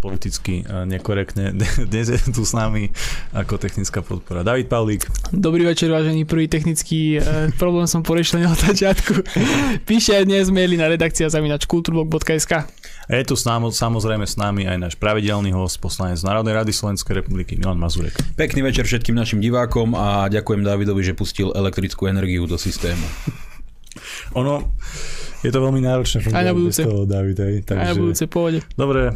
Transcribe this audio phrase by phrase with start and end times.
[0.00, 1.52] politicky nekorektne.
[1.92, 2.88] Dnes je tu s nami
[3.36, 4.40] ako technická podpora.
[4.40, 5.04] David Pavlík.
[5.30, 9.12] Dobrý večer, vážený prvý technický e, problém som porešil na začiatku.
[9.84, 12.64] Píše aj dnes maily na redakcia zavinač kulturblog.sk
[13.10, 17.18] je tu s námi, samozrejme s nami aj náš pravidelný host, poslanec Národnej rady Slovenskej
[17.18, 18.14] republiky Milan Mazurek.
[18.38, 23.02] Pekný večer všetkým našim divákom a ďakujem Davidovi, že pustil elektrickú energiu do systému.
[24.38, 24.70] Ono,
[25.40, 26.82] je to veľmi náročné Aj na budúce.
[26.82, 27.80] toho, David, hej, takže...
[27.80, 28.60] Aj na budúce, pôjde.
[28.74, 29.10] Dobre,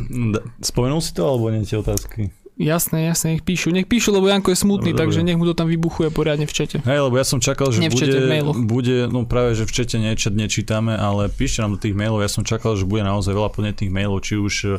[0.61, 2.32] spomenul si to, alebo nie tie otázky?
[2.54, 3.75] Jasné, jasné, nech píšu.
[3.75, 5.26] Nech píšu, lebo Janko je smutný, Dobre, takže dobre.
[5.26, 6.76] nech mu to tam vybuchuje poriadne v čete.
[6.86, 8.57] Hej, lebo ja som čakal, že Nie v bude, čete, v mailoch.
[8.62, 12.31] bude, no práve, že v čete niečo nečítame, ale píšte nám do tých mailov, ja
[12.31, 14.79] som čakal, že bude naozaj veľa podnetných mailov, či už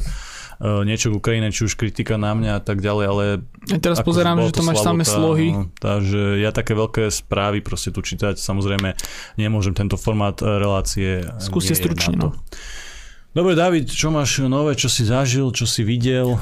[0.60, 3.24] niečo k Ukrajine, či už kritika na mňa a tak ďalej, ale
[3.72, 5.48] A teraz pozerám, že to máš samé slohy.
[5.52, 8.96] No, takže ja také veľké správy proste tu čítať, samozrejme
[9.36, 11.28] nemôžem tento formát e, relácie.
[11.28, 12.30] e, Skúste stručne, no.
[13.36, 16.40] Dobre, David, čo máš nové, čo si zažil, čo si videl?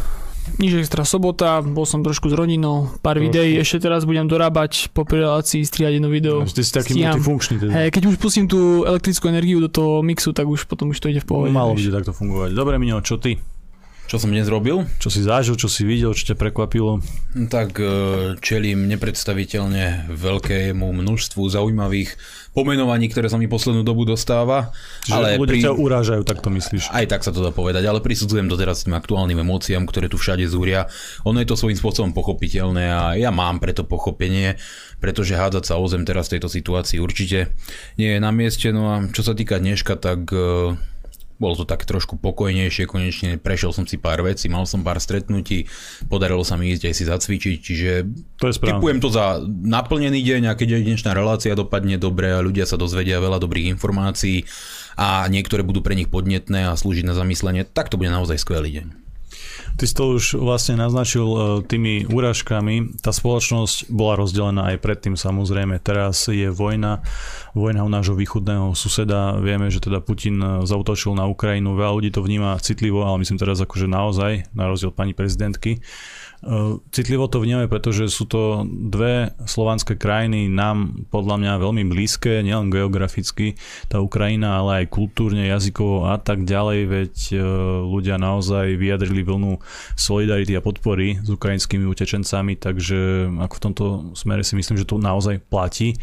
[0.59, 3.32] Nič extra sobota, bol som trošku s rodinou, pár Trošku.
[3.32, 6.43] videí, ešte teraz budem dorábať po relácii, strihať jedno video.
[6.43, 7.16] Ty si taký Stíham.
[7.16, 7.55] multifunkčný.
[7.63, 7.71] Teda.
[7.79, 11.07] Hej, keď už pustím tú elektrickú energiu do toho mixu, tak už potom už to
[11.07, 11.48] ide v pohode.
[11.48, 12.51] Malo bude takto fungovať.
[12.51, 13.40] Dobre, Mino, čo ty?
[14.04, 14.84] Čo som dnes robil?
[14.99, 16.99] Čo si zažil, čo si videl, čo ťa prekvapilo?
[17.34, 17.85] Tak e,
[18.43, 22.13] čelím nepredstaviteľne veľkému množstvu zaujímavých
[22.54, 24.70] pomenovaní, ktoré sa mi poslednú dobu dostáva.
[25.10, 25.60] Že ale ľudia pri...
[25.65, 26.93] ťa urážajú, tak to myslíš?
[26.93, 30.21] Aj tak sa to dá povedať, ale prisudzujem to teraz tým aktuálnym emóciám, ktoré tu
[30.21, 30.85] všade zúria.
[31.26, 34.62] Ono je to svojím spôsobom pochopiteľné a ja mám preto pochopenie,
[35.01, 37.57] pretože hádzať sa o zem teraz v tejto situácii určite
[37.98, 38.70] nie je na mieste.
[38.70, 40.77] No a čo sa týka dneška, tak e,
[41.44, 45.68] bolo to tak trošku pokojnejšie, konečne prešiel som si pár vecí, mal som pár stretnutí,
[46.08, 47.91] podarilo sa mi ísť aj si zacvičiť, čiže
[48.40, 48.80] To je správne.
[48.80, 52.80] typujem to za naplnený deň a keď aj dnešná relácia dopadne dobre a ľudia sa
[52.80, 54.48] dozvedia veľa dobrých informácií
[54.96, 58.80] a niektoré budú pre nich podnetné a slúžiť na zamyslenie, tak to bude naozaj skvelý
[58.80, 59.02] deň.
[59.74, 63.02] Ty si to už vlastne naznačil e, tými úražkami.
[63.02, 65.81] Tá spoločnosť bola rozdelená aj predtým samozrejme.
[65.81, 67.01] Teraz je vojna,
[67.57, 69.34] vojna u nášho východného suseda.
[69.41, 71.73] Vieme, že teda Putin e, zautočil na Ukrajinu.
[71.73, 75.81] Veľa ľudí to vníma citlivo, ale myslím teraz akože naozaj, na rozdiel pani prezidentky.
[76.91, 82.67] Citlivo to vnímame, pretože sú to dve slovanské krajiny nám podľa mňa veľmi blízke, nielen
[82.67, 83.55] geograficky,
[83.87, 87.35] tá Ukrajina, ale aj kultúrne, jazykovo a tak ďalej, veď e,
[87.87, 89.63] ľudia naozaj vyjadrili vlnu
[89.95, 93.85] solidarity a podpory s ukrajinskými utečencami, takže ako v tomto
[94.19, 95.95] smere si myslím, že to naozaj platí.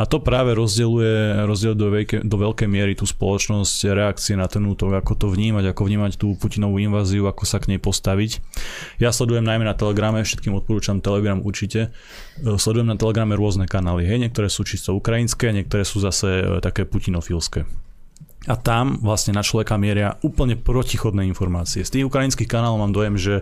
[0.00, 4.64] A to práve rozdeľuje, rozdeľuje do, veľké, do veľkej miery tú spoločnosť, reakcie na ten
[4.64, 8.40] útok, ako to vnímať, ako vnímať tú Putinovú inváziu, ako sa k nej postaviť.
[8.96, 11.90] Ja sledujem najmä na Telegrame, všetkým odporúčam Telegram určite.
[12.38, 16.44] E, Sledujem na Telegrame rôzne kanály, hej, niektoré sú čisto ukrajinské, niektoré sú zase e,
[16.62, 17.66] také putinofilské.
[18.50, 21.86] A tam vlastne na človeka mieria úplne protichodné informácie.
[21.86, 23.34] Z tých ukrajinských kanálov mám dojem, že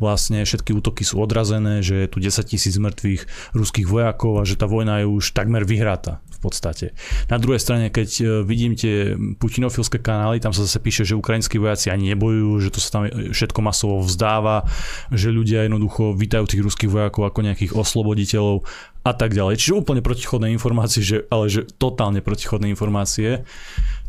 [0.00, 4.56] vlastne všetky útoky sú odrazené, že je tu 10 tisíc mŕtvych ruských vojakov a že
[4.56, 6.96] tá vojna je už takmer vyhratá v podstate.
[7.28, 11.60] Na druhej strane, keď e, vidím tie putinofilské kanály, tam sa zase píše, že ukrajinskí
[11.60, 14.64] vojaci ani nebojujú, že to sa tam všetko masovo vzdáva,
[15.12, 18.64] že ľudia jednoducho vítajú tých ruských vojakov ako nejakých osloboditeľov
[19.00, 19.56] a tak ďalej.
[19.56, 23.48] Čiže úplne protichodné informácie, že, ale že totálne protichodné informácie.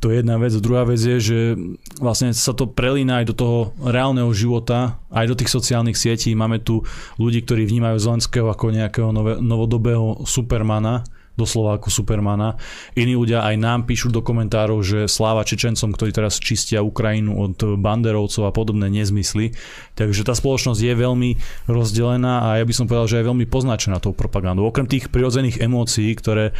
[0.03, 0.51] To je jedna vec.
[0.57, 1.39] Druhá vec je, že
[2.01, 6.35] vlastne sa to prelína aj do toho reálneho života, aj do tých sociálnych sietí.
[6.35, 6.83] Máme tu
[7.21, 11.07] ľudí, ktorí vnímajú Zelenského ako nejakého nové, novodobého supermana,
[11.39, 12.59] doslova ako supermana.
[12.93, 17.57] Iní ľudia aj nám píšu do komentárov, že sláva Čečencom, ktorí teraz čistia Ukrajinu od
[17.79, 19.55] banderovcov a podobné nezmysly.
[19.95, 21.29] Takže tá spoločnosť je veľmi
[21.71, 24.67] rozdelená a ja by som povedal, že je veľmi poznačená tou propagandou.
[24.67, 26.51] Okrem tých prirodzených emócií, ktoré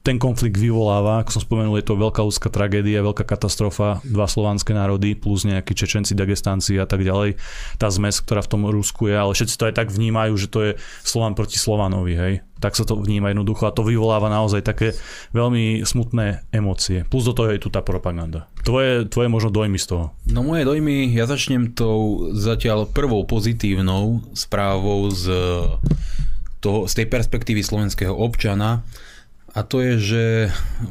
[0.00, 4.72] ten konflikt vyvoláva, ako som spomenul, je to veľká ľudská tragédia, veľká katastrofa, dva slovanské
[4.72, 7.36] národy plus nejakí Čečenci, Dagestánci a tak ďalej.
[7.76, 10.58] Tá zmes, ktorá v tom Rusku je, ale všetci to aj tak vnímajú, že to
[10.64, 10.70] je
[11.04, 12.34] Slovan proti Slovanovi, hej.
[12.64, 14.96] Tak sa to vníma jednoducho a to vyvoláva naozaj také
[15.36, 17.04] veľmi smutné emócie.
[17.08, 18.48] Plus do toho je tu tá propaganda.
[18.64, 20.04] Tvoje, tvoje možno dojmy z toho.
[20.28, 25.28] No moje dojmy, ja začnem tou zatiaľ prvou pozitívnou správou z,
[26.64, 28.80] toho, z tej perspektívy slovenského občana.
[29.50, 30.22] A to je, že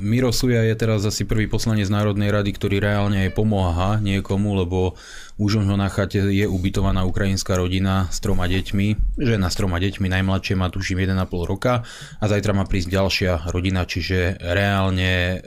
[0.04, 5.00] Miro Suja je teraz asi prvý poslanec Národnej rady, ktorý reálne aj pomáha niekomu, lebo
[5.40, 9.16] už ho na chate je ubytovaná ukrajinská rodina s troma deťmi.
[9.16, 11.16] Žena s troma deťmi, najmladšie má tuším 1,5
[11.48, 11.88] roka
[12.20, 15.40] a zajtra má prísť ďalšia rodina, čiže reálne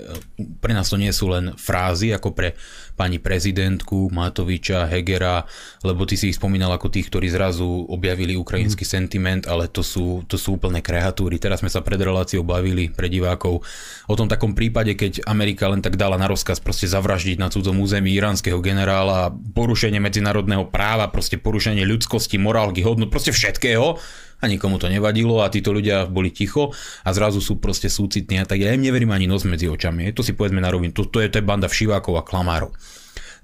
[0.64, 2.56] pre nás to nie sú len frázy ako pre
[2.94, 5.44] pani prezidentku Matoviča, Hegera,
[5.82, 8.92] lebo ty si ich spomínal ako tých, ktorí zrazu objavili ukrajinský mm.
[8.92, 11.40] sentiment, ale to sú, to sú úplné kreatúry.
[11.40, 13.64] Teraz sme sa pred reláciou bavili pre divákov
[14.06, 17.80] o tom takom prípade, keď Amerika len tak dala na rozkaz proste zavraždiť na cudzom
[17.80, 23.98] území iránskeho generála porušenie medzinárodného práva, proste porušenie ľudskosti, morálky, hodnot, proste všetkého
[24.42, 26.74] a nikomu to nevadilo a títo ľudia boli ticho
[27.06, 30.10] a zrazu sú proste súcitní a tak ja im neverím ani nos medzi očami.
[30.10, 32.74] To si povedzme na rovinu, to, to, je, to je banda všivákov a klamárov.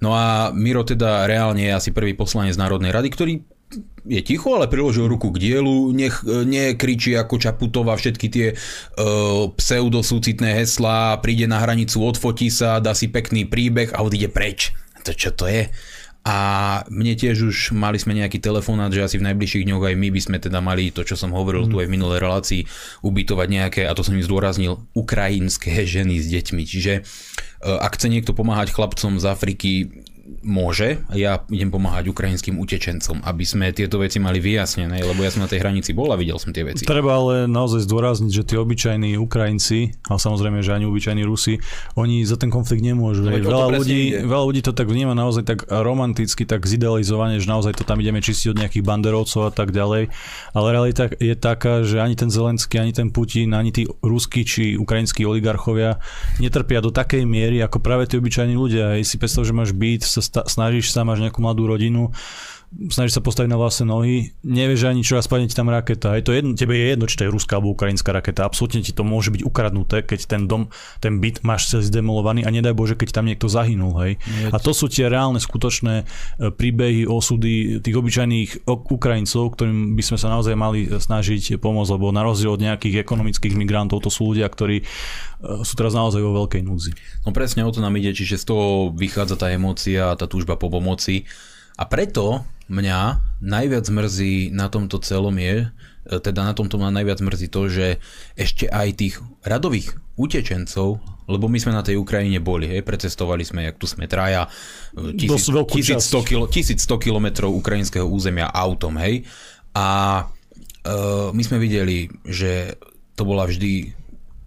[0.03, 3.35] No a Miro teda reálne je asi prvý poslanec Národnej rady, ktorý
[4.09, 10.65] je ticho, ale priložil ruku k dielu, nech nekričí ako Čaputová všetky tie uh, pseudosúcitné
[10.65, 14.73] heslá, príde na hranicu, odfotí sa, dá si pekný príbeh a odíde preč.
[15.05, 15.69] To čo to je?
[16.27, 16.37] A
[16.93, 20.21] mne tiež už mali sme nejaký telefonát, že asi v najbližších dňoch aj my by
[20.21, 21.71] sme teda mali to, čo som hovoril mm.
[21.73, 22.63] tu aj v minulej relácii,
[23.01, 26.63] ubytovať nejaké, a to som im zdôraznil, ukrajinské ženy s deťmi.
[26.69, 27.03] Čiže e,
[27.65, 29.73] ak chce niekto pomáhať chlapcom z Afriky,
[30.45, 35.45] môže, ja idem pomáhať ukrajinským utečencom, aby sme tieto veci mali vyjasnené, lebo ja som
[35.45, 36.85] na tej hranici bol a videl som tie veci.
[36.85, 41.59] Treba ale naozaj zdôrazniť, že tí obyčajní Ukrajinci, a samozrejme, že ani obyčajní Rusi,
[41.97, 43.25] oni za ten konflikt nemôžu.
[43.25, 47.77] No, veľa, ľudí, veľa ľudí to tak vníma naozaj tak romanticky, tak zidealizovane, že naozaj
[47.81, 50.13] to tam ideme čistiť od nejakých banderovcov a tak ďalej.
[50.53, 54.77] Ale realita je taká, že ani ten Zelenský, ani ten Putin, ani tí ruskí či
[54.77, 56.01] ukrajinskí oligarchovia
[56.39, 58.99] netrpia do takej miery, ako práve tí obyčajní ľudia.
[58.99, 62.11] Keď si predstav, že máš byt sa snažíš sa, máš nejakú mladú rodinu,
[62.69, 66.13] snažíš sa postaviť na vlastné nohy, nevieš ani čo a spadne ti tam raketa.
[66.21, 68.45] Je to jedno, tebe je jedno, či to je ruská alebo ukrajinská raketa.
[68.45, 70.69] Absolútne ti to môže byť ukradnuté, keď ten dom,
[71.01, 73.97] ten byt máš celý zdemolovaný a nedaj Bože, keď tam niekto zahynul.
[74.05, 74.13] Hej.
[74.21, 80.03] Je a to sú tie reálne, skutočné e, príbehy, osudy tých obyčajných Ukrajincov, ktorým by
[80.05, 84.37] sme sa naozaj mali snažiť pomôcť, lebo na rozdiel od nejakých ekonomických migrantov, to sú
[84.37, 84.85] ľudia, ktorí e,
[85.65, 86.93] sú teraz naozaj vo veľkej núdzi.
[87.25, 90.69] No presne o to nám ide, čiže z toho vychádza tá emócia, tá túžba po
[90.69, 91.25] pomoci.
[91.79, 93.01] A preto mňa
[93.41, 97.87] najviac mrzí na tomto celom je, e, teda na tomto ma najviac mrzí to, že
[98.37, 103.69] ešte aj tých radových utečencov, lebo my sme na tej Ukrajine boli, hej, precestovali sme,
[103.69, 104.49] jak tu sme traja,
[104.97, 109.29] 1100, kilo, 1100 kilometrov ukrajinského územia autom, hej,
[109.77, 112.81] a uh, my sme videli, že
[113.13, 113.93] to bola vždy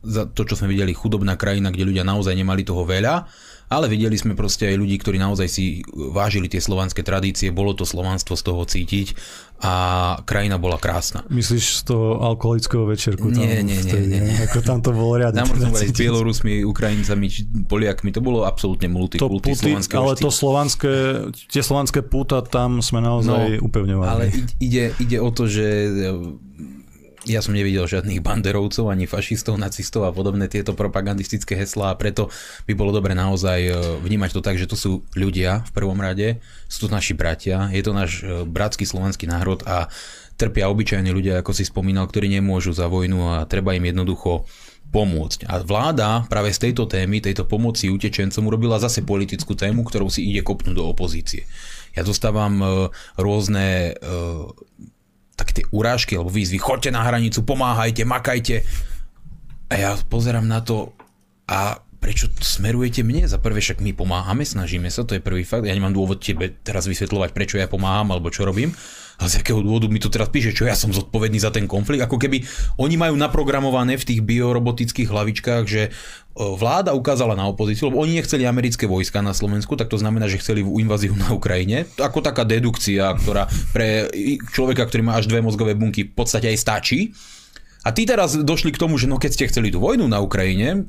[0.01, 3.29] za to, čo sme videli, chudobná krajina, kde ľudia naozaj nemali toho veľa
[3.71, 7.88] ale videli sme proste aj ľudí, ktorí naozaj si vážili tie slovanské tradície, bolo to
[7.88, 9.15] slovanstvo z toho cítiť
[9.63, 9.73] a
[10.27, 11.23] krajina bola krásna.
[11.31, 13.31] Myslíš z toho alkoholického večerku?
[13.31, 14.35] Nie, nie, nie, nie, nie.
[14.44, 15.45] Ako tam to bolo riadne.
[15.45, 17.25] Tam sme s Bielorusmi, Ukrajincami,
[17.69, 20.94] Poliakmi, to bolo absolútne multikulty slovanské Ale to slovanské,
[21.47, 24.09] tie slovanské púta, tam sme naozaj no, upevňovali.
[24.09, 24.25] Ale
[24.59, 25.65] ide, ide o to, že
[27.29, 32.33] ja som nevidel žiadnych banderovcov, ani fašistov, nacistov a podobné tieto propagandistické heslá a preto
[32.65, 33.71] by bolo dobre naozaj e,
[34.01, 37.83] vnímať to tak, že to sú ľudia v prvom rade, sú to naši bratia, je
[37.85, 39.85] to náš e, bratský slovenský národ a
[40.33, 44.50] trpia obyčajní ľudia, ako si spomínal, ktorí nemôžu za vojnu a treba im jednoducho
[44.89, 45.45] pomôcť.
[45.45, 50.25] A vláda práve z tejto témy, tejto pomoci utečencom urobila zase politickú tému, ktorou si
[50.25, 51.45] ide kopnúť do opozície.
[51.94, 52.65] Ja dostávam e,
[53.21, 53.94] rôzne
[55.41, 58.61] také tie urážky alebo výzvy, choďte na hranicu, pomáhajte, makajte.
[59.67, 60.93] A ja pozerám na to
[61.49, 63.29] a prečo smerujete mne?
[63.29, 65.69] Za prvé však my pomáhame, snažíme sa, to je prvý fakt.
[65.69, 68.73] Ja nemám dôvod tebe teraz vysvetľovať, prečo ja pomáham alebo čo robím.
[69.21, 72.01] A z akého dôvodu mi to teraz píše, čo ja som zodpovedný za ten konflikt.
[72.01, 72.41] Ako keby
[72.81, 75.93] oni majú naprogramované v tých biorobotických hlavičkách, že
[76.36, 80.39] vláda ukázala na opozíciu, lebo oni nechceli americké vojska na Slovensku, tak to znamená, že
[80.39, 81.86] chceli inváziu na Ukrajine.
[82.00, 84.07] Ako taká dedukcia, ktorá pre
[84.55, 87.00] človeka, ktorý má až dve mozgové bunky, v podstate aj stačí.
[87.82, 90.86] A tí teraz došli k tomu, že no keď ste chceli tú vojnu na Ukrajine,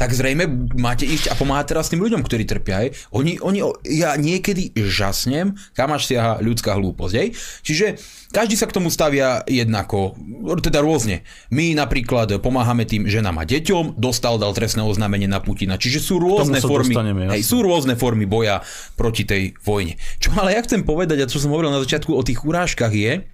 [0.00, 2.80] tak zrejme máte ísť a pomáhať teraz tým ľuďom, ktorí trpia.
[2.80, 2.88] Aj.
[3.12, 7.14] Oni, oni, ja niekedy žasnem, kam až siaha ľudská hlúposť.
[7.20, 7.28] Aj.
[7.60, 8.00] Čiže
[8.32, 10.16] každý sa k tomu stavia jednako,
[10.64, 11.28] teda rôzne.
[11.52, 15.76] My napríklad pomáhame tým ženám a deťom, dostal, dal trestné oznámenie na Putina.
[15.76, 16.96] Čiže sú rôzne formy,
[17.36, 18.64] hej, sú rôzne formy boja
[18.96, 20.00] proti tej vojne.
[20.16, 23.28] Čo ale ja chcem povedať, a čo som hovoril na začiatku o tých urážkach je,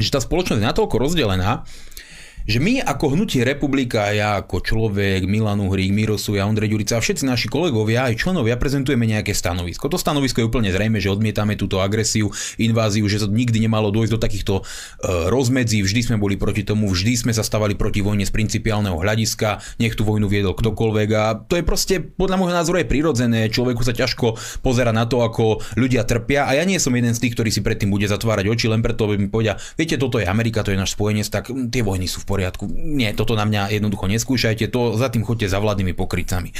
[0.00, 1.68] že tá spoločnosť je natoľko rozdelená,
[2.48, 7.04] že my ako hnutie republika, ja ako človek, Milan Uhrík, Mirosu, ja Ondrej Ďurica a
[7.04, 9.88] všetci naši kolegovia aj členovia prezentujeme nejaké stanovisko.
[9.92, 14.12] To stanovisko je úplne zrejme, že odmietame túto agresiu, inváziu, že to nikdy nemalo dôjsť
[14.12, 14.64] do takýchto uh,
[15.28, 19.80] rozmedzí, vždy sme boli proti tomu, vždy sme sa stavali proti vojne z principiálneho hľadiska,
[19.82, 23.84] nech tú vojnu viedol ktokoľvek a to je proste podľa môjho názoru je prirodzené, človeku
[23.84, 26.48] sa ťažko pozera na to, ako ľudia trpia.
[26.48, 29.08] A ja nie som jeden z tých, ktorý si predtým bude zatvárať oči len preto,
[29.08, 32.22] aby mi povedia, viete, toto je Amerika, to je náš spojenec, tak tie vojny sú
[32.22, 32.70] v poriadku.
[32.70, 36.54] Nie, toto na mňa jednoducho neskúšajte, to za tým chodte za vládnymi pokrycami.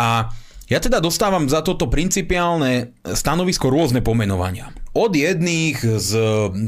[0.00, 0.32] A
[0.72, 4.72] ja teda dostávam za toto principiálne stanovisko rôzne pomenovania.
[4.92, 6.10] Od jedných z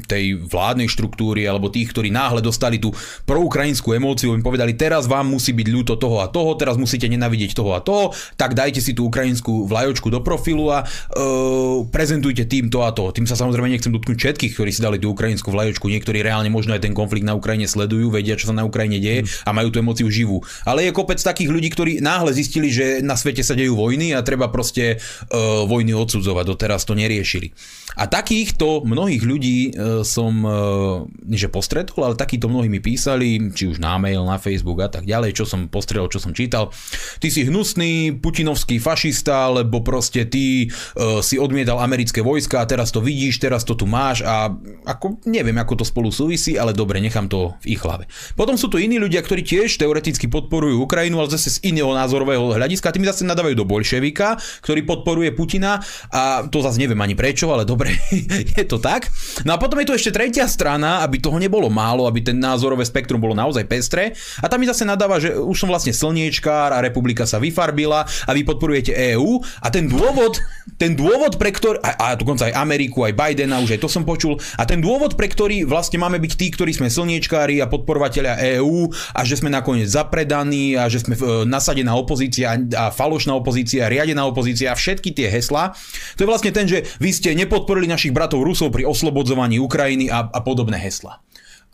[0.09, 2.91] tej vládnej štruktúry alebo tých, ktorí náhle dostali tú
[3.29, 7.53] proukrajinskú emóciu, im povedali, teraz vám musí byť ľúto toho a toho, teraz musíte nenavidieť
[7.53, 12.73] toho a toho, tak dajte si tú ukrajinskú vlajočku do profilu a uh, prezentujte tým
[12.73, 13.13] to a to.
[13.13, 15.93] Tým sa samozrejme nechcem dotknúť všetkých, ktorí si dali tú ukrajinskú vlajočku.
[15.93, 19.29] Niektorí reálne možno aj ten konflikt na Ukrajine sledujú, vedia, čo sa na Ukrajine deje
[19.45, 20.41] a majú tú emóciu živú.
[20.65, 24.25] Ale je kopec takých ľudí, ktorí náhle zistili, že na svete sa dejú vojny a
[24.25, 26.45] treba proste uh, vojny odsudzovať.
[26.49, 27.53] Doteraz to neriešili.
[27.95, 33.67] A takýchto mnohých ľudí e, som, e, že postretol, ale takýto mnohí mi písali, či
[33.67, 36.71] už na mail, na Facebook a tak ďalej, čo som postredol, čo som čítal.
[37.19, 42.95] Ty si hnusný putinovský fašista, lebo proste ty uh, si odmietal americké vojska a teraz
[42.95, 44.53] to vidíš, teraz to tu máš a
[44.87, 48.07] ako, neviem, ako to spolu súvisí, ale dobre, nechám to v ich hlave.
[48.39, 52.55] Potom sú tu iní ľudia, ktorí tiež teoreticky podporujú Ukrajinu, ale zase z iného názorového
[52.55, 55.83] hľadiska, tým zase nadávajú do bolševika, ktorý podporuje Putina
[56.15, 58.04] a to zase neviem ani prečo, ale dobre,
[58.59, 59.09] je to tak.
[59.43, 62.85] No a potom je tu ešte tretia strana, aby toho nebolo málo, aby ten názorové
[62.85, 64.13] spektrum bolo naozaj pestré.
[64.41, 68.31] A tam mi zase nadáva, že už som vlastne slniečkár a republika sa vyfarbila a
[68.33, 70.41] vy podporujete EÚ a ten dôvod,
[70.77, 74.05] ten dôvod pre ktorý, a, a dokonca aj Ameriku, aj Bidena, už aj to som
[74.05, 78.59] počul, a ten dôvod, pre ktorý vlastne máme byť tí, ktorí sme slniečkári a podporovateľia
[78.59, 83.89] EÚ a že sme nakoniec zapredaní a že sme e, nasadená opozícia a falošná opozícia,
[83.89, 85.73] riadená opozícia a všetky tie hesla,
[86.19, 90.29] to je vlastne ten, že vy ste nepodporili našich bratov Rusov pri oslobodzovaní Ukrajiny a,
[90.29, 91.23] a podobné hesla.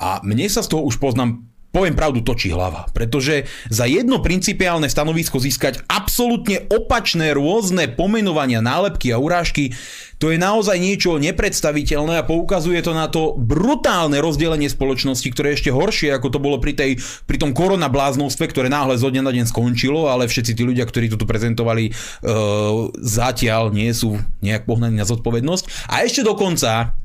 [0.00, 2.90] A mne sa z toho už poznám poviem pravdu, točí hlava.
[2.90, 9.74] Pretože za jedno principiálne stanovisko získať absolútne opačné rôzne pomenovania, nálepky a urážky,
[10.20, 15.56] to je naozaj niečo nepredstaviteľné a poukazuje to na to brutálne rozdelenie spoločnosti, ktoré je
[15.64, 19.32] ešte horšie, ako to bolo pri, tej, pri tom koronabláznovstve, ktoré náhle zo dňa na
[19.32, 24.68] deň skončilo, ale všetci tí ľudia, ktorí to tu prezentovali, uh, zatiaľ nie sú nejak
[24.68, 25.88] pohnaní na zodpovednosť.
[25.88, 27.00] A ešte dokonca,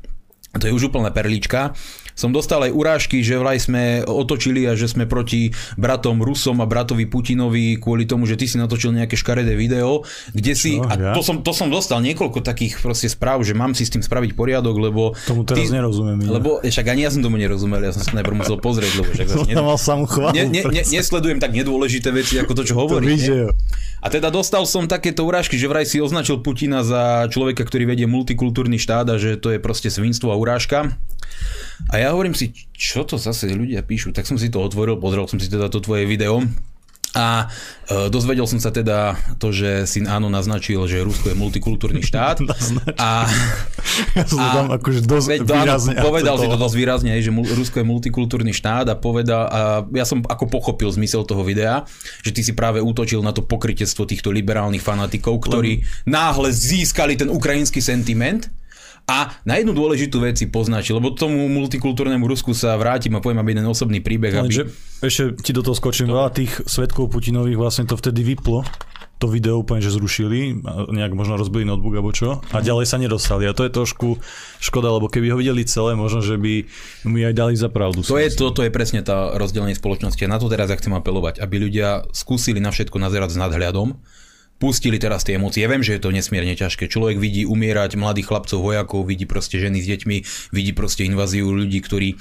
[0.52, 1.72] to je už úplná perlička,
[2.16, 6.66] som dostal aj urážky, že vraj sme otočili a že sme proti bratom Rusom a
[6.66, 10.00] bratovi Putinovi kvôli tomu, že ty si natočil nejaké škaredé video,
[10.32, 11.12] kde si, Čo, a ja?
[11.12, 14.32] to, som, to som dostal niekoľko takých proste správ, že mám si s tým spraviť
[14.32, 15.12] poriadok, lebo...
[15.28, 16.24] Tomu teraz ty, nerozumiem.
[16.24, 19.28] Lebo však ani ja som tomu nerozumel, ja som sa najprv musel pozrieť, lebo však
[19.28, 22.74] som ne, mal samú chválu, ne, ne, ne, nesledujem tak nedôležité veci, ako to, čo
[22.80, 23.12] hovorí.
[23.20, 23.52] To
[24.04, 28.06] a teda dostal som takéto urážky, že vraj si označil Putina za človeka, ktorý vedie
[28.06, 30.94] multikultúrny štát a že to je proste svinstvo a urážka.
[31.92, 35.28] A ja hovorím si, čo to zase ľudia píšu, tak som si to otvoril, pozrel
[35.28, 36.40] som si teda to tvoje video
[37.16, 37.48] a
[37.88, 42.44] e, dozvedel som sa teda to, že syn Áno naznačil, že Rusko je multikultúrny štát.
[43.00, 43.24] a,
[44.12, 45.94] ja som a, tam akože dosť veď, výrazne.
[45.96, 49.60] Áno, povedal si to dosť výrazne, že Rusko je multikultúrny štát a povedal, a
[49.96, 51.88] ja som ako pochopil zmysel toho videa,
[52.20, 55.88] že ty si práve útočil na to pokrytectvo týchto liberálnych fanatikov, ktorí Lebo...
[56.04, 58.52] náhle získali ten ukrajinský sentiment
[59.06, 63.38] a na jednu dôležitú vec si poznačil, lebo tomu multikultúrnemu Rusku sa vrátim a poviem,
[63.38, 64.34] aby jeden osobný príbeh.
[64.34, 64.50] Aby...
[64.50, 64.64] Že,
[65.06, 68.66] ešte ti do toho skočím, veľa tých svetkov Putinových vlastne to vtedy vyplo
[69.16, 70.60] to video úplne, že zrušili,
[70.92, 73.48] nejak možno rozbili notebook alebo čo a ďalej sa nedostali.
[73.48, 74.20] A to je trošku
[74.60, 76.68] škoda, lebo keby ho videli celé, možno, že by
[77.08, 78.04] mi aj dali za pravdu.
[78.04, 80.20] To je, to, to je presne tá rozdelenie spoločnosti.
[80.20, 83.96] A na to teraz ja chcem apelovať, aby ľudia skúsili na všetko nazerať s nadhľadom,
[84.56, 85.64] pustili teraz tie emócie.
[85.64, 86.88] Ja viem, že je to nesmierne ťažké.
[86.88, 90.16] Človek vidí umierať mladých chlapcov, vojakov, vidí proste ženy s deťmi,
[90.52, 92.16] vidí proste inváziu ľudí, ktorí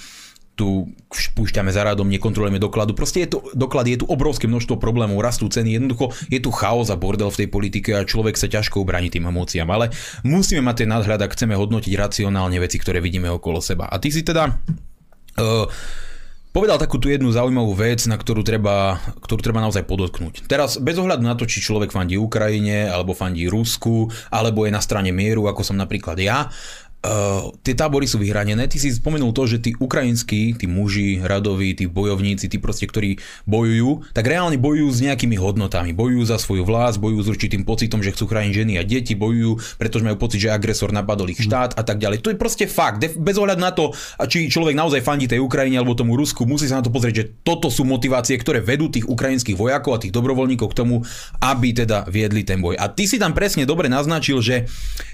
[0.56, 2.96] tu púšťame za radom, nekontrolujeme dokladu.
[2.96, 6.88] Proste je tu, doklad, je tu obrovské množstvo problémov, rastú ceny, jednoducho je tu chaos
[6.88, 9.68] a bordel v tej politike a človek sa ťažko ubráni tým emóciám.
[9.68, 9.92] Ale
[10.24, 13.92] musíme mať ten nadhľad, ak chceme hodnotiť racionálne veci, ktoré vidíme okolo seba.
[13.92, 14.56] A ty si teda...
[15.36, 15.68] Uh,
[16.56, 20.48] povedal takú tú jednu zaujímavú vec, na ktorú treba, ktorú treba naozaj podotknúť.
[20.48, 24.80] Teraz bez ohľadu na to, či človek fandí Ukrajine, alebo fandí Rusku, alebo je na
[24.80, 26.48] strane mieru, ako som napríklad ja,
[27.06, 28.66] Uh, tie tábory sú vyhranené.
[28.66, 33.22] Ty si spomenul to, že tí ukrajinskí, tí muži, radoví, tí bojovníci, tí proste, ktorí
[33.46, 35.94] bojujú, tak reálne bojujú s nejakými hodnotami.
[35.94, 39.78] Bojujú za svoju vlast, bojujú s určitým pocitom, že chcú chrániť ženy a deti, bojujú,
[39.78, 42.26] pretože majú pocit, že agresor napadol ich štát a tak ďalej.
[42.26, 43.06] To je proste fakt.
[43.06, 43.94] Bez ohľadu na to,
[44.26, 47.26] či človek naozaj fandí tej Ukrajine alebo tomu Rusku, musí sa na to pozrieť, že
[47.46, 51.06] toto sú motivácie, ktoré vedú tých ukrajinských vojakov a tých dobrovoľníkov k tomu,
[51.38, 52.82] aby teda viedli ten boj.
[52.82, 54.66] A ty si tam presne dobre naznačil, že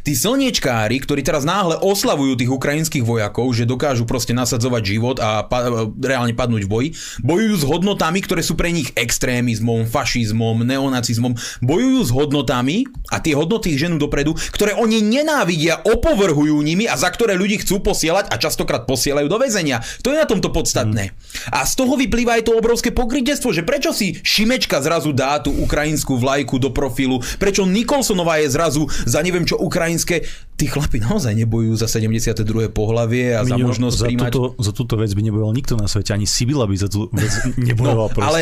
[0.08, 5.44] tí slniečkári, ktorí teraz náhle oslavujú tých ukrajinských vojakov, že dokážu proste nasadzovať život a
[5.44, 6.90] pa- reálne padnúť v boji.
[7.26, 11.34] Bojujú s hodnotami, ktoré sú pre nich extrémizmom, fašizmom, neonacizmom.
[11.66, 16.96] Bojujú s hodnotami a tie hodnoty ich ženú dopredu, ktoré oni nenávidia, opovrhujú nimi a
[16.96, 19.82] za ktoré ľudí chcú posielať a častokrát posielajú do väzenia.
[20.06, 21.18] To je na tomto podstatné.
[21.50, 25.50] A z toho vyplýva aj to obrovské pokrytectvo, že prečo si Šimečka zrazu dá tú
[25.50, 30.28] ukrajinskú vlajku do profilu, prečo Nikolsonová je zrazu za neviem čo ukrajinské.
[30.60, 32.76] Tí chlapi naozaj nebojujú považujú za 72.
[32.76, 34.32] pohlavie a za Minio, možnosť za príjmať...
[34.32, 37.32] Túto, za túto vec by nebojoval nikto na svete, ani Sibila by za tú vec
[37.72, 38.28] nebojoval no, proste.
[38.28, 38.42] ale,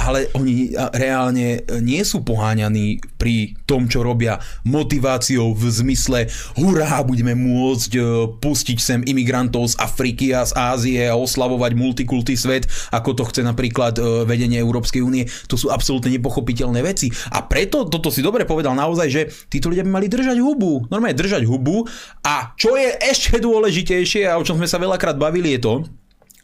[0.00, 6.18] ale oni reálne nie sú poháňaní pri tom, čo robia motiváciou v zmysle
[6.56, 8.00] hurá, budeme môcť e,
[8.40, 13.44] pustiť sem imigrantov z Afriky a z Ázie a oslavovať multikulty svet, ako to chce
[13.44, 15.28] napríklad e, vedenie Európskej únie.
[15.52, 17.12] To sú absolútne nepochopiteľné veci.
[17.34, 19.22] A preto, toto si dobre povedal naozaj, že
[19.52, 20.88] títo ľudia by mali držať hubu.
[20.88, 21.84] Normálne držať hubu.
[22.24, 25.74] A čo je ešte dôležitejšie a o čom sme sa veľakrát bavili je to,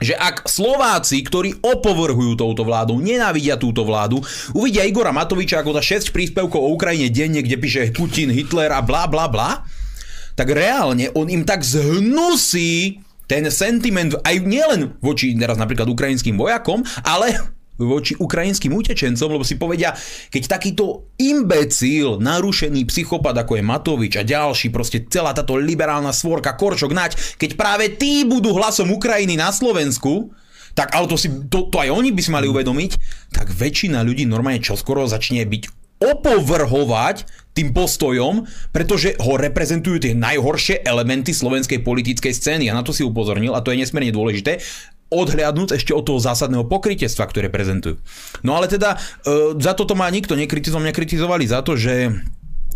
[0.00, 4.20] že ak Slováci, ktorí opovrhujú touto vládou, nenávidia túto vládu,
[4.56, 8.80] uvidia Igora Matoviča ako za 6 príspevkov o Ukrajine denne, kde píše Putin, Hitler a
[8.80, 9.64] bla bla bla,
[10.36, 16.84] tak reálne on im tak zhnusí ten sentiment aj nielen voči teraz napríklad ukrajinským vojakom,
[17.02, 19.92] ale voči ukrajinským utečencom, lebo si povedia,
[20.32, 26.56] keď takýto imbecil, narušený psychopat ako je Matovič a ďalší, proste celá táto liberálna svorka,
[26.56, 30.32] Korčok, Nať, keď práve tí budú hlasom Ukrajiny na Slovensku,
[30.76, 32.92] tak ale to, si, to, to aj oni by si mali uvedomiť,
[33.32, 37.24] tak väčšina ľudí normálne čoskoro začne byť opovrhovať
[37.56, 42.68] tým postojom, pretože ho reprezentujú tie najhoršie elementy slovenskej politickej scény.
[42.68, 44.60] A na to si upozornil a to je nesmierne dôležité
[45.06, 48.02] odhľadnúť ešte od toho zásadného pokrytectva, ktoré prezentujú.
[48.42, 52.12] No ale teda e, za toto ma nikto nekritizoval, mňa kritizovali za to, že e,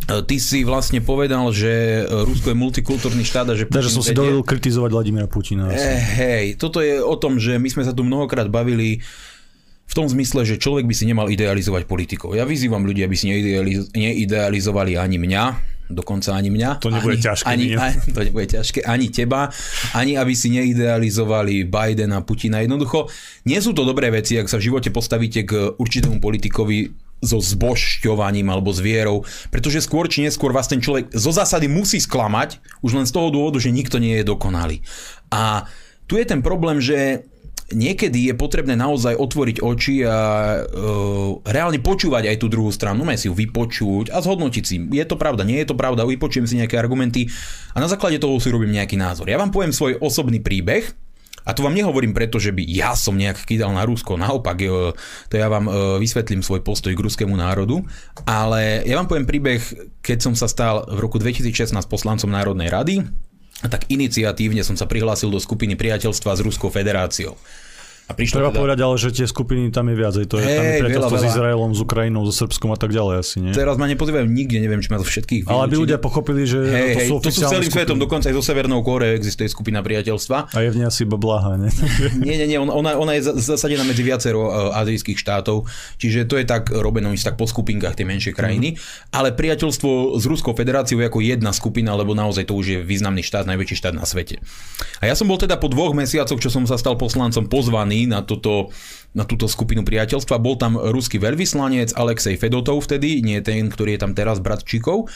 [0.06, 3.66] Ty si vlastne povedal, že Rusko je multikultúrny štát a že...
[3.66, 5.74] Takže som si dovolil kritizovať Vladimira Putina.
[5.74, 9.02] E, hej, toto je o tom, že my sme sa tu mnohokrát bavili
[9.90, 12.38] v tom zmysle, že človek by si nemal idealizovať politikov.
[12.38, 15.42] Ja vyzývam ľudí, aby si neidealiz- neidealizovali ani mňa,
[15.90, 16.70] dokonca ani mňa.
[16.80, 17.46] To nebude ani, ťažké.
[17.50, 19.50] Ani, ani, to nebude ťažké, ani teba,
[19.92, 22.62] ani aby si neidealizovali Bidena, Putina.
[22.62, 23.10] Jednoducho,
[23.44, 28.48] nie sú to dobré veci, ak sa v živote postavíte k určitému politikovi so zbožťovaním
[28.48, 32.96] alebo s vierou, pretože skôr či neskôr vás ten človek zo zásady musí sklamať, už
[32.96, 34.80] len z toho dôvodu, že nikto nie je dokonalý.
[35.28, 35.68] A
[36.08, 37.28] tu je ten problém, že
[37.70, 40.18] niekedy je potrebné naozaj otvoriť oči a
[40.60, 45.04] uh, reálne počúvať aj tú druhú stranu, no si ju vypočuť a zhodnotiť si, je
[45.06, 47.30] to pravda, nie je to pravda, vypočujem si nejaké argumenty
[47.74, 49.30] a na základe toho si robím nejaký názor.
[49.30, 50.90] Ja vám poviem svoj osobný príbeh,
[51.40, 54.60] a to vám nehovorím preto, že by ja som nejak kýdal na Rusko, naopak,
[55.32, 57.80] to ja vám vysvetlím svoj postoj k ruskému národu,
[58.28, 59.62] ale ja vám poviem príbeh,
[60.04, 63.08] keď som sa stal v roku 2016 poslancom Národnej rady,
[63.66, 67.36] tak iniciatívne som sa prihlásil do skupiny priateľstva s Ruskou federáciou.
[68.10, 68.58] A Treba teda...
[68.58, 70.18] povedať ale, že tie skupiny tam je viac.
[70.18, 73.14] To je hey, tam je priateľstvo s Izraelom, s Ukrajinou, so Srbskom a tak ďalej
[73.22, 73.54] asi, nie?
[73.54, 76.98] Teraz ma nepozývajú nikde, neviem, či ma to všetkých Ale by ľudia pochopili, že hey,
[76.98, 77.86] to sú hey, to sú celým skupiny.
[77.86, 80.50] svetom, dokonca aj zo Severnou Kóre existuje skupina priateľstva.
[80.50, 81.70] A je v nej asi iba blaha, nie?
[82.26, 85.70] nie, nie, nie, ona, ona je zasadená medzi viacero uh, azijských štátov,
[86.02, 89.14] čiže to je tak robené, oni tak po skupinkách tie menšie krajiny, mm.
[89.14, 93.22] ale priateľstvo s Ruskou federáciou je ako jedna skupina, lebo naozaj to už je významný
[93.22, 94.42] štát, najväčší štát na svete.
[94.98, 98.22] A ja som bol teda po dvoch mesiacoch, čo som sa stal poslancom, pozvaný na
[98.22, 98.70] toto
[99.10, 100.38] na túto skupinu priateľstva.
[100.38, 105.10] Bol tam ruský veľvyslanec Alexej Fedotov vtedy, nie ten, ktorý je tam teraz brat Čikov.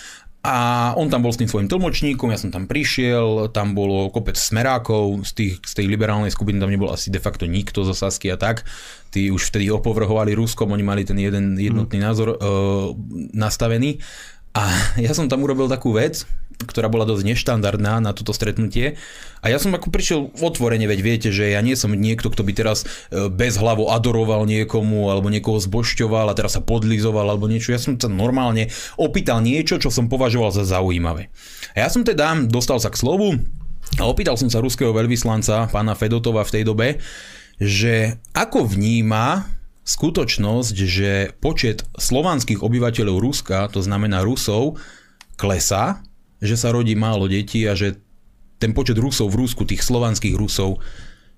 [0.45, 4.37] A on tam bol s tým svojim tlmočníkom, ja som tam prišiel, tam bolo kopec
[4.37, 8.29] smerákov, z, tých, z tej liberálnej skupiny tam nebol asi de facto nikto zo Sasky
[8.29, 8.61] a tak.
[9.09, 12.05] Tí už vtedy opovrhovali Ruskom, oni mali ten jeden jednotný mm.
[12.05, 12.93] názor uh,
[13.33, 14.05] nastavený.
[14.53, 14.69] A
[15.05, 16.29] ja som tam urobil takú vec,
[16.63, 18.95] ktorá bola dosť neštandardná na toto stretnutie.
[19.45, 22.53] A ja som ako prišiel otvorene, veď viete, že ja nie som niekto, kto by
[22.57, 27.75] teraz e, bez hlavo adoroval niekomu alebo niekoho zbošťoval a teraz sa podlizoval alebo niečo.
[27.75, 31.29] Ja som sa normálne opýtal niečo, čo som považoval za zaujímavé.
[31.77, 33.37] A ja som teda dostal sa k slovu
[34.01, 36.89] a opýtal som sa ruského veľvyslanca, pána Fedotova v tej dobe,
[37.61, 39.47] že ako vníma
[39.85, 44.81] skutočnosť, že počet slovanských obyvateľov Ruska, to znamená Rusov,
[45.37, 46.01] klesá,
[46.45, 47.97] že sa rodí málo detí a že
[48.61, 50.79] ten počet Rusov v Rusku, tých slovanských Rusov,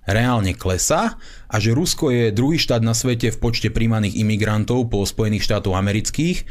[0.07, 1.19] reálne klesá
[1.51, 5.75] a že Rusko je druhý štát na svete v počte príjmaných imigrantov po Spojených štátoch
[5.75, 6.47] amerických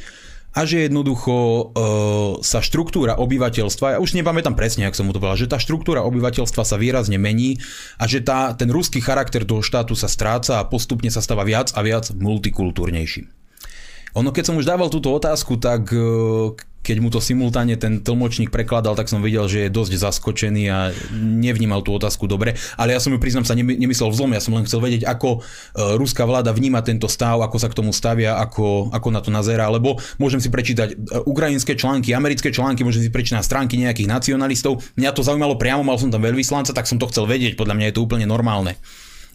[0.55, 1.63] a že jednoducho e,
[2.39, 6.03] sa štruktúra obyvateľstva, ja už nepamätám presne, ak som mu to povedal, že tá štruktúra
[6.07, 7.59] obyvateľstva sa výrazne mení
[7.99, 11.75] a že tá, ten ruský charakter toho štátu sa stráca a postupne sa stáva viac
[11.75, 13.27] a viac multikultúrnejší.
[14.15, 15.99] Ono, keď som už dával túto otázku, tak e,
[16.85, 20.93] keď mu to simultáne ten tlmočník prekladal, tak som videl, že je dosť zaskočený a
[21.17, 22.53] nevnímal tú otázku dobre.
[22.77, 25.97] Ale ja som ju priznám sa nemyslel vzlom, ja som len chcel vedieť, ako e,
[25.97, 29.65] ruská vláda vníma tento stav, ako sa k tomu stavia, ako, ako na to nazerá,
[29.73, 30.95] lebo môžem si prečítať e,
[31.25, 34.85] ukrajinské články, americké články, môžem si prečítať stránky nejakých nacionalistov.
[34.93, 37.85] Mňa to zaujímalo priamo, mal som tam veľvyslanca, tak som to chcel vedieť, podľa mňa
[37.89, 38.77] je to úplne normálne.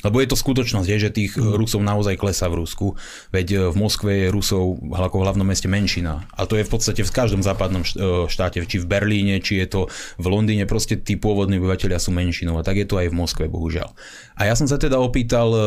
[0.00, 1.60] Lebo je to skutočnosť, je, že tých mm.
[1.60, 2.96] Rusov naozaj klesá v Rusku.
[3.32, 6.24] Veď e, v Moskve je Rusov ako v hlavnom meste menšina.
[6.36, 7.88] A to je v podstate v každom západnom e,
[8.28, 9.80] štáte, či v Berlíne, či je to
[10.16, 12.56] v Londýne, proste tí pôvodní obyvateľia sú menšinou.
[12.56, 13.92] A tak je to aj v Moskve, bohužiaľ.
[14.40, 15.60] A ja som sa teda opýtal e,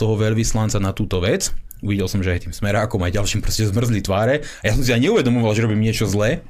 [0.00, 1.52] toho veľvyslanca na túto vec.
[1.84, 4.40] Uvidel som, že aj tým smerákom, aj ďalším proste zmrzli tváre.
[4.64, 6.40] A ja som si aj neuvedomoval, že robím niečo zlé.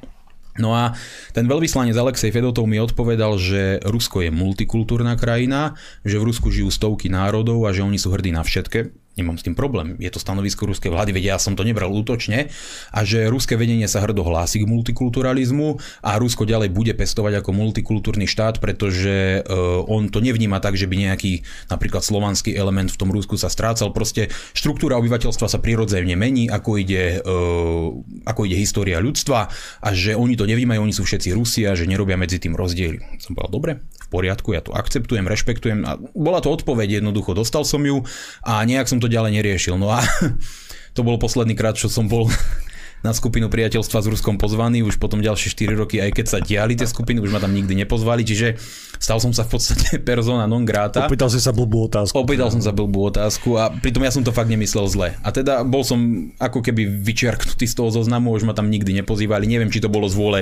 [0.55, 0.95] No a
[1.35, 5.75] ten veľvyslanec Alexej Fedotov mi odpovedal, že Rusko je multikultúrna krajina,
[6.07, 9.47] že v Rusku žijú stovky národov a že oni sú hrdí na všetké nemám s
[9.47, 9.95] tým problém.
[10.03, 12.51] Je to stanovisko ruskej vlády, vedia, ja som to nebral útočne
[12.91, 17.51] a že ruské vedenie sa hrdo hlási k multikulturalizmu a Rusko ďalej bude pestovať ako
[17.55, 23.01] multikultúrny štát, pretože uh, on to nevníma tak, že by nejaký napríklad slovanský element v
[23.01, 23.91] tom Rusku sa strácal.
[23.91, 27.91] Proste štruktúra obyvateľstva sa prirodzene mení, ako ide, uh,
[28.27, 29.51] ako ide história ľudstva
[29.83, 33.23] a že oni to nevnímajú, oni sú všetci Rusi a že nerobia medzi tým rozdiely.
[33.23, 33.73] Som povedal, dobre,
[34.15, 38.07] poriadku, ja to akceptujem, rešpektujem a bola to odpoveď jednoducho, dostal som ju
[38.47, 39.75] a nejak som to ďalej neriešil.
[39.75, 40.07] No a
[40.97, 42.31] to bol posledný krát, čo som bol
[43.07, 46.73] na skupinu priateľstva s Ruskom pozvaný, už potom ďalšie 4 roky, aj keď sa diali
[46.73, 48.57] tie skupiny, už ma tam nikdy nepozvali, čiže
[48.97, 51.05] stal som sa v podstate persona non grata.
[51.05, 52.17] Opýtal si sa blbú otázku.
[52.17, 55.13] Opýtal som sa blbú otázku a pritom ja som to fakt nemyslel zle.
[55.21, 59.45] A teda bol som ako keby vyčiarknutý z toho zoznamu, už ma tam nikdy nepozývali,
[59.45, 60.41] neviem, či to bolo z vôle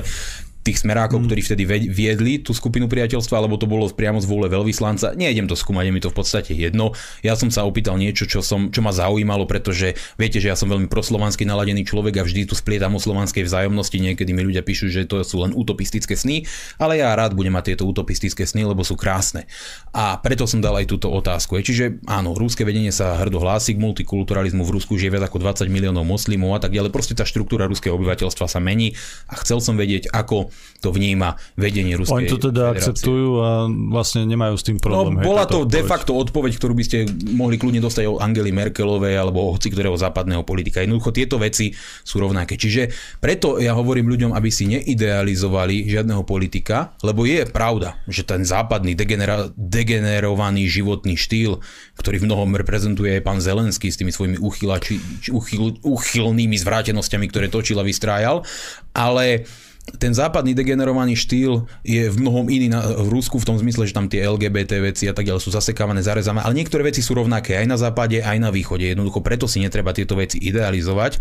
[0.63, 1.25] tých smerákov, mm.
[1.27, 5.11] ktorí vtedy viedli tú skupinu priateľstva, alebo to bolo priamo z vôle veľvyslanca.
[5.13, 6.95] Nejdem to skúmať, je mi to v podstate jedno.
[7.19, 10.71] Ja som sa opýtal niečo, čo, som, čo ma zaujímalo, pretože viete, že ja som
[10.71, 13.99] veľmi proslovansky naladený človek a vždy tu splietam o slovanskej vzájomnosti.
[13.99, 16.47] Niekedy mi ľudia píšu, že to sú len utopistické sny,
[16.79, 19.43] ale ja rád budem mať tieto utopistické sny, lebo sú krásne.
[19.91, 21.59] A preto som dal aj túto otázku.
[21.59, 24.63] Čiže áno, rúske vedenie sa hrdo hlási k multikulturalizmu.
[24.63, 26.95] V Rusku žije viac ako 20 miliónov moslimov a tak ďalej.
[26.95, 28.95] Proste tá štruktúra ruského obyvateľstva sa mení
[29.27, 30.52] a chcel som vedieť, ako
[30.83, 32.91] to vníma vedenie Ruskej Oni to teda federácie.
[32.91, 35.15] akceptujú a vlastne nemajú s tým problém.
[35.15, 39.15] No, bola to de facto odpoveď, ktorú by ste mohli kľudne dostať od Angely Merkelovej
[39.15, 40.83] alebo hoci ktorého západného politika.
[40.83, 41.71] Jednoducho tieto veci
[42.03, 42.59] sú rovnaké.
[42.59, 42.91] Čiže
[43.23, 48.91] preto ja hovorím ľuďom, aby si neidealizovali žiadneho politika, lebo je pravda, že ten západný
[48.91, 51.63] degenera- degenerovaný životný štýl,
[51.95, 54.99] ktorý v mnohom reprezentuje aj pán Zelenský s tými svojimi uchylači,
[55.31, 58.43] uchyl, uchylnými zvrátenosťami, ktoré točil a vystrájal,
[58.91, 59.47] ale
[59.83, 63.95] ten západný degenerovaný štýl je v mnohom iný na, v Rusku v tom zmysle, že
[63.95, 67.59] tam tie LGBT veci a tak ďalej sú zasekávané, zarezané, ale niektoré veci sú rovnaké
[67.59, 68.87] aj na západe, aj na východe.
[68.87, 71.19] Jednoducho preto si netreba tieto veci idealizovať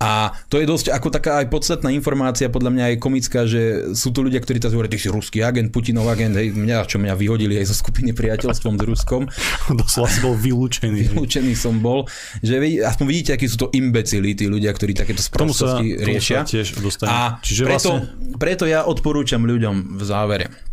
[0.00, 4.08] a to je dosť ako taká aj podstatná informácia, podľa mňa aj komická, že sú
[4.16, 7.12] tu ľudia, ktorí teraz hovoria, ty si ruský agent, Putinov agent, hej, mňa, čo mňa
[7.20, 9.28] vyhodili aj zo skupiny priateľstvom s Ruskom.
[9.84, 11.12] Doslova si bol vylúčený.
[11.12, 12.08] Vylúčený som bol.
[12.40, 16.42] Že vy, aspoň vidíte, akí sú to imbecili, tí ľudia, ktorí takéto sprostosti riešia.
[16.42, 17.12] Tomu sa tiež dostane.
[17.12, 18.40] A Čiže preto, vlastne...
[18.40, 20.69] preto ja odporúčam ľuďom v závere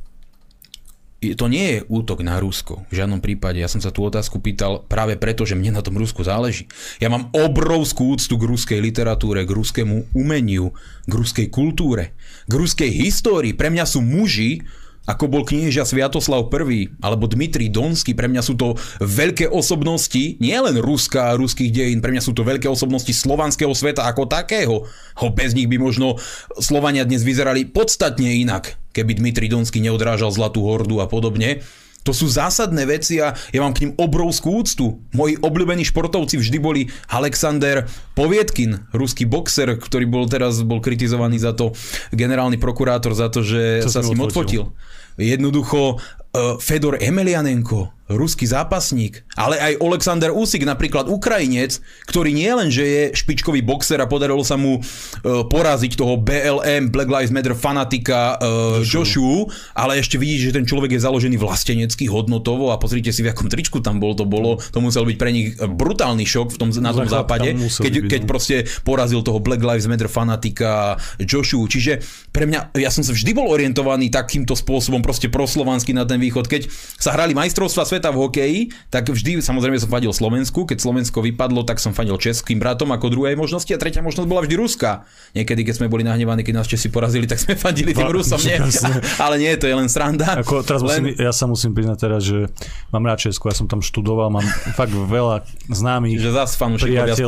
[1.18, 2.86] to nie je útok na Rusko.
[2.94, 3.58] V žiadnom prípade.
[3.58, 6.70] Ja som sa tú otázku pýtal práve preto, že mne na tom Rusku záleží.
[7.02, 10.78] Ja mám obrovskú úctu k ruskej literatúre, k ruskému umeniu,
[11.10, 12.14] k ruskej kultúre,
[12.46, 13.58] k ruskej histórii.
[13.58, 14.62] Pre mňa sú muži,
[15.08, 20.84] ako bol knieža Sviatoslav I alebo Dmitri Donsky, pre mňa sú to veľké osobnosti, nielen
[20.84, 24.84] Ruska a ruských dejín, pre mňa sú to veľké osobnosti slovanského sveta ako takého.
[25.24, 26.20] Ho bez nich by možno
[26.60, 31.62] Slovania dnes vyzerali podstatne inak, keby Dmitri Donsky neodrážal Zlatú hordu a podobne.
[32.08, 35.04] To sú zásadné veci a ja mám k ním obrovskú úctu.
[35.12, 36.82] Moji obľúbení športovci vždy boli
[37.12, 37.84] Alexander
[38.16, 41.76] Povietkin, ruský boxer, ktorý bol teraz bol kritizovaný za to,
[42.16, 44.72] generálny prokurátor za to, že Čo sa s ním odfotil.
[45.20, 52.72] Jednoducho uh, Fedor Emelianenko, ruský zápasník, ale aj Alexander Usik, napríklad Ukrajinec, ktorý nie len,
[52.72, 57.52] že je špičkový boxer a podarilo sa mu uh, poraziť toho BLM, Black Lives Matter
[57.52, 63.12] fanatika uh, Joshua, ale ešte vidíš, že ten človek je založený vlastenecky, hodnotovo a pozrite
[63.12, 66.56] si, v akom tričku tam bol, to bolo, to musel byť pre nich brutálny šok
[66.56, 68.30] v tom, na tom západe, keď, keď no.
[68.30, 68.56] proste
[68.88, 71.68] porazil toho Black Lives Matter fanatika Joshua.
[71.68, 72.00] Čiže
[72.32, 76.48] pre mňa, ja som sa vždy bol orientovaný takýmto spôsobom, proste proslovanský na ten východ.
[76.48, 78.60] Keď sa hrali majstrovstva sveta v hokeji,
[78.94, 83.10] tak vždy samozrejme som fandil Slovensku, keď Slovensko vypadlo, tak som fandil českým bratom ako
[83.10, 85.10] druhej možnosti a tretia možnosť bola vždy Ruska.
[85.34, 88.38] Niekedy, keď sme boli nahnevaní, keď nás Česi porazili, tak sme fandili tým Rusom.
[88.46, 88.62] Nie,
[89.26, 90.38] ale nie, to je len sranda.
[90.38, 91.02] Ako, teraz len...
[91.02, 92.46] musím, ja sa musím priznať teraz, že
[92.94, 94.46] mám rád Česku, ja som tam študoval, mám
[94.78, 97.26] fakt veľa známych Že zase fanúšikovia z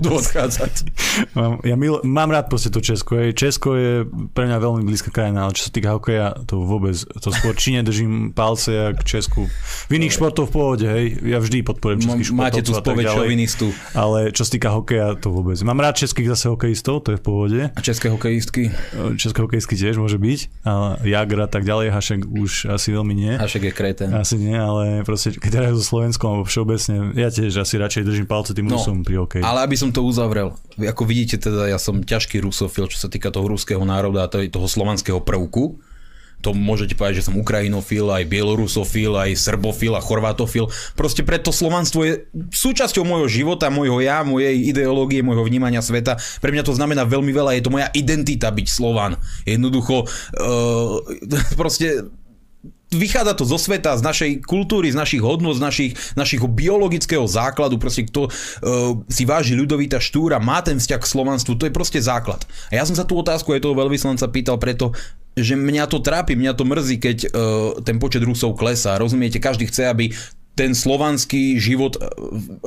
[0.00, 0.72] budú odchádzať.
[1.38, 3.18] mám, ja mil, mám rád proste to Česko.
[3.34, 3.92] Česko je
[4.32, 7.76] pre mňa veľmi blízka krajina, ale čo sa týka hokeja, to vôbec, to skôr či
[7.76, 9.50] nedržím palce, jak Česku.
[9.90, 11.20] V iných športov v pohode, hej.
[11.28, 12.48] Ja vždy podporujem českých športov.
[12.48, 13.66] Máte tu spoveď šovinistu.
[13.92, 15.60] Ale čo sa týka hokeja, to vôbec.
[15.60, 17.60] Mám rád českých zase hokejistov, to je v pohode.
[17.68, 18.72] A české hokejistky?
[19.20, 20.64] České hokejistky tiež môže byť.
[20.64, 23.36] Ale Jagra tak ďalej, Hašek už asi veľmi nie.
[23.36, 24.08] Hašek je kreten.
[24.16, 28.24] Asi nie, ale proste, keď hrajú so Slovenskom alebo všeobecne, ja tiež asi radšej držím
[28.24, 29.44] palce tým no, Rusom pri hokeji.
[29.44, 33.28] Ale aby som to uzavrel, ako vidíte teda, ja som ťažký rusofil, čo sa týka
[33.28, 35.89] toho ruského národa a toho slovanského prvku
[36.40, 40.72] to môžete povedať, že som ukrajinofil, aj bielorusofil, aj srbofil a chorvátofil.
[40.96, 46.16] Proste preto slovanstvo je súčasťou môjho života, môjho ja, mojej ideológie, môjho vnímania sveta.
[46.40, 49.20] Pre mňa to znamená veľmi veľa, je to moja identita byť Slovan.
[49.44, 50.96] Jednoducho, uh,
[51.60, 52.08] proste
[52.90, 57.78] vychádza to zo sveta, z našej kultúry, z našich hodnot, z našich, našich biologického základu,
[57.78, 58.32] proste kto uh,
[59.06, 62.42] si váži ľudovita štúra, má ten vzťah k slovanstvu, to je proste základ.
[62.74, 64.90] A ja som sa tú otázku aj toho veľvyslanca pýtal preto,
[65.38, 67.30] že mňa to trápi, mňa to mrzí, keď uh,
[67.82, 68.98] ten počet Rusov klesá.
[68.98, 70.10] Rozumiete, každý chce, aby
[70.60, 72.04] ten slovanský život e,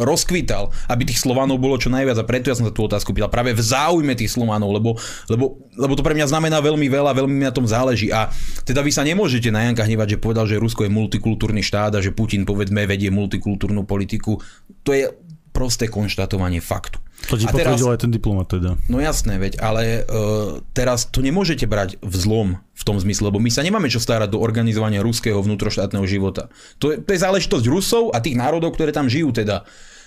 [0.01, 3.29] rozkvital, aby tých Slovanov bolo čo najviac a preto ja som sa tú otázku pýtal
[3.29, 4.97] práve v záujme tých Slovanov, lebo,
[5.29, 8.33] lebo, lebo to pre mňa znamená veľmi veľa, veľmi mi na tom záleží a
[8.65, 12.01] teda vy sa nemôžete na Janka hnevať, že povedal, že Rusko je multikultúrny štát a
[12.01, 14.41] že Putin povedzme vedie multikultúrnu politiku.
[14.81, 15.13] To je
[15.53, 16.97] prosté konštatovanie faktu.
[17.31, 18.75] To ti potvrdil aj ten diplomat teda.
[18.91, 23.39] No jasné, veď, ale uh, teraz to nemôžete brať v zlom v tom zmysle, lebo
[23.39, 26.51] my sa nemáme čo starať do organizovania ruského vnútroštátneho života.
[26.83, 29.63] To je, to je záležitosť Rusov a tých národov, ktoré tam žijú teda.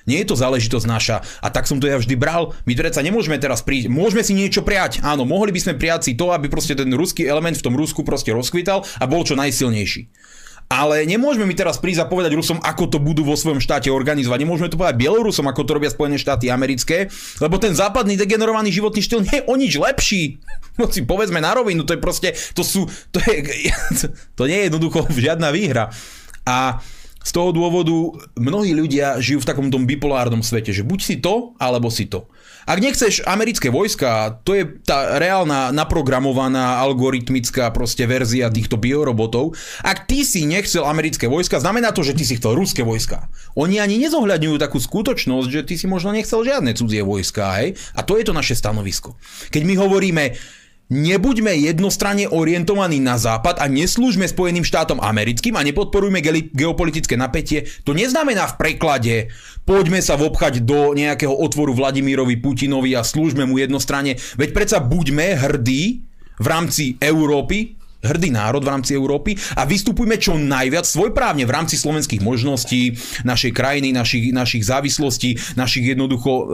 [0.07, 1.17] Nie je to záležitosť naša.
[1.43, 2.55] A tak som to ja vždy bral.
[2.63, 3.91] My predsa nemôžeme teraz prísť.
[3.91, 5.03] Môžeme si niečo priať.
[5.03, 8.07] Áno, mohli by sme prijať si to, aby proste ten ruský element v tom Rusku
[8.07, 10.07] proste rozkvital a bol čo najsilnejší.
[10.67, 14.43] Ale nemôžeme mi teraz prísť a povedať Rusom, ako to budú vo svojom štáte organizovať.
[14.43, 17.07] Nemôžeme to povedať Bielorusom, ako to robia Spojené štáty americké,
[17.39, 20.43] lebo ten západný degenerovaný životný štýl nie je o nič lepší.
[20.75, 23.71] No si povedzme na rovinu, to je proste, to sú, to je,
[24.39, 25.95] to nie je jednoducho žiadna výhra.
[26.43, 26.83] A
[27.23, 27.95] z toho dôvodu
[28.39, 32.31] mnohí ľudia žijú v takom tom bipolárnom svete, že buď si to, alebo si to.
[32.67, 39.55] Ak nechceš americké vojska, to je tá reálna, naprogramovaná, algoritmická proste verzia týchto biorobotov.
[39.87, 43.31] Ak ty si nechcel americké vojska, znamená to, že ty si chcel ruské vojska.
[43.55, 47.79] Oni ani nezohľadňujú takú skutočnosť, že ty si možno nechcel žiadne cudzie vojska, hej?
[47.95, 49.15] A to je to naše stanovisko.
[49.55, 50.35] Keď my hovoríme,
[50.87, 56.23] Nebuďme jednostranne orientovaní na západ a neslúžme Spojeným štátom americkým a nepodporujme
[56.55, 57.67] geopolitické napätie.
[57.83, 59.15] To neznamená v preklade
[59.67, 64.15] poďme sa vobchať do nejakého otvoru Vladimírovi Putinovi a slúžme mu jednostranne.
[64.39, 66.07] Veď predsa buďme hrdí
[66.39, 67.75] v rámci Európy
[68.07, 72.95] hrdý národ v rámci Európy a vystupujme čo najviac svojprávne v rámci slovenských možností,
[73.27, 76.45] našej krajiny, našich, našich závislostí, našich jednoducho e,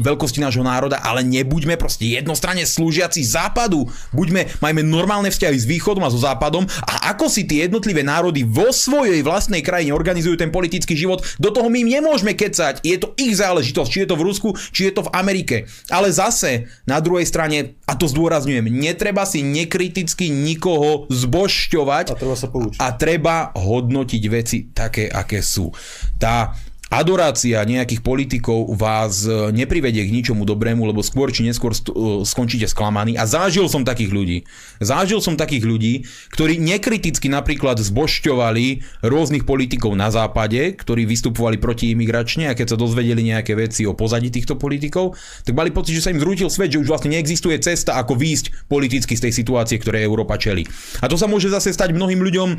[0.00, 3.86] veľkosti nášho národa, ale nebuďme proste jednostranne slúžiaci západu.
[4.16, 8.46] Buďme, majme normálne vzťahy s východom a so západom a ako si tie jednotlivé národy
[8.46, 12.80] vo svojej vlastnej krajine organizujú ten politický život, do toho my im nemôžeme kecať.
[12.86, 15.56] Je to ich záležitosť, či je to v Rusku, či je to v Amerike.
[15.90, 22.14] Ale zase na druhej strane, a to zdôrazňujem, netreba si nekriticky nikoho toho zbošťovať a
[22.14, 22.78] treba, sa poučiť.
[22.78, 25.74] a treba hodnotiť veci také, aké sú.
[26.16, 26.54] Tá
[26.86, 31.78] adorácia nejakých politikov vás e, neprivedie k ničomu dobrému, lebo skôr či neskôr e,
[32.22, 33.18] skončíte sklamaní.
[33.18, 34.38] A zažil som takých ľudí.
[34.78, 41.90] Zažil som takých ľudí, ktorí nekriticky napríklad zbošťovali rôznych politikov na západe, ktorí vystupovali proti
[41.90, 46.06] imigračne a keď sa dozvedeli nejaké veci o pozadí týchto politikov, tak mali pocit, že
[46.06, 49.82] sa im zrútil svet, že už vlastne neexistuje cesta, ako výjsť politicky z tej situácie,
[49.82, 50.62] ktoré Európa čeli.
[51.02, 52.56] A to sa môže zase stať mnohým ľuďom, e,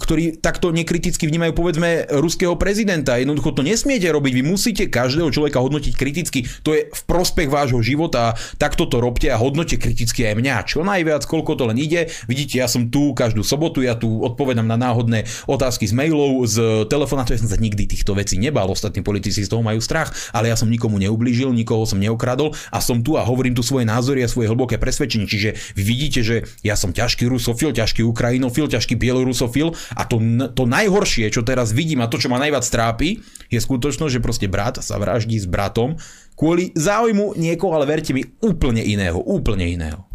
[0.00, 4.32] ktorí takto nekriticky vnímajú povedzme ruského prezidenta Jednoducho to nesmiete robiť.
[4.38, 6.46] Vy musíte každého človeka hodnotiť kriticky.
[6.62, 8.38] To je v prospech vášho života.
[8.56, 10.56] Takto to robte a hodnote kriticky aj mňa.
[10.66, 12.10] Čo najviac, koľko to len ide.
[12.30, 16.86] Vidíte, ja som tu každú sobotu, ja tu odpovedám na náhodné otázky z mailov, z
[16.86, 17.34] telefonátov.
[17.34, 18.70] Ja som sa nikdy týchto vecí nebal.
[18.70, 22.78] Ostatní politici z toho majú strach, ale ja som nikomu neublížil, nikoho som neokradol a
[22.84, 25.24] som tu a hovorím tu svoje názory a svoje hlboké presvedčenie.
[25.24, 30.20] Čiže vy vidíte, že ja som ťažký rusofil, ťažký ukrajinofil, ťažký bielorusofil a to,
[30.52, 33.07] to najhoršie, čo teraz vidím a to, čo ma najviac trápi,
[33.48, 35.96] je skutočnosť, že proste brat sa vraždí s bratom
[36.38, 40.06] kvôli záujmu niekoho, ale verte mi, úplne iného, úplne iného.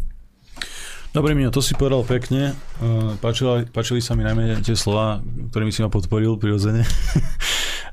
[1.14, 2.58] Dobre, Mino, to si povedal pekne.
[2.82, 5.22] Uh, páčili, páčili sa mi najmä tie slova,
[5.54, 6.82] ktorými si ma podporil prirodzene.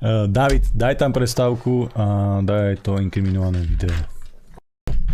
[0.01, 3.93] Uh, David, daj tam prestávku a daj aj to inkriminované video.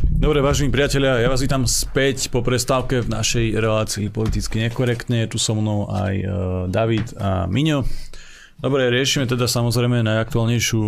[0.08, 5.28] Dobre, vážení priatelia, ja vás vítam späť po prestávke v našej relácii politicky nekorektne.
[5.28, 6.32] Tu so mnou aj uh,
[6.72, 7.84] David a Miňo.
[8.58, 10.82] Dobre, riešime teda samozrejme najaktuálnejšiu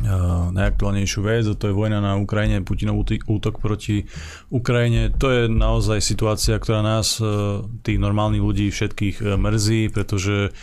[0.00, 4.06] Uh, najaktuálnejšiu vec, to je vojna na Ukrajine, Putinov útok proti
[4.48, 5.10] Ukrajine.
[5.18, 10.54] To je naozaj situácia, ktorá nás, uh, tých normálnych ľudí, všetkých uh, mrzí, pretože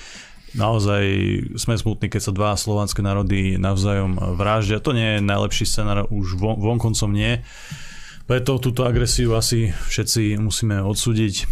[0.56, 1.03] naozaj
[1.60, 4.82] sme smutní, keď sa dva slovanské národy navzájom vraždia.
[4.82, 7.43] To nie je najlepší scenár, už von, vonkoncom nie.
[8.25, 11.45] Preto túto agresiu asi všetci musíme odsúdiť.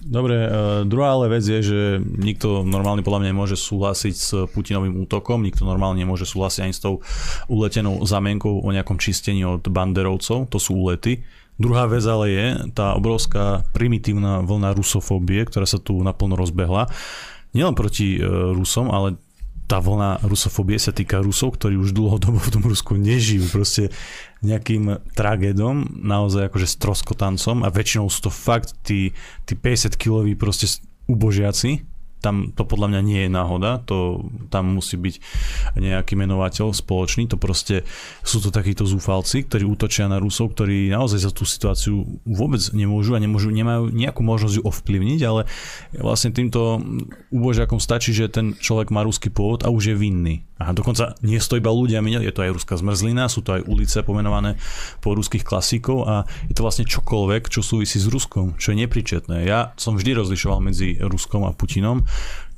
[0.00, 4.96] Dobre, uh, druhá ale vec je, že nikto normálne podľa mňa nemôže súhlasiť s Putinovým
[5.04, 7.04] útokom, nikto normálne nemôže súhlasiť ani s tou
[7.52, 11.20] uletenou zamienkou o nejakom čistení od banderovcov, to sú úlety.
[11.60, 16.88] Druhá vec ale je tá obrovská primitívna vlna rusofóbie, ktorá sa tu naplno rozbehla.
[17.52, 19.20] Nielen proti uh, Rusom, ale
[19.70, 23.46] tá vlna rusofóbie sa týka Rusov, ktorí už dlhodobo v tom Rusku nežijú.
[23.54, 23.94] Proste
[24.40, 29.12] nejakým tragédom, naozaj akože stroskotancom a väčšinou sú to fakt tí,
[29.44, 31.84] tí 50 kiloví proste ubožiaci,
[32.20, 35.14] tam to podľa mňa nie je náhoda, to tam musí byť
[35.80, 37.82] nejaký menovateľ spoločný, to proste
[38.20, 43.16] sú to takíto zúfalci, ktorí útočia na Rusov, ktorí naozaj za tú situáciu vôbec nemôžu
[43.16, 45.48] a nemôžu, nemajú nejakú možnosť ju ovplyvniť, ale
[45.96, 46.84] vlastne týmto
[47.32, 50.36] úbožiakom stačí, že ten človek má ruský pôvod a už je vinný.
[50.60, 53.64] A dokonca nie sú to iba ľudia, je to aj ruská zmrzlina, sú to aj
[53.64, 54.60] ulice pomenované
[55.00, 59.48] po ruských klasíkov a je to vlastne čokoľvek, čo súvisí s Ruskom, čo je nepričetné.
[59.48, 62.04] Ja som vždy rozlišoval medzi Ruskom a Putinom.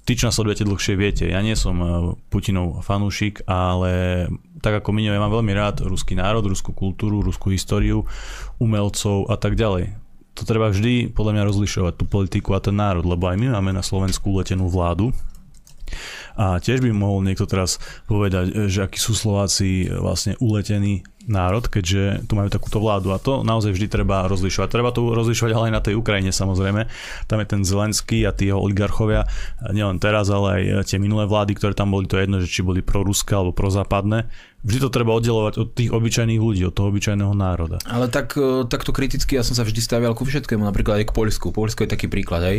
[0.03, 1.87] Tí, čo nás sledujete dlhšie, viete, ja nie som e,
[2.27, 4.27] Putinov fanúšik, ale
[4.59, 8.03] tak ako Miňo, ja mám veľmi rád ruský národ, ruskú kultúru, ruskú históriu,
[8.59, 9.95] umelcov a tak ďalej.
[10.35, 13.71] To treba vždy podľa mňa rozlišovať, tú politiku a ten národ, lebo aj my máme
[13.71, 15.15] na Slovensku letenú vládu,
[16.37, 17.77] a tiež by mohol niekto teraz
[18.09, 23.47] povedať, že akí sú Slováci vlastne uletení národ, keďže tu majú takúto vládu a to
[23.47, 24.69] naozaj vždy treba rozlišovať.
[24.71, 26.91] Treba to rozlišovať ale aj na tej Ukrajine samozrejme.
[27.31, 29.27] Tam je ten Zelenský a tí jeho oligarchovia,
[29.71, 32.67] nielen teraz, ale aj tie minulé vlády, ktoré tam boli, to je jedno, že či
[32.67, 34.27] boli proruské alebo prozápadné.
[34.63, 37.83] Vždy to treba oddelovať od tých obyčajných ľudí, od toho obyčajného národa.
[37.83, 41.17] Ale tak, e, takto kriticky ja som sa vždy stavial ku všetkému, napríklad aj k
[41.19, 41.51] Polsku.
[41.51, 42.59] Polsko je taký príklad, hej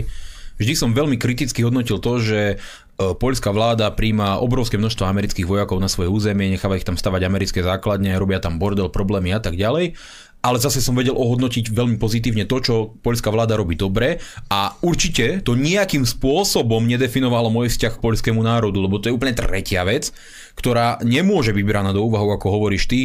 [0.63, 2.55] vždy som veľmi kriticky hodnotil to, že e,
[2.97, 7.59] poľská vláda príjma obrovské množstvo amerických vojakov na svoje územie, necháva ich tam stavať americké
[7.59, 9.99] základne, robia tam bordel, problémy a tak ďalej.
[10.43, 14.19] Ale zase som vedel ohodnotiť veľmi pozitívne to, čo poľská vláda robí dobre
[14.51, 19.31] a určite to nejakým spôsobom nedefinovalo môj vzťah k poľskému národu, lebo to je úplne
[19.31, 20.11] tretia vec,
[20.53, 22.99] ktorá nemôže byť braná do úvahu, ako hovoríš ty,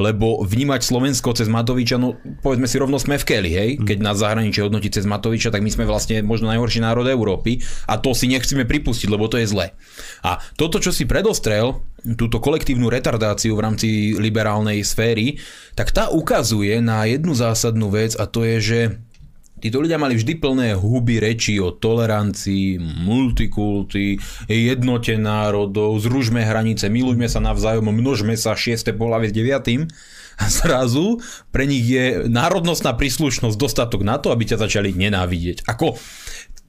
[0.00, 3.70] lebo vnímať Slovensko cez Matoviča, no povedzme si rovno sme v Keli, hej?
[3.78, 3.84] Mm.
[3.86, 8.00] Keď nás zahraničie hodnotí cez Matoviča, tak my sme vlastne možno najhorší národ Európy a
[8.00, 9.70] to si nechceme pripustiť, lebo to je zle.
[10.24, 11.84] A toto, čo si predostrel,
[12.16, 15.40] túto kolektívnu retardáciu v rámci liberálnej sféry,
[15.72, 18.80] tak tá ukazuje na jednu zásadnú vec a to je, že
[19.54, 24.18] Títo ľudia mali vždy plné huby reči o tolerancii, multikulty,
[24.50, 29.88] jednote národov, zružme hranice, milujme sa navzájom, množme sa, šieste pohľavie s deviatým.
[30.34, 31.22] A zrazu
[31.54, 35.62] pre nich je národnostná príslušnosť dostatok na to, aby ťa začali nenávidieť.
[35.70, 35.94] Ako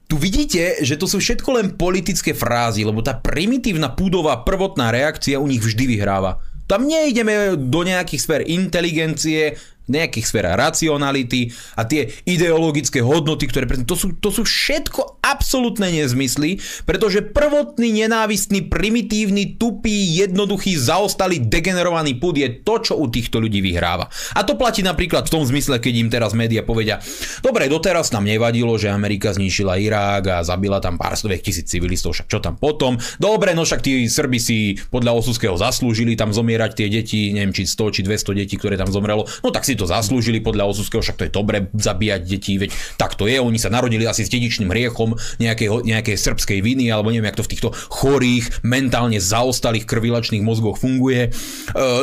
[0.06, 5.42] tu vidíte, že to sú všetko len politické frázy, lebo tá primitívna púdová prvotná reakcia
[5.42, 6.38] u nich vždy vyhráva.
[6.70, 13.94] Tam nejdeme do nejakých sfér inteligencie, nejakých sférach racionality a tie ideologické hodnoty, ktoré to
[13.94, 22.38] sú, to sú všetko absolútne nezmysly, pretože prvotný nenávistný, primitívny, tupý, jednoduchý, zaostalý, degenerovaný púd
[22.38, 24.10] je to, čo u týchto ľudí vyhráva.
[24.34, 26.98] A to platí napríklad v tom zmysle, keď im teraz média povedia,
[27.42, 32.14] dobre, doteraz nám nevadilo, že Amerika zničila Irák a zabila tam pár stoviek tisíc civilistov,
[32.14, 32.98] však čo tam potom?
[33.22, 34.58] Dobre, no však tí Srby si
[34.90, 38.90] podľa Osuského zaslúžili tam zomierať tie deti, neviem či 100 či 200 detí, ktoré tam
[38.90, 42.70] zomrelo, no tak si to zaslúžili podľa Osuského, však to je dobre zabíjať deti, veď
[42.96, 47.12] tak to je, oni sa narodili asi s dedičným hriechom nejakej, nejakej srbskej viny, alebo
[47.12, 51.28] neviem, jak to v týchto chorých, mentálne zaostalých krvilačných mozgoch funguje.
[51.28, 51.30] E,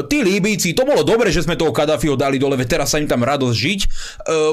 [0.08, 3.08] tí Líbíci, to bolo dobre, že sme toho Kadafiho dali dole, veď teraz sa im
[3.08, 3.82] tam radosť žiť.
[3.82, 3.88] E,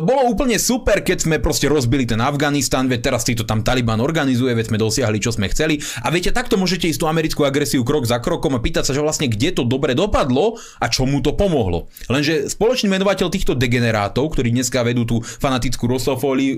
[0.01, 3.99] bolo úplne super, keď sme proste rozbili ten Afganistan, veď teraz si to tam Taliban
[3.99, 5.83] organizuje, veď sme dosiahli, čo sme chceli.
[6.07, 9.03] A viete, takto môžete ísť tú americkú agresiu krok za krokom a pýtať sa, že
[9.03, 11.91] vlastne kde to dobre dopadlo a čo mu to pomohlo.
[12.07, 15.91] Lenže spoločný menovateľ označovateľ týchto degenerátov, ktorí dneska vedú tú fanatickú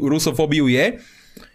[0.04, 1.00] rusofóbiu je,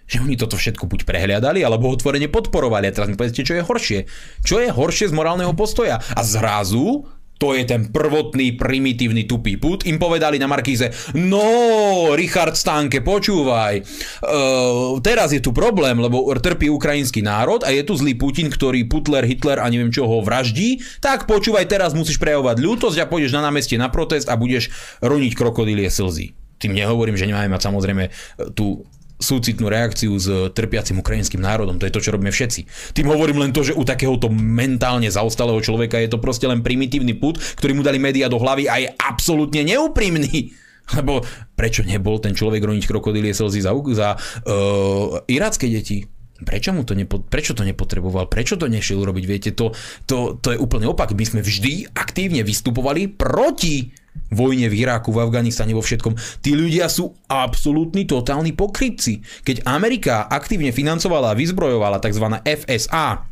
[0.09, 2.89] že oni toto všetko buď prehliadali, alebo otvorene podporovali.
[2.89, 3.99] A teraz mi povedzte, čo je horšie.
[4.41, 6.01] Čo je horšie z morálneho postoja?
[6.17, 7.05] A zrazu
[7.37, 9.85] to je ten prvotný, primitívny tupý put.
[9.85, 16.69] Im povedali na Markíze, no, Richard Stanke, počúvaj, uh, teraz je tu problém, lebo trpí
[16.69, 20.81] ukrajinský národ a je tu zlý Putin, ktorý Putler, Hitler a neviem čo ho vraždí,
[21.01, 24.73] tak počúvaj, teraz musíš prejavovať ľútosť a pôjdeš na námestie na protest a budeš
[25.05, 26.33] roniť krokodílie slzy.
[26.57, 28.09] Tým nehovorím, že nemáme mať samozrejme
[28.57, 28.81] tú
[29.17, 31.81] súcitnú reakciu s trpiacim ukrajinským národom.
[31.81, 32.93] To je to, čo robíme všetci.
[32.93, 37.17] Tým hovorím len to, že u takéhoto mentálne zaostalého človeka je to proste len primitívny
[37.17, 40.53] put, ktorý mu dali médiá do hlavy a je absolútne neúprimný.
[40.95, 41.19] Lebo
[41.57, 46.07] prečo nebol ten človek roniť krokodílie slzy za, za uh, iracké deti?
[46.37, 48.29] Prečo, mu to nepo, prečo to nepotreboval?
[48.29, 49.25] Prečo to nešiel urobiť?
[49.25, 49.73] Viete, to,
[50.05, 51.17] to, to je úplne opak.
[51.17, 53.89] My sme vždy aktívne vystupovali proti
[54.29, 56.17] vojne v Iraku, v Afganistane, vo všetkom.
[56.43, 59.23] Tí ľudia sú absolútni, totálni pokrytci.
[59.43, 62.25] Keď Amerika aktívne financovala a vyzbrojovala tzv.
[62.43, 63.27] FSA,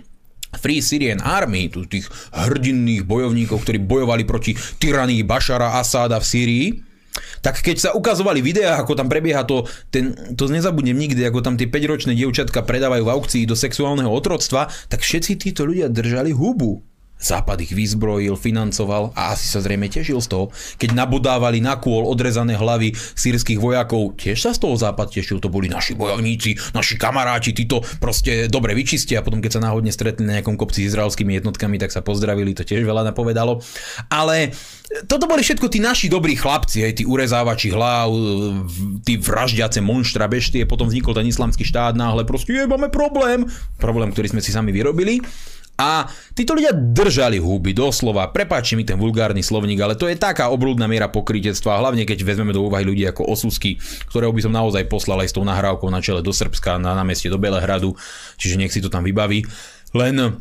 [0.56, 6.68] Free Syrian Army, tu tých hrdinných bojovníkov, ktorí bojovali proti tyranii Bašara Asáda v Sýrii,
[7.40, 9.64] tak keď sa ukazovali videá, ako tam prebieha to,
[9.94, 14.68] ten, to nezabudnem nikdy, ako tam tie 5-ročné dievčatka predávajú v aukcii do sexuálneho otroctva,
[14.90, 16.84] tak všetci títo ľudia držali hubu.
[17.16, 20.46] Západ ich vyzbrojil, financoval a asi sa zrejme tešil z toho.
[20.78, 25.40] Keď nabodávali na kôl odrezané hlavy sírskych vojakov, tiež sa z toho Západ tešil.
[25.40, 29.24] To boli naši bojovníci, naši kamaráti, títo proste dobre vyčistia.
[29.24, 32.52] A potom, keď sa náhodne stretli na nejakom kopci s izraelskými jednotkami, tak sa pozdravili,
[32.52, 33.64] to tiež veľa napovedalo.
[34.12, 34.52] Ale
[35.08, 38.12] toto boli všetko tí naši dobrí chlapci, aj tí urezávači hlav,
[39.02, 43.50] tí vraždiace monštra beštie, potom vznikol ten islamský štát náhle, proste je, máme problém,
[43.82, 45.26] problém, ktorý sme si sami vyrobili.
[45.76, 50.48] A títo ľudia držali huby, doslova, prepáči mi ten vulgárny slovník, ale to je taká
[50.48, 53.76] oblúdna miera pokrytectva, hlavne keď vezmeme do úvahy ľudí ako Osusky,
[54.08, 57.28] ktorého by som naozaj poslal aj s tou nahrávkou na čele do Srbska, na námestie
[57.28, 57.92] do Belehradu,
[58.40, 59.44] čiže nech si to tam vybaví.
[59.92, 60.40] Len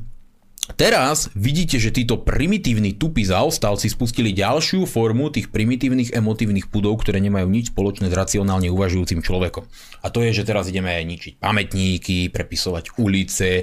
[0.65, 7.21] Teraz vidíte, že títo primitívni tupí zaostalci spustili ďalšiu formu tých primitívnych emotívnych pudov, ktoré
[7.21, 9.69] nemajú nič spoločné s racionálne uvažujúcim človekom.
[10.01, 13.63] A to je, že teraz ideme ničiť pamätníky, prepisovať ulice, e,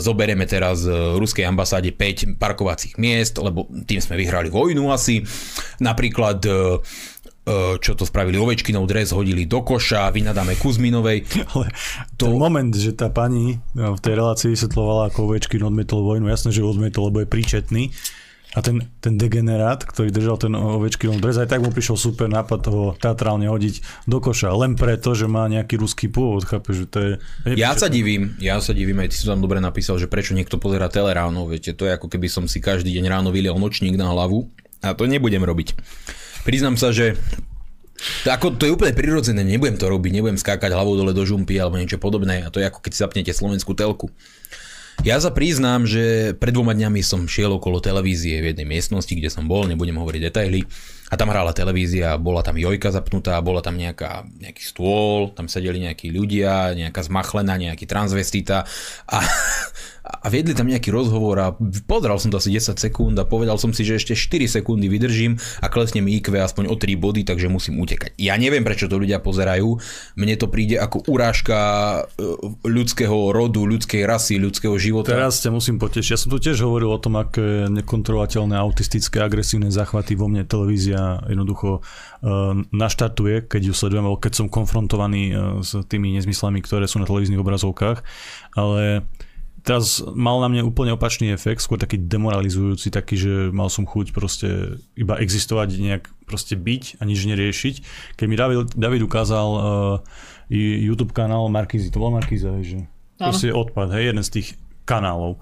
[0.00, 5.20] zoberieme teraz v ruskej ambasáde 5 parkovacích miest, lebo tým sme vyhrali vojnu asi.
[5.84, 7.17] Napríklad e, E,
[7.80, 11.24] čo to spravili Ovečkinov dres, hodili do koša, vynadáme Kuzminovej.
[11.54, 11.66] Ale
[12.20, 12.28] to...
[12.28, 16.52] ten moment, že tá pani no, v tej relácii vysvetlovala, ako Ovečkin odmietol vojnu, jasné,
[16.52, 17.94] že odmietol, lebo je príčetný.
[18.56, 22.58] A ten, ten degenerát, ktorý držal ten Ovečkinov dres, aj tak mu prišiel super nápad
[22.64, 26.96] toho teatrálne hodiť do koša, len preto, že má nejaký ruský pôvod, chápe, že to
[26.96, 27.10] je...
[27.44, 30.32] je ja sa divím, ja sa divím, aj ty si tam dobre napísal, že prečo
[30.32, 33.60] niekto pozera tele ráno, viete, to je ako keby som si každý deň ráno vylial
[33.60, 34.48] nočník na hlavu
[34.80, 35.76] a to nebudem robiť.
[36.48, 37.12] Priznám sa, že
[38.24, 41.60] to, ako, to je úplne prirodzené, nebudem to robiť, nebudem skákať hlavou dole do žumpy
[41.60, 44.08] alebo niečo podobné a to je ako keď si zapnete slovenskú telku.
[45.06, 49.28] Ja sa priznám, že pred dvoma dňami som šiel okolo televízie v jednej miestnosti, kde
[49.30, 50.66] som bol, nebudem hovoriť detaily.
[51.08, 55.84] A tam hrála televízia, bola tam jojka zapnutá, bola tam nejaká, nejaký stôl, tam sedeli
[55.84, 58.66] nejakí ľudia, nejaká zmachlená, nejaký transvestita
[59.06, 59.18] a
[60.08, 61.52] a viedli tam nejaký rozhovor a
[61.84, 65.36] pozeral som to asi 10 sekúnd a povedal som si, že ešte 4 sekundy vydržím
[65.60, 68.16] a klesne mi IQ aspoň o 3 body, takže musím utekať.
[68.16, 69.76] Ja neviem, prečo to ľudia pozerajú.
[70.16, 71.58] Mne to príde ako urážka
[72.16, 72.24] e,
[72.64, 75.12] ľudského rodu, ľudskej rasy, ľudského života.
[75.12, 76.10] Teraz ťa musím potešiť.
[76.16, 81.20] Ja som tu tiež hovoril o tom, aké nekontrolovateľné autistické, agresívne záchvaty vo mne televízia
[81.28, 86.88] jednoducho uh, naštartuje, keď ju sledujem, alebo keď som konfrontovaný uh, s tými nezmyslami, ktoré
[86.88, 88.00] sú na televíznych obrazovkách.
[88.56, 89.04] Ale
[89.62, 94.12] teraz mal na mňa úplne opačný efekt, skôr taký demoralizujúci, taký, že mal som chuť
[94.14, 97.74] proste iba existovať, nejak proste byť a nič neriešiť.
[98.18, 99.62] Keď mi David, David ukázal uh,
[100.52, 102.84] YouTube kanál Markizy, to bol Markiza, že
[103.18, 104.48] proste odpad, hej, jeden z tých
[104.88, 105.36] kanálov.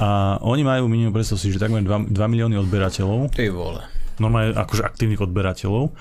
[0.00, 3.32] A oni majú minimum, predstav si, že takmer 2, 2 milióny odberateľov.
[3.32, 3.84] Ty vole.
[4.16, 5.92] Normálne akože aktívnych odberateľov.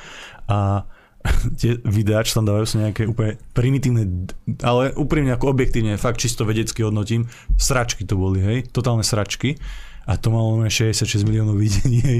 [0.47, 0.88] A
[1.59, 4.30] tie videá, čo tam dávajú, sú nejaké úplne primitívne,
[4.61, 7.26] ale úprimne ako objektívne, fakt čisto vedecky hodnotím,
[7.57, 9.57] sračky to boli, hej, totálne sračky
[10.05, 12.19] a to malo 66 miliónov videní, hej,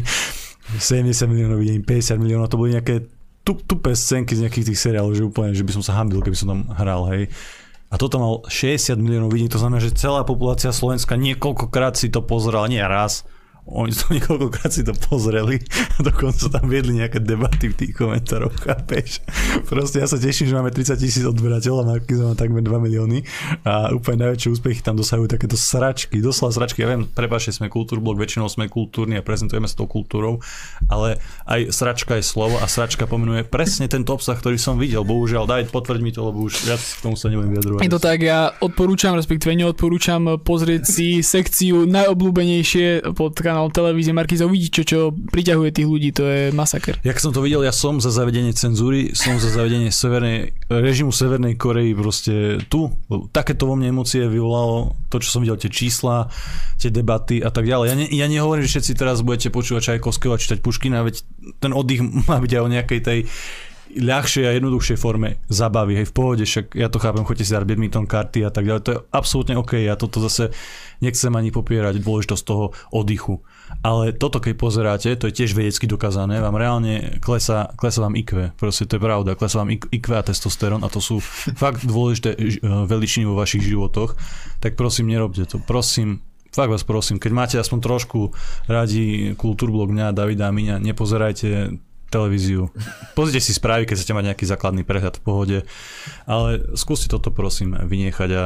[0.82, 3.06] 70 miliónov videní, 50 miliónov, to boli nejaké
[3.46, 6.34] tup, tupé scénky z nejakých tých seriálov, že úplne, že by som sa hambil, keby
[6.34, 7.30] som tam hral, hej.
[7.94, 12.26] A toto mal 60 miliónov videní, to znamená, že celá populácia Slovenska niekoľkokrát si to
[12.26, 13.24] pozerala, nie raz,
[13.66, 15.58] oni to niekoľkokrát si to pozreli
[15.98, 19.26] a dokonca tam viedli nejaké debaty v tých komentároch, chápeš?
[19.66, 23.26] Proste ja sa teším, že máme 30 tisíc odberateľov a Markiza má takmer 2 milióny
[23.66, 26.86] a úplne najväčšie úspechy tam dosahujú takéto sračky, doslova sračky.
[26.86, 30.46] Ja viem, prepáčte, sme kultúrblok, väčšinou sme kultúrni a prezentujeme sa tou kultúrou,
[30.86, 31.18] ale
[31.50, 35.02] aj sračka je slovo a sračka pomenuje presne tento obsah, ktorý som videl.
[35.02, 37.82] Bohužiaľ, daj potvrď mi to, lebo už viac k tomu sa nebudem vyjadrovať.
[37.82, 44.44] Je to tak, ja odporúčam, respektíve neodporúčam pozrieť si sekciu najobľúbenejšie pod kanál televízie Markiza
[44.44, 47.00] uvidí, čo, čo priťahuje tých ľudí, to je masaker.
[47.08, 51.56] Jak som to videl, ja som za zavedenie cenzúry, som za zavedenie severnej, režimu Severnej
[51.56, 52.92] Korei proste tu.
[53.32, 56.28] Takéto vo mne emócie vyvolalo to, čo som videl, tie čísla,
[56.76, 57.88] tie debaty a tak ďalej.
[57.88, 61.24] Ja, ne, ja nehovorím, že všetci teraz budete počúvať Čajkovského a čítať Puškina, veď
[61.64, 63.20] ten oddych má byť aj o nejakej tej
[63.96, 67.64] ľahšej a jednoduchšej forme zabaví, hej, v pohode, však ja to chápem, chodite si dať
[67.64, 70.52] badminton, karty a tak ďalej, to je absolútne OK, ja toto zase
[71.00, 73.40] nechcem ani popierať dôležitosť toho oddychu.
[73.82, 78.56] Ale toto, keď pozeráte, to je tiež vedecky dokázané, vám reálne klesa, klesa vám IQ,
[78.60, 81.24] proste to je pravda, klesa vám IQ a testosterón a to sú
[81.64, 84.16] fakt dôležité ž- veličiny vo vašich životoch,
[84.60, 86.20] tak prosím, nerobte to, prosím,
[86.56, 88.32] fakt vás prosím, keď máte aspoň trošku
[88.72, 91.76] radi kultúrblok mňa, Davida a Miňa, nepozerajte
[92.16, 92.72] televíziu.
[93.12, 95.58] Pozrite si správy, keď chcete mať nejaký základný prehľad v pohode,
[96.24, 98.44] ale skúste toto prosím vynechať a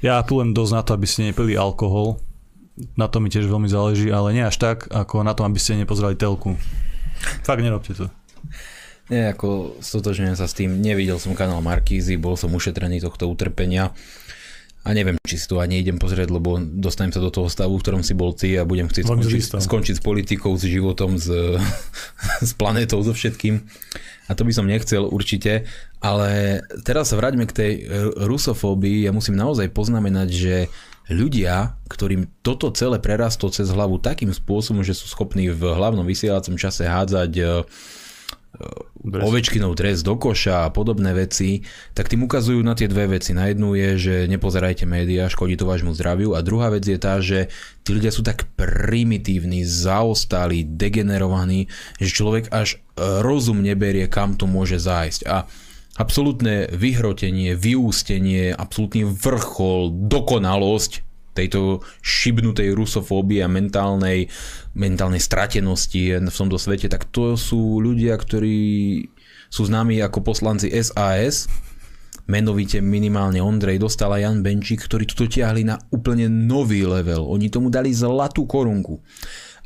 [0.00, 2.16] ja apelujem dosť na to, aby ste nepili alkohol,
[2.96, 5.76] na to mi tiež veľmi záleží, ale nie až tak, ako na tom, aby ste
[5.76, 6.56] nepozerali telku.
[7.44, 8.08] Fakt nerobte to.
[9.10, 13.90] Nie, ako stotožňujem sa s tým, nevidel som kanál Markízy, bol som ušetrený tohto utrpenia
[14.80, 17.84] a neviem, či si to ani idem pozrieť, lebo dostanem sa do toho stavu, v
[17.84, 21.28] ktorom si bol ty a budem chcieť skončiť, skončiť s politikou, s životom, s,
[22.48, 23.60] s planetou, so všetkým.
[24.30, 25.68] A to by som nechcel určite,
[26.00, 27.72] ale teraz sa vráťme k tej
[28.24, 29.04] rusofóbii.
[29.04, 30.54] Ja musím naozaj poznamenať, že
[31.10, 36.54] ľudia, ktorým toto celé prerastlo cez hlavu takým spôsobom, že sú schopní v hlavnom vysielacom
[36.54, 37.32] čase hádzať
[39.00, 39.22] dres.
[39.24, 41.64] Ovečkinov dres do koša a podobné veci,
[41.96, 43.32] tak tým ukazujú na tie dve veci.
[43.32, 47.22] Na jednu je, že nepozerajte médiá, škodí to vášmu zdraviu a druhá vec je tá,
[47.22, 47.48] že
[47.86, 54.76] tí ľudia sú tak primitívni, zaostali, degenerovaní, že človek až rozum neberie, kam to môže
[54.82, 55.20] zájsť.
[55.30, 55.48] A
[55.96, 64.26] absolútne vyhrotenie, vyústenie, absolútny vrchol, dokonalosť tejto šibnutej rusofóbie a mentálnej,
[64.74, 69.06] mentálnej stratenosti v tomto svete, tak to sú ľudia, ktorí
[69.50, 71.50] sú známi ako poslanci SAS,
[72.30, 77.26] menovite minimálne Ondrej dostal a Jan Benčík, ktorí toto tiahli na úplne nový level.
[77.26, 79.02] Oni tomu dali zlatú korunku.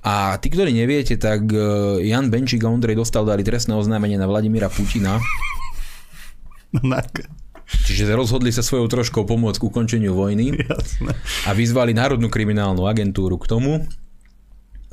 [0.05, 1.61] A tí, ktorí neviete, tak e,
[2.09, 5.21] Jan Benčík a Ondrej dostal dali trestné oznámenie na Vladimíra Putina.
[7.65, 11.13] Čiže rozhodli sa svojou troškou pomôcť k ukončeniu vojny Jasne.
[11.49, 13.85] a vyzvali Národnú kriminálnu agentúru k tomu,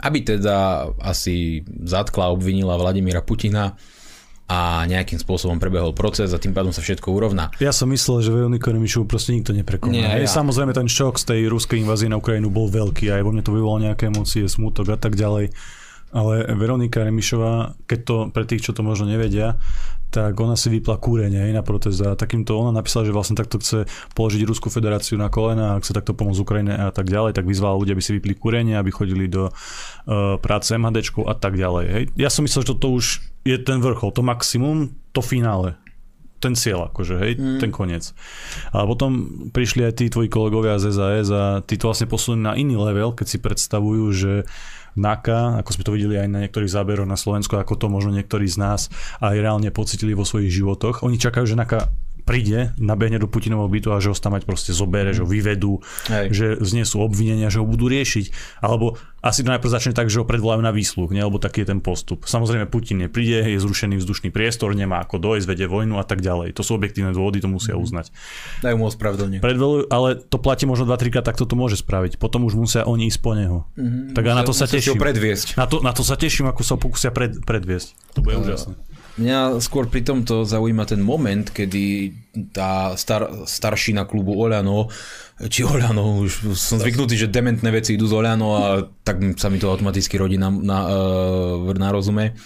[0.02, 3.78] aby teda asi zatkla, obvinila Vladimíra Putina
[4.52, 7.56] a nejakým spôsobom prebehol proces a tým pádom sa všetko urovná.
[7.64, 9.96] Ja som myslel, že Veroniku Remišovu proste nikto neprekoná.
[9.96, 10.28] Nie, ja.
[10.28, 13.44] Samozrejme ten šok z tej ruskej invázie na Ukrajinu bol veľký a aj vo mne
[13.48, 15.56] to vyvolalo nejaké emócie, smutok a tak ďalej.
[16.12, 19.56] Ale Veronika Remišová, keď to pre tých, čo to možno nevedia,
[20.12, 23.88] tak ona si vypla kúrenie na protest a takýmto ona napísala, že vlastne takto chce
[24.12, 27.80] položiť Rusku federáciu na kolena a chce takto pomôcť Ukrajine a tak ďalej, tak vyzvala
[27.80, 31.86] ľudia, aby si vypli kúrenie, aby chodili do uh, práce MHD a tak ďalej.
[31.88, 32.04] Hej.
[32.20, 35.81] Ja som myslel, že toto už je ten vrchol, to maximum, to finále
[36.42, 37.60] ten cieľ, akože, hej, mm.
[37.62, 38.12] ten koniec.
[38.74, 42.54] A potom prišli aj tí tvoji kolegovia z SAS a tí to vlastne posunuli na
[42.58, 44.34] iný level, keď si predstavujú, že
[44.98, 48.44] NAKA, ako sme to videli aj na niektorých záberoch na Slovensku, ako to možno niektorí
[48.50, 48.92] z nás
[49.24, 51.08] aj reálne pocitili vo svojich životoch.
[51.08, 51.88] Oni čakajú, že NAKA
[52.22, 55.82] príde, nabehne do Putinovho bytu a že ho tam mať proste zobere, že ho vyvedú,
[56.08, 56.26] Hej.
[56.32, 58.60] že znesú obvinenia, že ho budú riešiť.
[58.62, 61.22] Alebo asi to najprv začne tak, že ho predvolajú na výsluh, nie?
[61.22, 62.26] lebo taký je ten postup.
[62.26, 66.58] Samozrejme Putin nepríde, je zrušený vzdušný priestor, nemá ako dojsť, vedie vojnu a tak ďalej.
[66.58, 67.82] To sú objektívne dôvody, to musia mhm.
[67.86, 68.06] uznať.
[68.66, 69.38] Dajú mu ospravedlenie.
[69.38, 72.18] Predvolujú, ale to platí možno 2-3 krát, tak toto môže spraviť.
[72.18, 73.70] Potom už musia oni ísť po neho.
[73.78, 74.18] Mm-hmm.
[74.18, 74.98] Tak a na to sa teším.
[75.54, 78.18] Na to, na to sa teším, ako sa pokúsia pred, predviesť.
[78.18, 78.74] To bude uh, úžasné.
[79.20, 82.16] Mňa skôr pri tomto zaujíma ten moment, kedy
[82.56, 84.88] tá star, staršina klubu Oľano,
[85.52, 88.64] či Oľano, už som zvyknutý, že dementné veci idú z Oľano a
[89.04, 90.80] tak sa mi to automaticky rodí na, na,
[91.68, 92.38] e, na rozume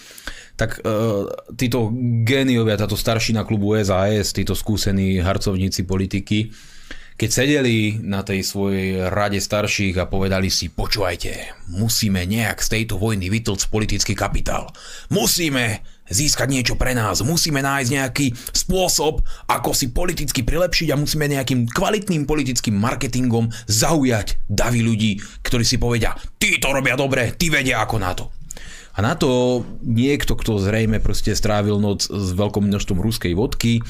[0.55, 1.91] tak uh, títo
[2.24, 6.47] géniovia, táto staršina klubu SAS, títo skúsení harcovníci politiky,
[7.16, 11.32] keď sedeli na tej svojej rade starších a povedali si, počúvajte,
[11.76, 14.68] musíme nejak z tejto vojny vytlcť politický kapitál.
[15.11, 15.80] Musíme
[16.10, 17.26] získať niečo pre nás.
[17.26, 24.41] Musíme nájsť nejaký spôsob, ako si politicky prilepšiť a musíme nejakým kvalitným politickým marketingom zaujať
[24.45, 28.30] davy ľudí, ktorí si povedia, tí to robia dobre, tí vedia ako na to.
[28.95, 33.84] A na to niekto, kto zrejme proste strávil noc s veľkou množstvom ruskej vodky,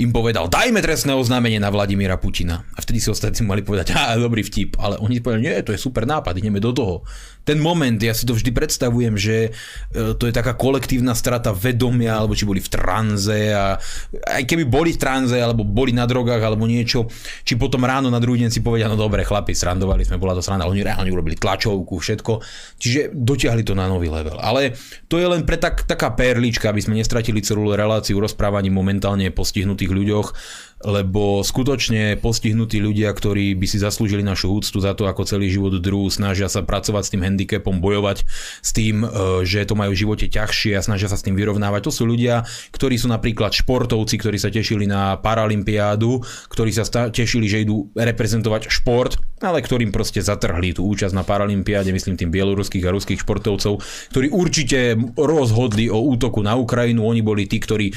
[0.00, 2.64] im povedal, dajme trestné oznámenie na Vladimíra Putina.
[2.72, 5.80] A vtedy si ostatní mali povedať, a dobrý vtip, ale oni povedali, nie, to je
[5.82, 7.04] super nápad, ideme do toho.
[7.44, 9.36] Ten moment, ja si to vždy predstavujem, že
[9.92, 13.76] e, to je taká kolektívna strata vedomia, alebo či boli v tranze a
[14.32, 17.12] aj keby boli v tranze, alebo boli na drogách, alebo niečo,
[17.44, 20.40] či potom ráno na druhý deň si povedia, no dobre, chlapi, srandovali sme, bola to
[20.40, 22.32] sranda, oni reálne urobili tlačovku, všetko,
[22.80, 24.40] čiže dotiahli to na nový level.
[24.40, 24.72] Ale
[25.12, 29.90] to je len pre tak, taká perlička, aby sme nestratili celú reláciu rozprávaní momentálne postihnutých
[29.90, 30.26] tých ľuďoch,
[30.80, 35.76] lebo skutočne postihnutí ľudia, ktorí by si zaslúžili našu úctu za to, ako celý život
[35.76, 38.24] druhú snažia sa pracovať s tým handicapom, bojovať
[38.64, 39.08] s tým, e,
[39.44, 41.84] že to majú v živote ťažšie a snažia sa s tým vyrovnávať.
[41.84, 47.44] To sú ľudia, ktorí sú napríklad športovci, ktorí sa tešili na Paralympiádu, ktorí sa tešili,
[47.44, 52.84] že idú reprezentovať šport, ale ktorým proste zatrhli tú účasť na Paralympiáde, myslím tým bieloruských
[52.88, 53.80] a ruských športovcov,
[54.12, 57.94] ktorí určite rozhodli o útoku na Ukrajinu, oni boli tí, ktorí e,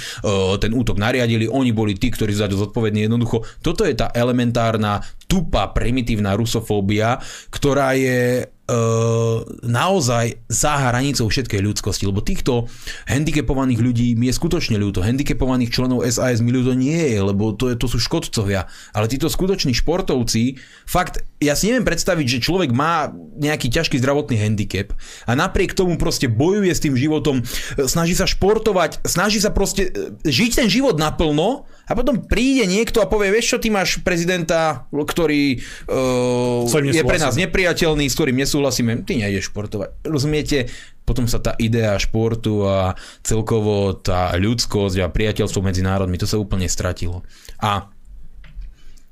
[0.59, 3.05] ten útok nariadili, oni boli tí, ktorí za zodpovední.
[3.05, 7.21] Jednoducho, toto je tá elementárna, tupá, primitívna rusofóbia,
[7.53, 12.69] ktorá je uh, naozaj za hranicou všetkej ľudskosti, lebo týchto
[13.09, 15.03] handicapovaných ľudí mi je skutočne ľúto.
[15.03, 18.69] Handicapovaných členov SAS mi ľúto nie je, lebo to, je, to sú škodcovia.
[18.95, 24.39] Ale títo skutoční športovci, fakt, ja si neviem predstaviť, že človek má nejaký ťažký zdravotný
[24.39, 24.95] handicap
[25.27, 27.43] a napriek tomu proste bojuje s tým životom,
[27.89, 29.91] snaží sa športovať, snaží sa proste e,
[30.23, 34.87] žiť ten život naplno a potom príde niekto a povie, vieš čo, ty máš prezidenta,
[34.87, 35.59] ktorý
[35.91, 39.89] uh, je pre nás nepriateľný, s ktorým nesúhlasíme, ty nejdeš športovať.
[40.07, 40.71] Rozumiete?
[41.03, 46.39] Potom sa tá idea športu a celkovo tá ľudskosť a priateľstvo medzi národmi, to sa
[46.39, 47.27] úplne stratilo.
[47.59, 47.91] A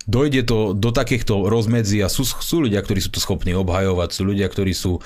[0.07, 4.23] dojde to do takýchto rozmedzí a sú, sú ľudia, ktorí sú to schopní obhajovať, sú
[4.23, 5.03] ľudia, ktorí sú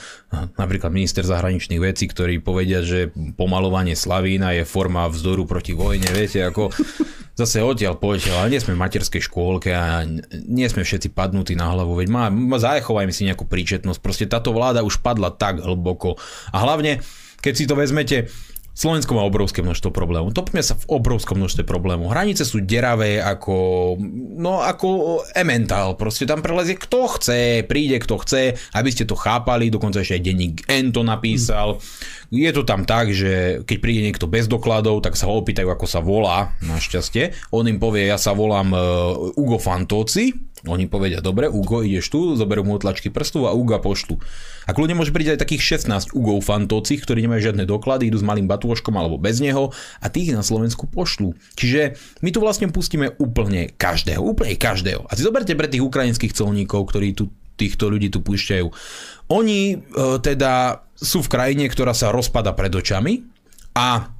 [0.55, 6.45] napríklad minister zahraničných vecí, ktorí povedia, že pomalovanie Slavína je forma vzdoru proti vojne, viete,
[6.45, 6.69] ako
[7.35, 10.07] zase odtiaľ poďte, ale nie sme v materskej škôlke a
[10.47, 14.55] nie sme všetci padnutí na hlavu, veď má, má zachovajme si nejakú príčetnosť, proste táto
[14.55, 16.15] vláda už padla tak hlboko.
[16.55, 17.03] A hlavne,
[17.43, 18.31] keď si to vezmete,
[18.75, 20.35] Slovensko má obrovské množstvo problémov.
[20.35, 22.11] Topíme sa v obrovskom množstve problémov.
[22.11, 23.95] Hranice sú deravé ako,
[24.35, 25.95] no ako ementál.
[25.95, 30.25] Proste tam prelezie kto chce, príde kto chce, aby ste to chápali, dokonca ešte aj
[30.27, 31.79] denník N to napísal.
[32.35, 35.87] Je to tam tak, že keď príde niekto bez dokladov, tak sa ho opýtajú, ako
[35.87, 37.55] sa volá, našťastie.
[37.55, 40.35] On im povie, ja sa volám uh, Ugo Fantoci,
[40.65, 44.17] oni povedia, dobre, Ugo, ideš tu, zoberú mu tlačky prstov a Uga poštu.
[44.65, 48.25] A kľudne môže prísť aj takých 16 Ugov fantóci, ktorí nemajú žiadne doklady, idú s
[48.25, 49.69] malým batúškom alebo bez neho
[50.01, 51.37] a tých na Slovensku pošlu.
[51.53, 55.05] Čiže my tu vlastne pustíme úplne každého, úplne každého.
[55.05, 58.67] A si zoberte pre tých ukrajinských colníkov, ktorí tu týchto ľudí tu púšťajú.
[59.31, 59.77] Oni e,
[60.19, 63.23] teda sú v krajine, ktorá sa rozpada pred očami
[63.75, 64.14] a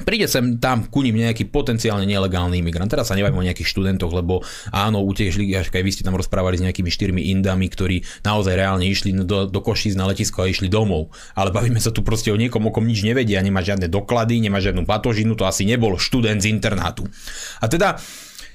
[0.00, 2.88] príde sem tam ku ním nejaký potenciálne nelegálny imigrant.
[2.88, 4.40] Teraz sa nebavím o nejakých študentoch, lebo
[4.72, 8.88] áno, utiešli, až aj vy ste tam rozprávali s nejakými štyrmi indami, ktorí naozaj reálne
[8.88, 11.12] išli do, do Košíc na letisko a išli domov.
[11.36, 14.58] Ale bavíme sa tu proste o niekom, o kom nič nevedia, nemá žiadne doklady, nemá
[14.64, 17.04] žiadnu patožinu, to asi nebol študent z internátu.
[17.60, 18.00] A teda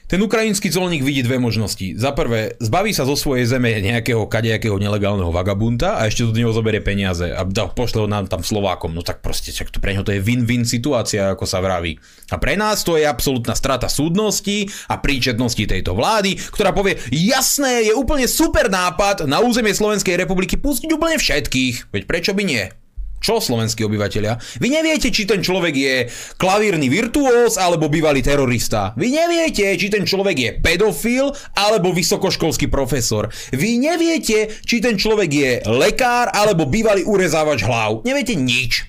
[0.08, 2.00] ten ukrajinský colník vidí dve možnosti.
[2.00, 6.56] Za prvé, zbaví sa zo svojej zeme nejakého kadejakého nelegálneho vagabunta a ešte do neho
[6.56, 8.96] zoberie peniaze a pošle ho nám tam Slovákom.
[8.96, 12.00] No tak proste, čak to pre neho to je win-win situácia, ako sa vraví.
[12.32, 17.92] A pre nás to je absolútna strata súdnosti a príčetnosti tejto vlády, ktorá povie, jasné,
[17.92, 21.92] je úplne super nápad na územie Slovenskej republiky pustiť úplne všetkých.
[21.92, 22.87] Veď prečo by nie?
[23.18, 24.62] Čo slovenskí obyvateľia?
[24.62, 25.96] Vy neviete, či ten človek je
[26.38, 28.94] klavírny virtuós alebo bývalý terorista.
[28.94, 33.34] Vy neviete, či ten človek je pedofil alebo vysokoškolský profesor.
[33.50, 38.06] Vy neviete, či ten človek je lekár alebo bývalý urezávač hlav.
[38.06, 38.86] Neviete nič.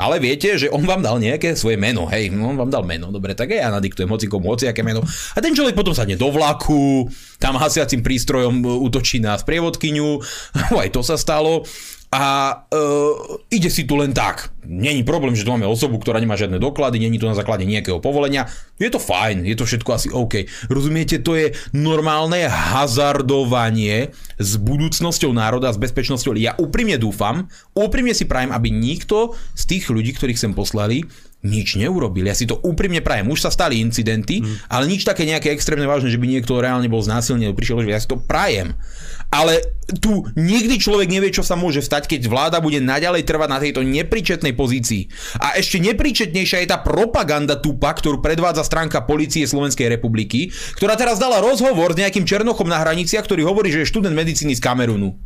[0.00, 3.36] Ale viete, že on vám dal nejaké svoje meno, hej, on vám dal meno, dobre,
[3.36, 5.04] tak ja nadiktujem hoci komu aké meno.
[5.36, 7.04] A ten človek potom sadne do vlaku,
[7.36, 10.08] tam hasiacim prístrojom útočí na sprievodkyňu,
[10.80, 11.68] aj to sa stalo
[12.10, 12.24] a
[12.66, 14.50] uh, ide si tu len tak.
[14.66, 18.02] Není problém, že tu máme osobu, ktorá nemá žiadne doklady, není to na základe nejakého
[18.02, 18.50] povolenia.
[18.82, 20.42] Je to fajn, je to všetko asi OK.
[20.66, 24.10] Rozumiete, to je normálne hazardovanie
[24.42, 26.34] s budúcnosťou národa, s bezpečnosťou.
[26.34, 27.46] Ja úprimne dúfam,
[27.78, 31.06] úprimne si prajem, aby nikto z tých ľudí, ktorých sem poslali,
[31.40, 32.28] nič neurobil.
[32.28, 33.32] Ja si to úprimne prajem.
[33.32, 34.68] Už sa stali incidenty, mm.
[34.68, 38.00] ale nič také nejaké extrémne vážne, že by niekto reálne bol znásilnený, prišiel, že ja
[38.00, 38.76] si to prajem.
[39.32, 39.62] Ale
[40.02, 43.80] tu nikdy človek nevie, čo sa môže stať, keď vláda bude naďalej trvať na tejto
[43.86, 45.08] nepríčetnej pozícii.
[45.40, 51.16] A ešte nepríčetnejšia je tá propaganda tupa, ktorú predvádza stránka policie Slovenskej republiky, ktorá teraz
[51.16, 55.16] dala rozhovor s nejakým černochom na hraniciach, ktorý hovorí, že je študent medicíny z Kamerunu.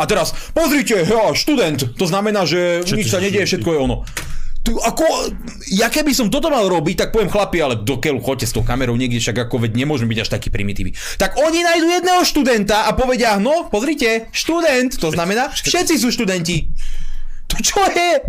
[0.00, 3.96] A teraz, pozrite, ja, študent, to znamená, že Čo nič sa nedieje, všetko je ono.
[4.60, 5.04] Tu, ako,
[5.72, 8.60] ja keby som toto mal robiť, tak poviem chlapi, ale do keľu chodte s tou
[8.60, 10.92] kamerou niekde, však ako veď nemôžeme byť až taký primitívny.
[11.16, 16.68] Tak oni nájdu jedného študenta a povedia, no, pozrite, študent, to znamená, všetci sú študenti.
[17.48, 18.20] To čo je?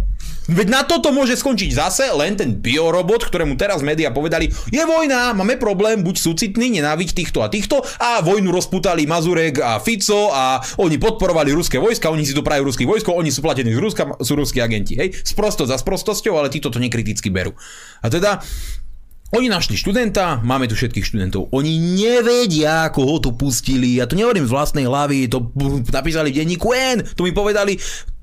[0.50, 5.38] Veď na toto môže skončiť zase len ten biorobot, ktorému teraz médiá povedali, je vojna,
[5.38, 10.58] máme problém, buď súcitný, nenáviť týchto a týchto a vojnu rozputali Mazurek a Fico a
[10.82, 14.18] oni podporovali ruské vojska, oni si tu prajú ruských vojsko, oni sú platení z Ruska,
[14.18, 17.54] sú ruskí agenti, hej, sprosto za sprostosťou, ale títo to nekriticky berú.
[18.02, 18.42] A teda
[19.32, 21.48] Oni našli študenta, máme tu všetkých študentov.
[21.56, 23.96] Oni nevedia, koho tu pustili.
[23.96, 25.56] Ja to nehovorím z vlastnej hlavy, to
[25.88, 27.80] napísali v denníku N, to mi povedali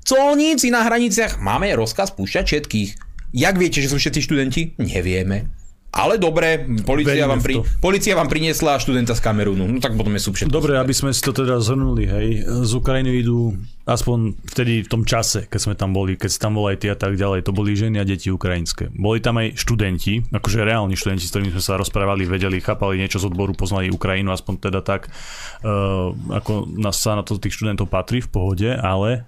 [0.09, 1.37] colníci na hraniciach.
[1.37, 2.89] Máme rozkaz púšťať všetkých.
[3.37, 4.61] Jak viete, že sú všetci študenti?
[4.81, 5.53] Nevieme.
[5.89, 9.65] Ale dobre, policia vám, pri, policia vám priniesla študenta z Kamerúnu.
[9.65, 10.53] No tak potom je sú všetko.
[10.53, 12.27] Dobre, aby sme si to teda zhrnuli, hej.
[12.45, 13.57] Z Ukrajiny idú,
[13.89, 16.93] aspoň vtedy v tom čase, keď sme tam boli, keď si tam bol aj ty
[16.93, 18.93] a tak ďalej, to boli ženy a deti ukrajinské.
[18.93, 23.17] Boli tam aj študenti, akože reálni študenti, s ktorými sme sa rozprávali, vedeli, chápali niečo
[23.17, 27.89] z odboru, poznali Ukrajinu, aspoň teda tak, uh, ako nás sa na to tých študentov
[27.89, 29.25] patrí v pohode, ale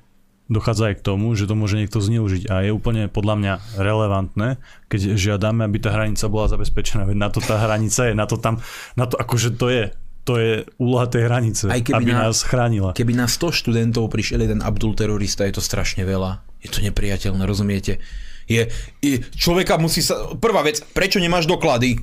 [0.47, 4.57] dochádza aj k tomu, že to môže niekto zneužiť a je úplne podľa mňa relevantné,
[4.91, 8.35] keď žiadame, aby tá hranica bola zabezpečená, veď na to tá hranica je, na to
[8.39, 8.59] tam,
[8.97, 9.83] na to akože to je,
[10.27, 12.91] to je úloha tej hranice, Aj keby aby na, nás chránila.
[12.93, 16.43] Keby na 100 študentov prišiel jeden Abdul terorista, je to strašne veľa.
[16.61, 17.97] Je to nepriateľné, rozumiete?
[18.45, 18.69] Je,
[19.01, 20.35] je, človeka musí sa...
[20.37, 21.97] Prvá vec, prečo nemáš doklady?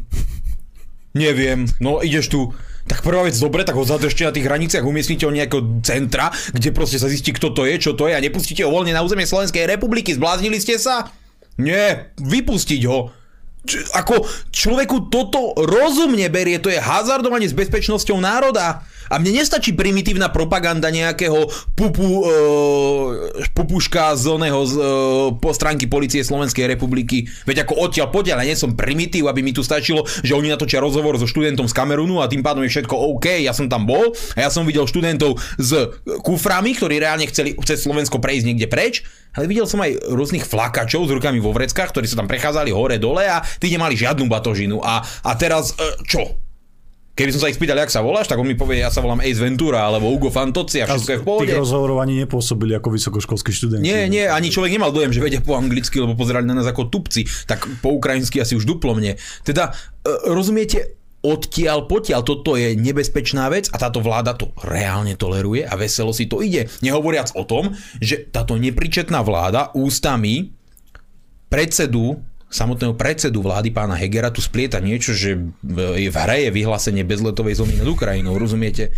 [1.14, 2.40] Neviem, no ideš tu
[2.88, 6.72] tak prvá vec, dobre, tak ho zadržte na tých hraniciach, umiestnite ho nejakého centra, kde
[6.72, 9.28] proste sa zistí, kto to je, čo to je a nepustíte ho voľne na územie
[9.28, 10.16] Slovenskej republiky.
[10.16, 11.12] Zbláznili ste sa?
[11.60, 13.12] Nie, vypustiť ho.
[13.68, 18.86] Č- ako človeku toto rozumne berie, to je hazardovanie s bezpečnosťou národa.
[19.08, 24.84] A mne nestačí primitívna propaganda nejakého pupu, uh, pupuška z oného z, uh,
[25.36, 27.28] po stránky policie Slovenskej republiky.
[27.48, 30.80] Veď ako odtiaľ potiaľ, ja nie som primitív, aby mi tu stačilo, že oni natočia
[30.82, 34.12] rozhovor so študentom z Kamerunu a tým pádom je všetko OK, ja som tam bol
[34.36, 35.70] a ja som videl študentov s
[36.22, 39.04] kuframi, ktorí reálne chceli cez Slovensko prejsť niekde preč,
[39.36, 42.96] ale videl som aj rôznych flakačov s rukami vo vreckách, ktorí sa tam prechádzali hore
[42.98, 44.80] dole a tí nemali žiadnu batožinu.
[44.82, 46.47] A, a teraz, uh, čo?
[47.18, 49.18] Keby som sa ich spýtal, jak sa voláš, tak on mi povie, ja sa volám
[49.26, 51.50] Ace Ventura alebo Ugo Fantozzi a všetko je v pohode.
[51.50, 53.82] Tých rozhovorov ani nepôsobili ako vysokoškolskí študenti.
[53.82, 56.86] Nie, nie, ani človek nemal dojem, že vedia po anglicky, lebo pozerali na nás ako
[56.86, 59.18] tupci, tak po ukrajinsky asi už duplo mne.
[59.42, 59.74] Teda,
[60.06, 60.94] e, rozumiete,
[61.26, 66.30] odtiaľ potiaľ toto je nebezpečná vec a táto vláda to reálne toleruje a veselo si
[66.30, 66.70] to ide.
[66.86, 70.54] Nehovoriac o tom, že táto nepričetná vláda ústami
[71.50, 75.36] predsedu samotného predsedu vlády pána Hegera tu splieta niečo, že
[75.96, 78.92] je v hre je vyhlásenie bezletovej zóny nad Ukrajinou, rozumiete?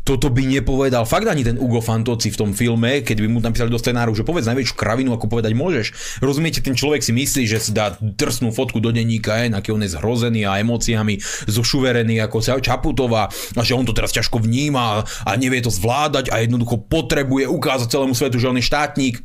[0.00, 3.68] Toto by nepovedal fakt ani ten Ugo Fantozzi v tom filme, keď by mu napísali
[3.68, 6.18] do scenáru, že povedz najväčšiu kravinu, ako povedať môžeš.
[6.24, 9.84] Rozumiete, ten človek si myslí, že si dá drsnú fotku do denníka, je, aký on
[9.84, 11.20] je zhrozený a emóciami
[11.52, 16.32] zošuverený ako sa Čaputová a že on to teraz ťažko vníma a nevie to zvládať
[16.32, 19.20] a jednoducho potrebuje ukázať celému svetu, že on je štátnik.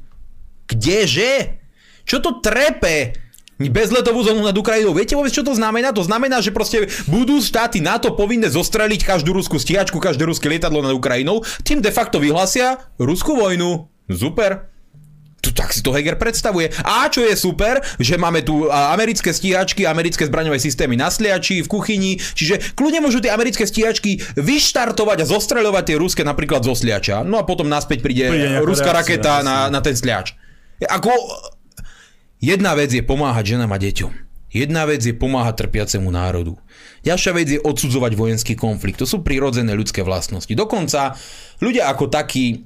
[0.68, 1.56] Kdeže?
[2.03, 3.24] Čo to trepe?
[3.60, 4.91] Bezletovú zónu nad Ukrajinou.
[4.91, 5.95] Viete vôbec, čo to znamená?
[5.95, 10.84] To znamená, že proste budú štáty NATO povinné zostreliť každú ruskú stíhačku, každé ruské lietadlo
[10.84, 13.88] nad Ukrajinou, tým de facto vyhlasia ruskú vojnu.
[14.12, 14.70] Super.
[15.39, 16.74] Tu, tak si to Heger predstavuje.
[16.82, 21.70] A čo je super, že máme tu americké stíhačky, americké zbraňové systémy na sliači, v
[21.70, 27.22] kuchyni, čiže kľudne môžu tie americké stíhačky vyštartovať a zostreľovať tie ruské napríklad zo sliača.
[27.22, 30.34] No a potom naspäť príde, príde ruská reakcia, raketa na, na ten sliač.
[30.82, 31.14] Ako,
[32.43, 34.11] Jedna vec je pomáhať ženám a deťom.
[34.55, 36.55] Jedna vec je pomáhať trpiacemu národu.
[37.03, 39.03] Ďalšia vec je odsudzovať vojenský konflikt.
[39.03, 40.51] To sú prirodzené ľudské vlastnosti.
[40.55, 41.19] Dokonca
[41.59, 42.63] ľudia ako takí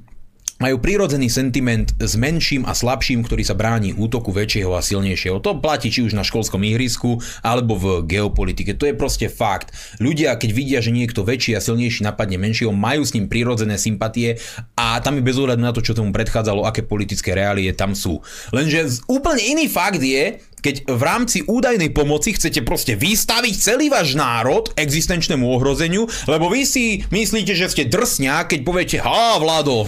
[0.60, 5.40] majú prírodzený sentiment s menším a slabším, ktorý sa bráni útoku väčšieho a silnejšieho.
[5.40, 8.76] To platí či už na školskom ihrisku alebo v geopolitike.
[8.76, 9.72] To je proste fakt.
[10.04, 14.36] Ľudia, keď vidia, že niekto väčší a silnejší napadne menšieho, majú s ním prírodzené sympatie
[14.76, 18.20] a tam je bez ohľadu na to, čo tomu predchádzalo, aké politické reálie tam sú.
[18.52, 24.20] Lenže úplne iný fakt je, keď v rámci údajnej pomoci chcete proste vystaviť celý váš
[24.20, 29.88] národ existenčnému ohrozeniu, lebo vy si myslíte, že ste drsňa, keď poviete, ha, Vlado,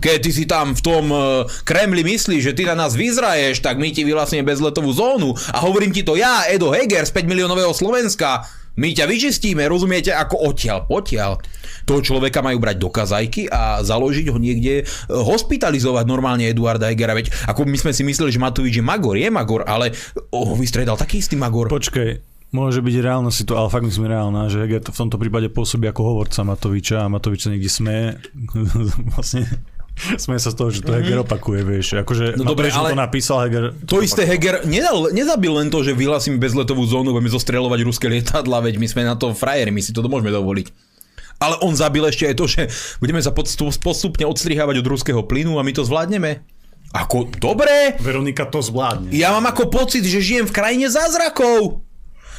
[0.00, 3.76] keď ty si tam v tom uh, Kremli myslíš, že ty na nás vyzraješ, tak
[3.76, 7.70] my ti vyhlasíme bezletovú zónu a hovorím ti to ja, Edo Heger z 5 miliónového
[7.76, 8.48] Slovenska.
[8.80, 11.42] My ťa vyčistíme, rozumiete, ako odtiaľ, potiaľ.
[11.84, 17.12] Toho človeka majú brať do kazajky a založiť ho niekde, uh, hospitalizovať normálne Eduarda Hegera.
[17.12, 19.92] Veď ako my sme si mysleli, že Matovič je Magor, je Magor, ale
[20.32, 21.68] ho vystredal taký istý Magor.
[21.68, 25.86] Počkej, Môže byť reálna situácia, ale fakt myslím reálna, že Heger v tomto prípade pôsobí
[25.86, 28.18] ako hovorca Matoviča a Matovič sa niekde smeje.
[29.14, 29.46] vlastne
[30.16, 31.26] sme sa z toho, že to Heger mhm.
[31.26, 31.86] opakuje, vieš.
[32.00, 33.76] Akože no dobre, ale to napísal Heger.
[33.84, 38.06] To, to isté Heger nedal, nezabil len to, že vyhlasím bezletovú zónu, budeme zostreľovať ruské
[38.08, 40.90] lietadla, veď my sme na to frajeri, my si to môžeme dovoliť.
[41.40, 42.62] Ale on zabil ešte aj to, že
[43.00, 46.44] budeme sa postupne odstrihávať od ruského plynu a my to zvládneme.
[46.90, 47.96] Ako, dobre.
[48.02, 49.14] Veronika to zvládne.
[49.14, 51.86] Ja mám ako pocit, že žijem v krajine zázrakov.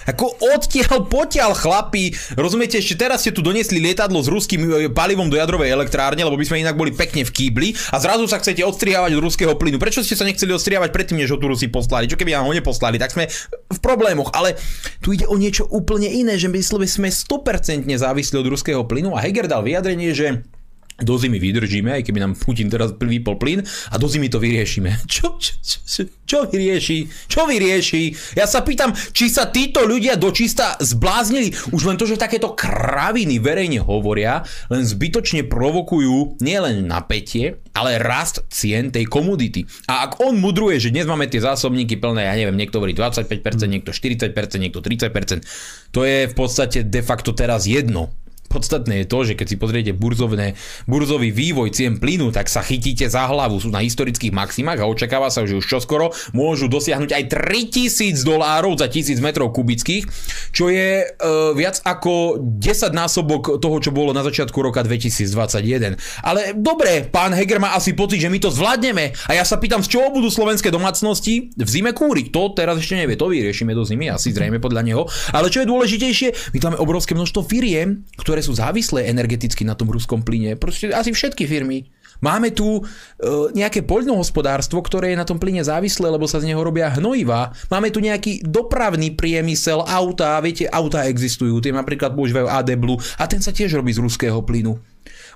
[0.10, 5.30] Ako odtiaľ potiaľ chlapi, rozumiete, ešte teraz ste tu donesli lietadlo s ruským e, palivom
[5.30, 8.66] do jadrovej elektrárne, lebo by sme inak boli pekne v kýbli a zrazu sa chcete
[8.66, 9.78] odstriávať od ruského plynu.
[9.78, 12.10] Prečo ste sa nechceli odstriávať predtým, než ho tu Rusi poslali?
[12.10, 13.30] Čo keby nám ho neposlali, tak sme
[13.70, 14.34] v problémoch.
[14.34, 14.58] Ale
[15.04, 19.22] tu ide o niečo úplne iné, že my sme 100% závislí od ruského plynu a
[19.22, 20.42] Heger dal vyjadrenie, že
[21.04, 24.94] do zimy vydržíme, aj keby nám Putin teraz vypol plyn a do zimy to vyriešime.
[25.12, 27.28] Čo, čo, čo, čo vyrieši?
[27.28, 28.36] Čo vyrieši?
[28.40, 31.52] Ja sa pýtam, či sa títo ľudia dočista zbláznili.
[31.76, 34.40] Už len to, že takéto kraviny verejne hovoria,
[34.72, 39.68] len zbytočne provokujú nielen napätie, ale rast cien tej komodity.
[39.92, 43.28] A ak on mudruje, že dnes máme tie zásobníky plné, ja neviem, niekto hovorí 25%,
[43.68, 44.32] niekto 40%,
[44.64, 48.16] niekto 30%, to je v podstate de facto teraz jedno
[48.52, 53.08] Podstatné je to, že keď si pozriete burzovné, burzový vývoj cien plynu, tak sa chytíte
[53.08, 53.64] za hlavu.
[53.64, 58.76] Sú na historických maximách a očakáva sa, že už čoskoro môžu dosiahnuť aj 3000 dolárov
[58.76, 60.10] za 1000 metrov kubických,
[60.52, 65.96] čo je e, viac ako 10 násobok toho, čo bolo na začiatku roka 2021.
[66.26, 69.14] Ale dobre, pán Heger má asi pocit, že my to zvládneme.
[69.30, 72.34] A ja sa pýtam, z čoho budú slovenské domácnosti v zime kúriť.
[72.34, 75.06] To teraz ešte nevie, to vyriešime do zimy, asi zrejme podľa neho.
[75.30, 79.62] Ale čo je dôležitejšie, my tam máme obrovské množstvo firiem, ktoré ktoré sú závislé energeticky
[79.62, 80.58] na tom ruskom plyne.
[80.58, 81.86] Proste asi všetky firmy.
[82.26, 82.82] Máme tu e,
[83.54, 87.54] nejaké poľnohospodárstvo, ktoré je na tom plyne závislé, lebo sa z neho robia hnojivá.
[87.70, 93.30] Máme tu nejaký dopravný priemysel, auta, viete, auta existujú, tie napríklad používajú AD Blue a
[93.30, 94.74] ten sa tiež robí z ruského plynu.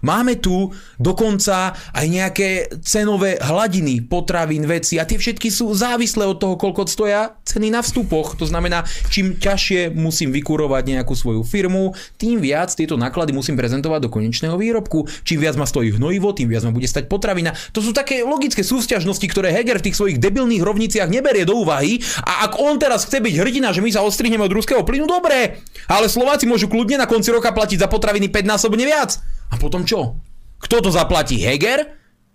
[0.06, 0.70] Máme tu
[1.02, 6.86] dokonca aj nejaké cenové hladiny potravín, veci a tie všetky sú závislé od toho, koľko
[6.86, 8.38] stoja ceny na vstupoch.
[8.38, 14.06] To znamená, čím ťažšie musím vykurovať nejakú svoju firmu, tým viac tieto náklady musím prezentovať
[14.06, 15.10] do konečného výrobku.
[15.26, 17.58] Čím viac ma stojí hnojivo, tým viac ma bude stať potravina.
[17.74, 21.98] To sú také logické súťažnosti, ktoré Heger v tých svojich debilných rovniciach neberie do úvahy.
[22.22, 25.66] A ak on teraz chce byť hrdina, že my sa odstrihneme od ruského plynu, dobre.
[25.90, 29.18] Ale Slováci môžu kľudne na konci roka platiť za potraviny 5 násobne viac.
[29.52, 30.18] A potom čo?
[30.62, 31.42] Kto to zaplatí?
[31.42, 31.86] Heger?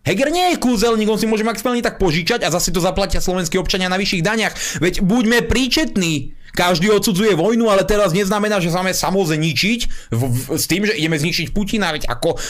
[0.00, 3.60] Heger nie je kúzelník, on si môže maximálne tak požičať a zase to zaplatia slovenskí
[3.60, 4.54] občania na vyšších daniach.
[4.80, 6.32] Veď buďme príčetní.
[6.50, 9.80] Každý odsudzuje vojnu, ale teraz neznamená, že máme samozrejme ničiť
[10.10, 11.92] v, v, s tým, že ideme zničiť Putina.
[11.94, 12.40] Veď ako...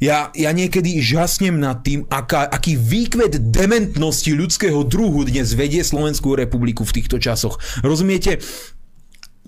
[0.00, 6.32] Ja, ja niekedy žasnem nad tým, aká, aký výkvet dementnosti ľudského druhu dnes vedie Slovenskú
[6.32, 7.60] republiku v týchto časoch.
[7.84, 8.40] Rozumiete?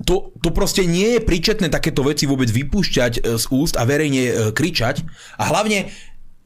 [0.01, 4.22] To, to proste nie je príčetné takéto veci vôbec vypúšťať e, z úst a verejne
[4.24, 5.05] e, kričať.
[5.36, 5.93] A hlavne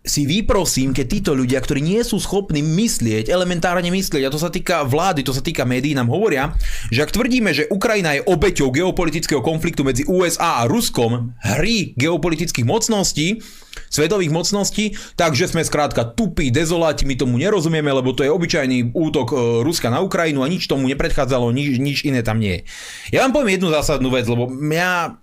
[0.07, 4.55] si vyprosím, keď títo ľudia, ktorí nie sú schopní myslieť, elementárne myslieť, a to sa
[4.55, 6.55] týka vlády, to sa týka médií, nám hovoria,
[6.95, 12.65] že ak tvrdíme, že Ukrajina je obeťou geopolitického konfliktu medzi USA a Ruskom, hry geopolitických
[12.65, 13.43] mocností,
[13.91, 19.29] svetových mocností, takže sme skrátka tupí, dezoláti, my tomu nerozumieme, lebo to je obyčajný útok
[19.33, 19.37] e,
[19.67, 23.21] Ruska na Ukrajinu a nič tomu nepredchádzalo, nič, nič iné tam nie je.
[23.21, 25.19] Ja vám poviem jednu zásadnú vec, lebo mňa,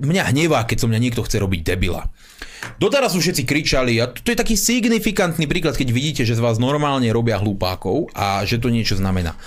[0.00, 2.10] mňa hnevá, keď so mňa niekto chce robiť debila.
[2.80, 6.58] Doteraz už všetci kričali a to je taký signifikantný príklad, keď vidíte, že z vás
[6.60, 9.38] normálne robia hlupákov a že to niečo znamená.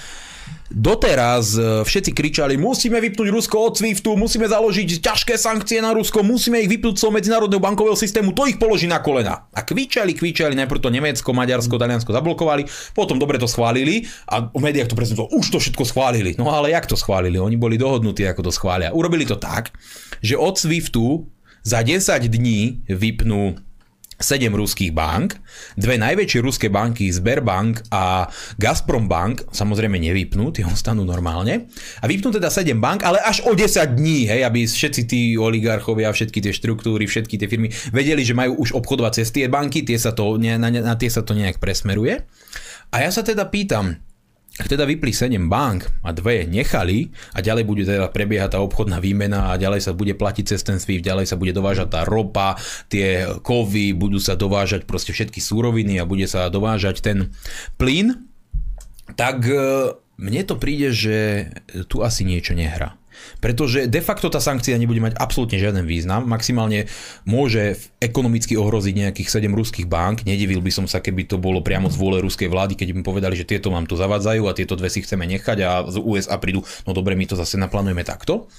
[0.68, 6.28] Doteraz e, všetci kričali, musíme vypnúť Rusko od SWIFTu, musíme založiť ťažké sankcie na Rusko,
[6.28, 9.48] musíme ich vypnúť z medzinárodného bankového systému, to ich položí na kolena.
[9.56, 14.60] A kvičali, kvičali, najprv to Nemecko, Maďarsko, Taliansko zablokovali, potom dobre to schválili a v
[14.60, 16.36] médiách to prezentovalo, už to všetko schválili.
[16.36, 17.40] No ale jak to schválili?
[17.40, 18.92] Oni boli dohodnutí, ako to schvália.
[18.92, 19.72] Urobili to tak,
[20.20, 21.37] že od SWIFTu
[21.68, 22.00] za 10
[22.32, 23.60] dní vypnú
[24.18, 25.38] 7 ruských bank,
[25.78, 28.26] dve najväčšie ruské banky, Sberbank a
[28.58, 31.70] Gazprom Bank, samozrejme nevypnú, tie ostanú normálne.
[32.02, 36.10] A vypnú teda 7 bank, ale až o 10 dní, hej, aby všetci tí oligarchovia,
[36.10, 40.02] všetky tie štruktúry, všetky tie firmy vedeli, že majú už obchodovať cez tie banky, tie
[40.02, 42.26] sa to, na, na, na tie sa to nejak presmeruje.
[42.90, 44.02] A ja sa teda pýtam,
[44.58, 48.98] ak teda vypli 7 bank a dve nechali a ďalej bude teda prebiehať tá obchodná
[48.98, 52.58] výmena a ďalej sa bude platiť cez ten SWIFT, ďalej sa bude dovážať tá ropa,
[52.90, 57.18] tie kovy, budú sa dovážať proste všetky súroviny a bude sa dovážať ten
[57.78, 58.18] plyn,
[59.14, 61.18] tak e, mne to príde, že
[61.86, 62.98] tu asi niečo nehrá.
[63.38, 66.26] Pretože de facto tá sankcia nebude mať absolútne žiaden význam.
[66.26, 66.90] Maximálne
[67.24, 70.26] môže ekonomicky ohroziť nejakých 7 ruských bank.
[70.26, 73.36] Nedivil by som sa, keby to bolo priamo z vôle ruskej vlády, keď by povedali,
[73.38, 76.66] že tieto vám tu zavádzajú a tieto dve si chceme nechať a z USA prídu,
[76.86, 78.50] no dobre, my to zase naplánujeme takto.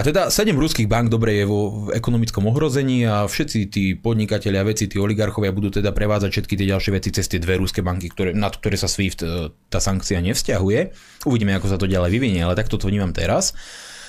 [0.00, 4.88] A teda 7 ruských bank dobre je vo ekonomickom ohrození a všetci tí podnikatelia, veci,
[4.88, 8.32] tí oligarchovia budú teda prevádzať všetky tie ďalšie veci cez tie dve ruské banky, ktoré,
[8.32, 10.80] na ktoré sa SWIFT e, tá sankcia nevzťahuje.
[11.28, 13.52] Uvidíme, ako sa to ďalej vyvinie, ale takto to vnímam teraz.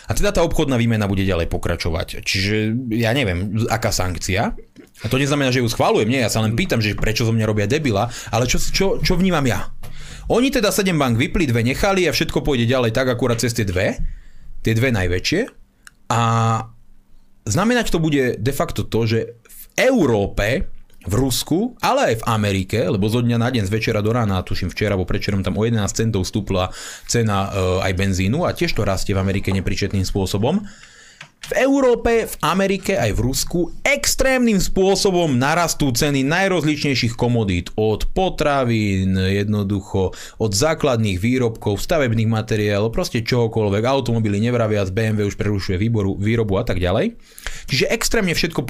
[0.08, 2.24] A teda tá obchodná výmena bude ďalej pokračovať.
[2.24, 4.56] Čiže ja neviem, aká sankcia.
[5.04, 7.44] A to neznamená, že ju schválujem, nie, ja sa len pýtam, že prečo zo mňa
[7.44, 9.76] robia debila, ale čo, čo, čo vnímam ja.
[10.32, 13.68] Oni teda 7 bank vypli, dve nechali a všetko pôjde ďalej tak akurát cez tie
[13.68, 14.00] dve.
[14.64, 15.61] tie dve najväčšie
[16.12, 16.20] a
[17.47, 20.68] znamenať to bude de facto to, že v Európe
[21.01, 24.45] v Rusku, ale aj v Amerike, lebo zo dňa na deň z večera do rána,
[24.45, 26.70] tuším včera, alebo predčerom tam o 11 centov stúpla
[27.09, 30.62] cena e, aj benzínu a tiež to rastie v Amerike nepričetným spôsobom.
[31.42, 39.18] V Európe, v Amerike aj v Rusku extrémnym spôsobom narastú ceny najrozličnejších komodít od potravín,
[39.18, 46.62] jednoducho od základných výrobkov, stavebných materiálov, proste čohokoľvek, automobily nevraviac, BMW už prerušuje výboru, výrobu
[46.62, 47.18] a tak ďalej.
[47.66, 48.62] Čiže extrémne všetko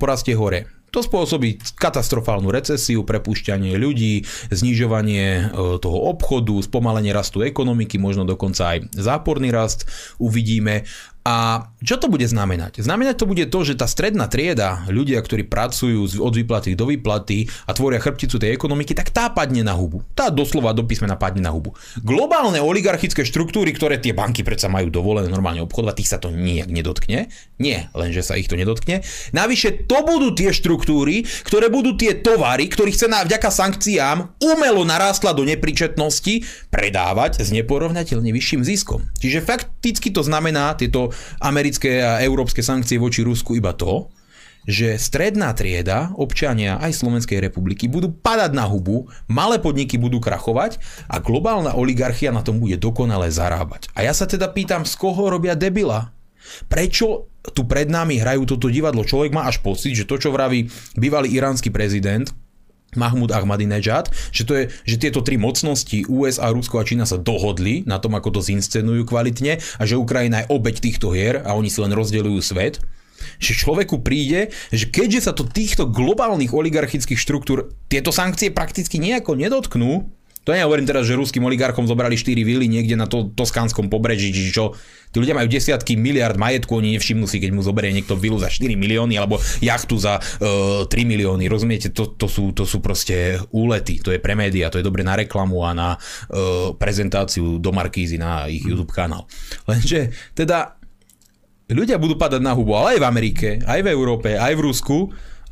[0.00, 0.72] porastie hore.
[0.96, 5.42] To spôsobí katastrofálnu recesiu, prepušťanie ľudí, znižovanie e,
[5.76, 9.84] toho obchodu, spomalenie rastu ekonomiky, možno dokonca aj záporný rast
[10.16, 10.88] uvidíme.
[11.26, 12.82] A čo to bude znamenať?
[12.82, 17.46] Znamenať to bude to, že tá stredná trieda, ľudia, ktorí pracujú od výplaty do výplaty
[17.62, 20.02] a tvoria chrbticu tej ekonomiky, tak tá padne na hubu.
[20.18, 21.78] Tá doslova do písmena padne na hubu.
[22.02, 26.66] Globálne oligarchické štruktúry, ktoré tie banky predsa majú dovolené normálne obchodovať, tých sa to nijak
[26.66, 27.30] nedotkne.
[27.62, 29.06] Nie, lenže sa ich to nedotkne.
[29.30, 35.30] Navyše to budú tie štruktúry, ktoré budú tie tovary, ktorých cena vďaka sankciám umelo narástla
[35.30, 39.06] do nepričetnosti, predávať s neporovnateľne vyšším ziskom.
[39.22, 44.08] Čiže fakticky to znamená tieto americké a európske sankcie voči Rusku iba to,
[44.66, 50.82] že stredná trieda, občania aj Slovenskej republiky budú padať na hubu, malé podniky budú krachovať
[51.06, 53.86] a globálna oligarchia na tom bude dokonale zarábať.
[53.94, 56.10] A ja sa teda pýtam, z koho robia debila?
[56.66, 59.06] Prečo tu pred nami hrajú toto divadlo?
[59.06, 60.66] Človek má až pocit, že to, čo vraví
[60.98, 62.26] bývalý iránsky prezident,
[62.96, 67.84] Mahmud Ahmadinejad, že, to je, že tieto tri mocnosti USA, Rusko a Čína sa dohodli
[67.84, 71.68] na tom, ako to zinscenujú kvalitne a že Ukrajina je obeď týchto hier a oni
[71.68, 72.80] si len rozdeľujú svet.
[73.40, 79.36] Že človeku príde, že keďže sa to týchto globálnych oligarchických štruktúr tieto sankcie prakticky nejako
[79.36, 80.08] nedotknú,
[80.46, 84.54] to nehovorím teraz, že ruským oligarchom zobrali 4 vily niekde na to, toskánskom pobreží, či
[84.54, 84.78] čo.
[85.10, 88.46] Tí ľudia majú desiatky miliard majetku, oni nevšimnú si, keď mu zoberie niekto vilu za
[88.46, 91.50] 4 milióny alebo jachtu za uh, 3 milióny.
[91.50, 95.02] Rozumiete, to, to, sú, to sú proste úlety, to je pre média, to je dobre
[95.02, 99.26] na reklamu a na uh, prezentáciu do Markízy na ich YouTube kanál.
[99.66, 100.78] Lenže teda
[101.74, 104.98] ľudia budú padať na hubu, ale aj v Amerike, aj v Európe, aj v Rusku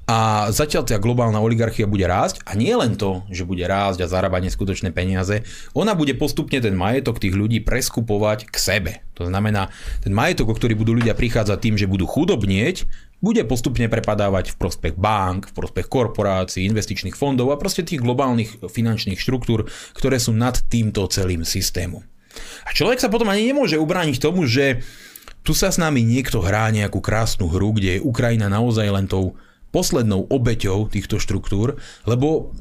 [0.05, 4.11] a zatiaľ tá globálna oligarchia bude rásť a nie len to, že bude rásť a
[4.11, 5.41] zarábať neskutočné peniaze,
[5.73, 8.93] ona bude postupne ten majetok tých ľudí preskupovať k sebe.
[9.17, 9.73] To znamená,
[10.05, 12.85] ten majetok, o ktorý budú ľudia prichádzať tým, že budú chudobnieť,
[13.25, 18.61] bude postupne prepadávať v prospech bank, v prospech korporácií, investičných fondov a proste tých globálnych
[18.61, 19.65] finančných štruktúr,
[19.97, 22.05] ktoré sú nad týmto celým systémom.
[22.69, 24.85] A človek sa potom ani nemôže ubrániť tomu, že
[25.41, 29.41] tu sa s nami niekto hrá nejakú krásnu hru, kde je Ukrajina naozaj len tou
[29.75, 31.75] poslednou obeťou týchto štruktúr,
[32.07, 32.55] lebo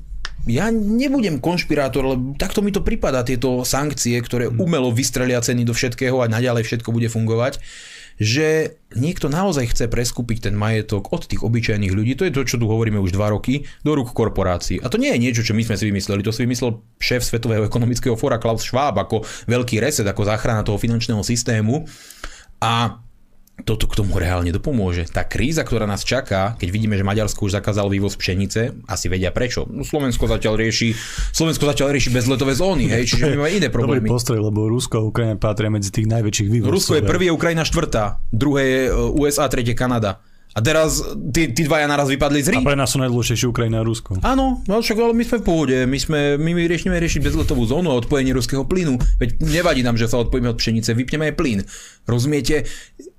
[0.44, 4.60] ja nebudem konšpirátor, lebo takto mi to prípada, tieto sankcie, ktoré mhm.
[4.60, 7.64] umelo vystrelia ceny do všetkého a naďalej všetko bude fungovať,
[8.22, 12.62] že niekto naozaj chce preskúpiť ten majetok od tých obyčajných ľudí, to je to, čo
[12.62, 14.78] tu hovoríme už dva roky, do rúk korporácií.
[14.86, 17.66] A to nie je niečo, čo my sme si vymysleli, to si vymyslel šéf Svetového
[17.66, 21.90] ekonomického fóra Klaus Schwab ako veľký reset, ako záchrana toho finančného systému.
[22.62, 23.02] A
[23.62, 25.06] toto k tomu reálne dopomôže.
[25.14, 29.30] Tá kríza, ktorá nás čaká, keď vidíme, že Maďarsko už zakázal vývoz pšenice, asi vedia
[29.30, 29.70] prečo.
[29.70, 30.98] No, Slovensko zatiaľ rieši,
[31.30, 34.10] Slovensko zatiaľ rieši bezletové zóny, hej, čiže my máme iné problémy.
[34.10, 36.74] Dobrý postroj, lebo Rusko a Ukrajina patria medzi tých najväčších vývozcov.
[36.74, 40.26] Rusko je prvý, Ukrajina štvrtá, druhé je e, USA, tretie Kanada.
[40.54, 41.02] A teraz
[41.34, 42.58] tí, tí dvaja naraz vypadli z hry.
[42.62, 44.22] A pre nás sú najdôležitejšie Ukrajina a Rusko.
[44.22, 45.78] Áno, no však ale my sme v pohode.
[45.90, 49.02] My, sme, my, my riešime riešiť bezletovú zónu a odpojenie ruského plynu.
[49.18, 51.60] Veď nevadí nám, že sa odpojíme od pšenice, vypneme aj plyn.
[52.04, 52.68] Rozumiete?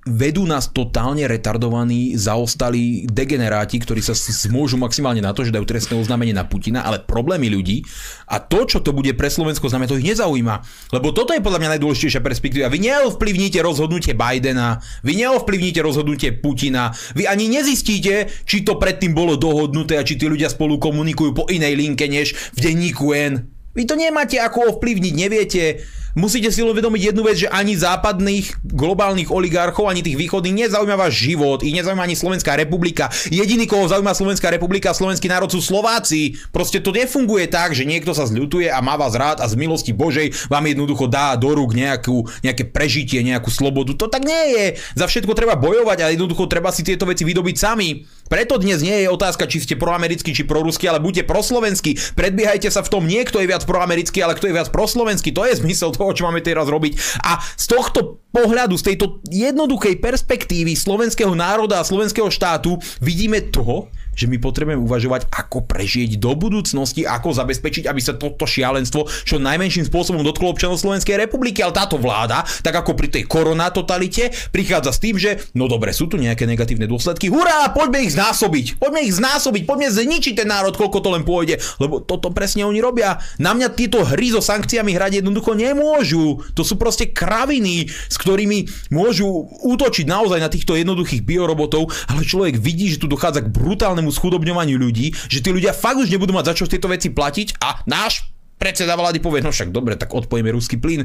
[0.04, 5.96] vedú nás totálne retardovaní, zaostalí degeneráti, ktorí sa zmôžu maximálne na to, že dajú trestné
[5.96, 7.88] oznámenie na Putina, ale problémy ľudí
[8.28, 10.60] a to, čo to bude pre Slovensko znamená, to ich nezaujíma.
[10.92, 12.68] Lebo toto je podľa mňa najdôležitejšia perspektíva.
[12.68, 19.40] Vy neovplyvníte rozhodnutie Bidena, vy neovplyvníte rozhodnutie Putina, vy ani nezistíte, či to predtým bolo
[19.40, 23.48] dohodnuté a či tí ľudia spolu komunikujú po inej linke než v denníku N.
[23.74, 25.82] Vy to nemáte ako ovplyvniť, neviete
[26.14, 31.20] musíte si uvedomiť jednu vec, že ani západných globálnych oligarchov, ani tých východných nezaujíma váš
[31.26, 33.10] život, ich nezaujíma ani Slovenská republika.
[33.28, 36.38] Jediný, koho zaujíma Slovenská republika slovenský národ sú Slováci.
[36.54, 39.90] Proste to nefunguje tak, že niekto sa zľutuje a má vás rád a z milosti
[39.90, 43.94] Božej vám jednoducho dá do rúk nejakú, nejaké prežitie, nejakú slobodu.
[43.98, 44.64] To tak nie je.
[44.94, 48.06] Za všetko treba bojovať a jednoducho treba si tieto veci vydobiť sami.
[48.24, 52.16] Preto dnes nie je otázka, či ste proamerický či proruský, ale buďte proslovenský.
[52.16, 55.28] Predbiehajte sa v tom nie, kto je viac proamerický, ale kto je viac proslovenský.
[55.36, 57.22] To je zmysel toho, čo máme teraz robiť.
[57.24, 63.88] A z tohto pohľadu, z tejto jednoduchej perspektívy slovenského národa a slovenského štátu vidíme toho,
[64.14, 69.36] že my potrebujeme uvažovať, ako prežiť do budúcnosti, ako zabezpečiť, aby sa toto šialenstvo čo
[69.42, 71.60] najmenším spôsobom dotklo občanov Slovenskej republiky.
[71.60, 75.90] Ale táto vláda, tak ako pri tej korona totalite, prichádza s tým, že no dobre,
[75.90, 77.28] sú tu nejaké negatívne dôsledky.
[77.28, 78.78] Hurá, poďme ich znásobiť.
[78.78, 81.58] Poďme ich znásobiť, poďme zničiť ten národ, koľko to len pôjde.
[81.82, 83.18] Lebo toto presne oni robia.
[83.40, 86.44] Na mňa tieto hry so sankciami hrať jednoducho nemôžu.
[86.54, 89.26] To sú proste kraviny, s ktorými môžu
[89.64, 94.76] útočiť naozaj na týchto jednoduchých biorobotov, ale človek vidí, že tu dochádza k brutálnemu schudobňovaniu
[94.80, 98.28] ľudí, že tí ľudia fakt už nebudú mať za čo tieto veci platiť a náš
[98.56, 101.04] predseda vlády povie, no však dobre, tak odpojíme ruský plyn.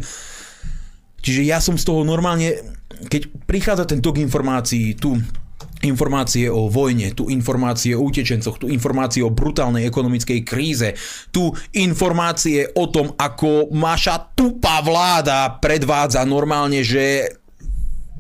[1.20, 2.56] Čiže ja som z toho normálne,
[3.12, 5.20] keď prichádza ten tok informácií, tu
[5.84, 10.96] informácie o vojne, tu informácie o utečencoch, tu informácie o brutálnej ekonomickej kríze,
[11.32, 17.32] tu informácie o tom, ako naša tupá vláda predvádza normálne, že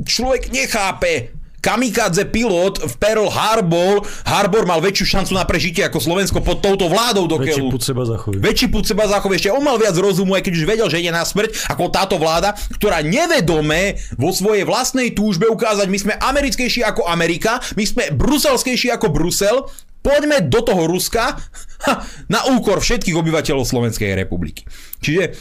[0.03, 6.39] človek nechápe, kamikadze pilot v Pearl Harbor, Harbor mal väčšiu šancu na prežitie ako Slovensko
[6.39, 8.39] pod touto vládou do Väčší púd seba zachovie.
[8.39, 9.39] Väčší púd seba zachovie.
[9.39, 12.16] Ešte on mal viac rozumu, aj keď už vedel, že ide na smrť, ako táto
[12.20, 18.03] vláda, ktorá nevedome vo svojej vlastnej túžbe ukázať, my sme americkejší ako Amerika, my sme
[18.16, 19.68] bruselskejší ako Brusel,
[19.99, 21.36] poďme do toho Ruska
[22.34, 24.64] na úkor všetkých obyvateľov Slovenskej republiky.
[25.03, 25.36] Čiže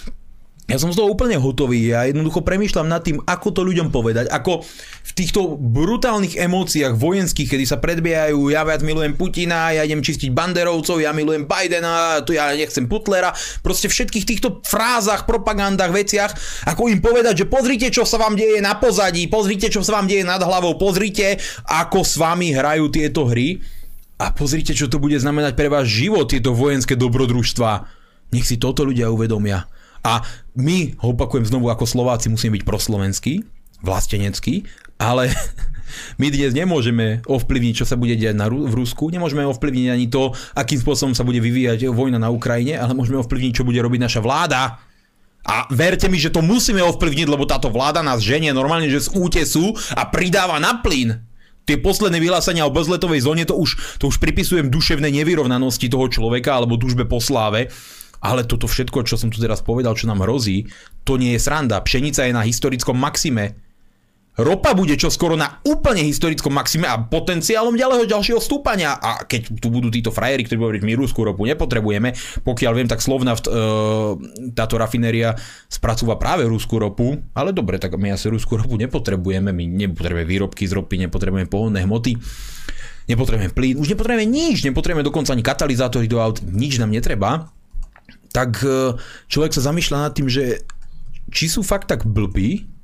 [0.68, 1.96] ja som z toho úplne hotový.
[1.96, 4.28] Ja jednoducho premýšľam nad tým, ako to ľuďom povedať.
[4.28, 4.60] Ako
[5.08, 10.28] v týchto brutálnych emóciách vojenských, kedy sa predbiehajú, ja viac milujem Putina, ja idem čistiť
[10.28, 13.32] banderovcov, ja milujem Bidena, tu ja nechcem Putlera.
[13.64, 16.36] Proste všetkých týchto frázach, propagandách, veciach,
[16.68, 20.04] ako im povedať, že pozrite, čo sa vám deje na pozadí, pozrite, čo sa vám
[20.04, 23.56] deje nad hlavou, pozrite, ako s vami hrajú tieto hry
[24.20, 27.88] a pozrite, čo to bude znamenať pre váš život, tieto vojenské dobrodružstva.
[28.36, 29.77] Nech si toto ľudia uvedomia.
[30.02, 30.22] A
[30.58, 33.42] my, ho opakujem znovu, ako Slováci musíme byť proslovenskí,
[33.82, 34.66] vlasteneckí,
[34.98, 35.30] ale
[36.20, 40.34] my dnes nemôžeme ovplyvniť, čo sa bude diať na, v Rusku, nemôžeme ovplyvniť ani to,
[40.58, 44.20] akým spôsobom sa bude vyvíjať vojna na Ukrajine, ale môžeme ovplyvniť, čo bude robiť naša
[44.22, 44.82] vláda.
[45.48, 49.16] A verte mi, že to musíme ovplyvniť, lebo táto vláda nás ženie normálne, že z
[49.16, 51.24] útesu a pridáva na plyn.
[51.64, 56.56] Tie posledné vyhlásenia o bezletovej zóne, to už, to už pripisujem duševnej nevyrovnanosti toho človeka
[56.56, 57.68] alebo túžbe po sláve
[58.18, 60.66] ale toto všetko, čo som tu teraz povedal, čo nám hrozí,
[61.06, 61.78] to nie je sranda.
[61.82, 63.54] Pšenica je na historickom maxime.
[64.38, 68.94] Ropa bude čo skoro na úplne historickom maxime a potenciálom ďalého ďalšieho stúpania.
[68.94, 72.14] A keď tu budú títo frajeri, ktorí povedať, my rúskú ropu nepotrebujeme,
[72.46, 73.52] pokiaľ viem, tak Slovnaft, e,
[74.54, 75.34] táto rafinéria
[75.66, 80.70] spracúva práve rúskú ropu, ale dobre, tak my asi rúskú ropu nepotrebujeme, my nepotrebujeme výrobky
[80.70, 82.14] z ropy, nepotrebujeme pohodné hmoty,
[83.10, 87.57] nepotrebujeme plyn, už nepotrebujeme nič, nepotrebujeme dokonca ani katalizátory do aut, nič nám netreba
[88.32, 88.94] tak e,
[89.30, 90.64] človek sa zamýšľa nad tým, že
[91.28, 92.78] či sú fakt tak blbí,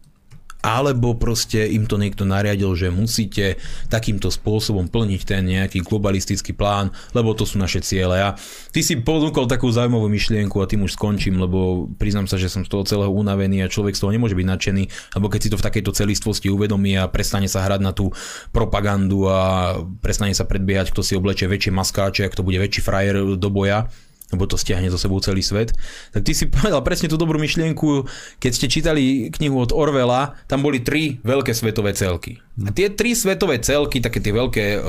[0.64, 3.60] alebo proste im to niekto nariadil, že musíte
[3.92, 8.16] takýmto spôsobom plniť ten nejaký globalistický plán, lebo to sú naše ciele.
[8.16, 8.32] A
[8.72, 12.64] ty si ponúkol takú zaujímavú myšlienku a tým už skončím, lebo priznám sa, že som
[12.64, 14.84] z toho celého unavený a človek z toho nemôže byť nadšený,
[15.20, 18.08] lebo keď si to v takejto celistvosti uvedomí a prestane sa hrať na tú
[18.48, 23.48] propagandu a prestane sa predbiehať, kto si oblečie väčšie maskáče, kto bude väčší frajer do
[23.52, 23.92] boja,
[24.32, 25.76] lebo to stiahne zo sebou celý svet.
[26.16, 28.08] Tak ty si povedal presne tú dobrú myšlienku,
[28.40, 32.40] keď ste čítali knihu od Orvela, tam boli tri veľké svetové celky.
[32.62, 34.82] A tie tri svetové celky, také tie veľké uh,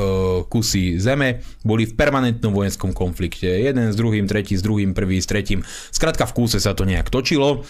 [0.46, 3.50] kusy zeme, boli v permanentnom vojenskom konflikte.
[3.50, 5.66] Jeden s druhým, tretí s druhým, prvý s tretím.
[5.90, 7.66] Skrátka v kúse sa to nejak točilo.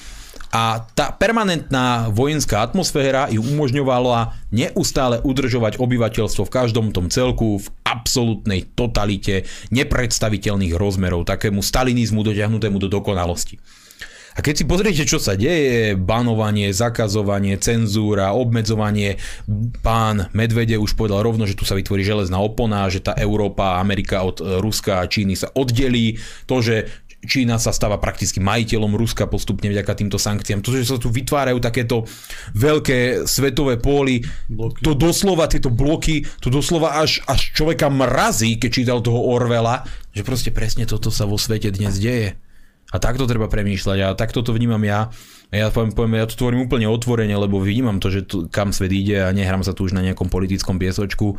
[0.56, 7.68] A tá permanentná vojenská atmosféra ju umožňovala neustále udržovať obyvateľstvo v každom tom celku v
[7.84, 9.44] absolútnej totalite
[9.76, 13.60] nepredstaviteľných rozmerov, takému stalinizmu dotiahnutému do dokonalosti.
[14.36, 19.16] A keď si pozriete, čo sa deje, banovanie, zakazovanie, cenzúra, obmedzovanie,
[19.80, 24.28] pán Medvede už povedal rovno, že tu sa vytvorí železná opona, že tá Európa, Amerika
[24.28, 26.20] od Ruska a Číny sa oddelí,
[26.52, 30.64] to, že Čína sa stáva prakticky majiteľom Ruska postupne vďaka týmto sankciám.
[30.64, 32.06] To, že sa tu vytvárajú takéto
[32.54, 34.82] veľké svetové póly, bloky.
[34.86, 39.84] to doslova, tieto bloky, to doslova až, až človeka mrazí, keď čítal toho Orwella,
[40.16, 42.38] že proste presne toto sa vo svete dnes deje.
[42.94, 45.10] A takto treba premýšľať a takto to vnímam ja.
[45.50, 48.94] Ja, poviem, poviem, ja to tvorím úplne otvorene, lebo vnímam to, že tu, kam svet
[48.94, 51.38] ide a nehrám sa tu už na nejakom politickom piesočku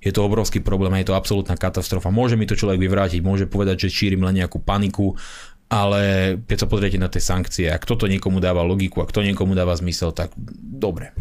[0.00, 2.08] je to obrovský problém je to absolútna katastrofa.
[2.08, 5.12] Môže mi to človek vyvrátiť, môže povedať, že šírim len nejakú paniku,
[5.70, 9.54] ale keď sa pozriete na tie sankcie, ak toto niekomu dáva logiku, ak to niekomu
[9.54, 11.14] dáva zmysel, tak dobre.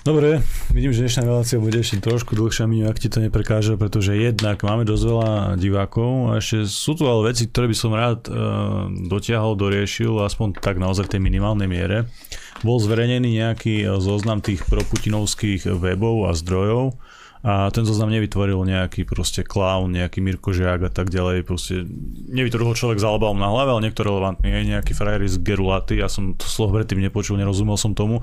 [0.00, 0.40] Dobre,
[0.72, 4.64] vidím, že dnešná relácia bude ešte trošku dlhšia, mi ak ti to neprekáže, pretože jednak
[4.64, 5.30] máme dosť veľa
[5.60, 10.56] divákov a ešte sú tu ale veci, ktoré by som rád uh, dotiahol, doriešil, aspoň
[10.56, 12.08] tak naozaj v tej minimálnej miere.
[12.64, 16.92] Bol zverejnený nejaký e, zoznam tých proputinovských webov a zdrojov
[17.40, 21.48] A ten zoznam nevytvoril nejaký proste klaun, nejaký Mirko Žiak a tak ďalej.
[21.48, 21.88] Proste
[22.28, 24.52] nevytvoril ho človek s albálom na hlave, ale niekto relevantný.
[24.52, 28.20] Je nejaký frajer z Gerulaty, ja som to slovo predtým nepočul, nerozumel som tomu,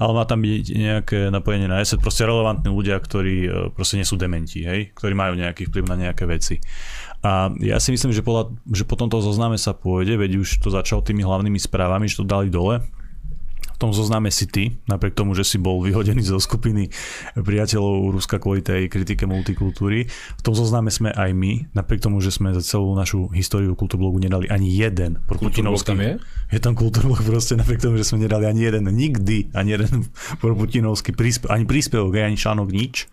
[0.00, 4.08] ale má tam byť nejaké napojenie na ESET, proste relevantní ľudia, ktorí e, proste nie
[4.08, 4.96] sú dementi, hej?
[4.96, 6.56] ktorí majú nejaký vplyv na nejaké veci.
[7.20, 10.72] A ja si myslím, že, podľa, že po tomto zozname sa pôjde, veď už to
[10.72, 12.80] začal tými hlavnými správami, že to dali dole,
[13.74, 16.94] v tom zozname si ty, napriek tomu, že si bol vyhodený zo skupiny
[17.34, 20.06] priateľov Ruska kvôli tej kritike multikultúry.
[20.38, 24.22] V tom zozname sme aj my, napriek tomu, že sme za celú našu históriu kultúrblogu
[24.22, 25.90] nedali ani jeden proputinovský.
[25.90, 26.12] tam je?
[26.54, 30.06] Je tam kultúrblog proste, napriek tomu, že sme nedali ani jeden, nikdy, ani jeden
[30.44, 33.10] proputinovský príspevok, ani príspevok, ani článok, nič.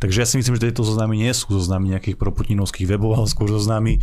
[0.00, 3.52] Takže ja si myslím, že tieto zoznamy nie sú zoznamy nejakých proputinovských webov, ale skôr
[3.52, 4.00] zoznamy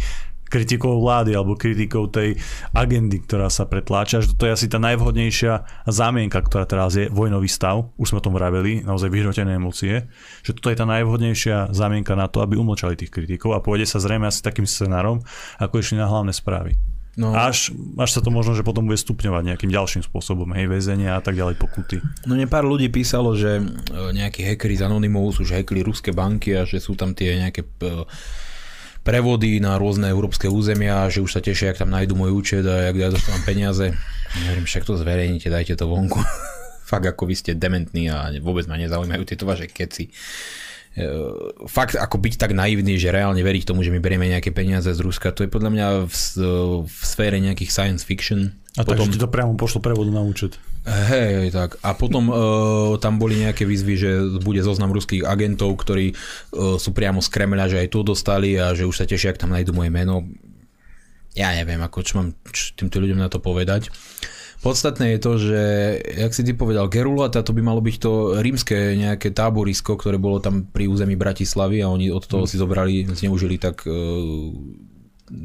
[0.48, 2.40] kritikou vlády alebo kritikou tej
[2.74, 4.24] agendy, ktorá sa pretláča.
[4.24, 5.53] Že toto je asi tá najvhodnejšia
[5.88, 7.91] zámienka, ktorá teraz je vojnový stav.
[7.99, 10.07] Už sme o tom vraveli, naozaj vyhrotené emócie.
[10.44, 13.99] Že toto je tá najvhodnejšia zámienka na to, aby umlčali tých kritikov a pôjde sa
[13.99, 15.24] zrejme asi takým scenárom,
[15.60, 16.76] ako išli na hlavné správy.
[17.18, 17.34] No.
[17.34, 21.22] Až, až sa to možno, že potom bude stupňovať nejakým ďalším spôsobom, hej, väzenia a
[21.26, 21.98] tak ďalej, pokuty.
[22.30, 23.64] No ne pár ľudí písalo, že e,
[24.14, 28.06] nejakí hackeri z Anonymous už hackli ruské banky a že sú tam tie nejaké e,
[29.08, 32.92] prevody na rôzne európske územia, že už sa tešia, ak tam nájdu môj účet a
[32.92, 33.96] jak ja dostanem peniaze.
[34.44, 36.20] Neviem, však to zverejnite, dajte to vonku.
[36.92, 40.08] Fakt ako vy ste dementní a vôbec ma nezaujímajú tieto vaše keci.
[40.08, 41.04] E,
[41.68, 45.04] fakt ako byť tak naivný, že reálne veriť tomu, že my berieme nejaké peniaze z
[45.04, 46.16] Ruska, to je podľa mňa v,
[46.88, 48.56] v sfére nejakých science fiction.
[48.80, 50.56] A potom, takže ti to priamo pošlo prevodu na účet.
[50.88, 51.76] Hej, tak.
[51.84, 56.95] A potom uh, tam boli nejaké výzvy, že bude zoznam ruských agentov, ktorí uh, sú
[56.95, 59.76] priamo z Kremľa, že aj tu dostali a že už sa tešia, ak tam nájdu
[59.76, 60.23] moje meno.
[61.35, 63.91] Ja neviem, ako čo mám čo týmto ľuďom na to povedať.
[64.57, 65.64] Podstatné je to, že,
[66.18, 70.41] jak si ty povedal, Gerulata, to by malo byť to rímske nejaké táborisko, ktoré bolo
[70.41, 72.49] tam pri území Bratislavy a oni od toho mm.
[72.49, 73.93] si zobrali, zneužili tak uh,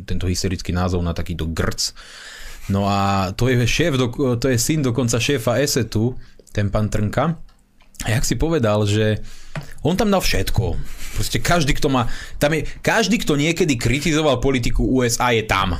[0.06, 1.93] tento historický názov na takýto grc
[2.71, 3.99] No a to je šéf,
[4.39, 6.15] to je syn dokonca šéfa ESETu,
[6.55, 7.41] ten pán Trnka.
[8.03, 9.23] A jak si povedal, že
[9.83, 10.79] on tam dal všetko.
[11.19, 12.11] Proste každý, kto má...
[12.39, 15.79] Tam je, každý, kto niekedy kritizoval politiku USA, je tam.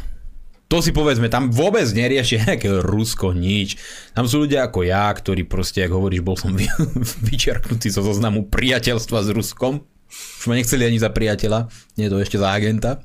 [0.71, 3.77] To si povedzme, tam vôbec neriešia nejaké Rusko, nič.
[4.17, 6.65] Tam sú ľudia ako ja, ktorí proste, ako hovoríš, bol som vy,
[7.31, 9.85] vyčerknutý zo zoznamu priateľstva s Ruskom.
[10.13, 13.01] Už ma nechceli ani za priateľa, nie to ešte za agenta.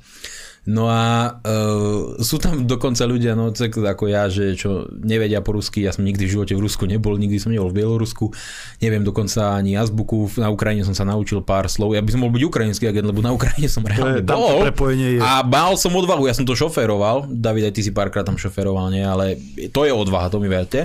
[0.67, 5.55] No a uh, sú tam dokonca ľudia, no tak ako ja, že čo nevedia po
[5.55, 8.35] rusky, ja som nikdy v živote v Rusku nebol, nikdy som nebol v Bielorusku,
[8.83, 12.35] neviem dokonca ani azbuku, na Ukrajine som sa naučil pár slov, ja by som mohol
[12.35, 15.23] byť ukrajinský agent, lebo na Ukrajine som reálne bol je.
[15.23, 18.91] a mal som odvahu, ja som to šoféroval, David, aj ty si párkrát tam šoferoval,
[18.91, 19.39] nie, ale
[19.71, 20.83] to je odvaha, to mi verte.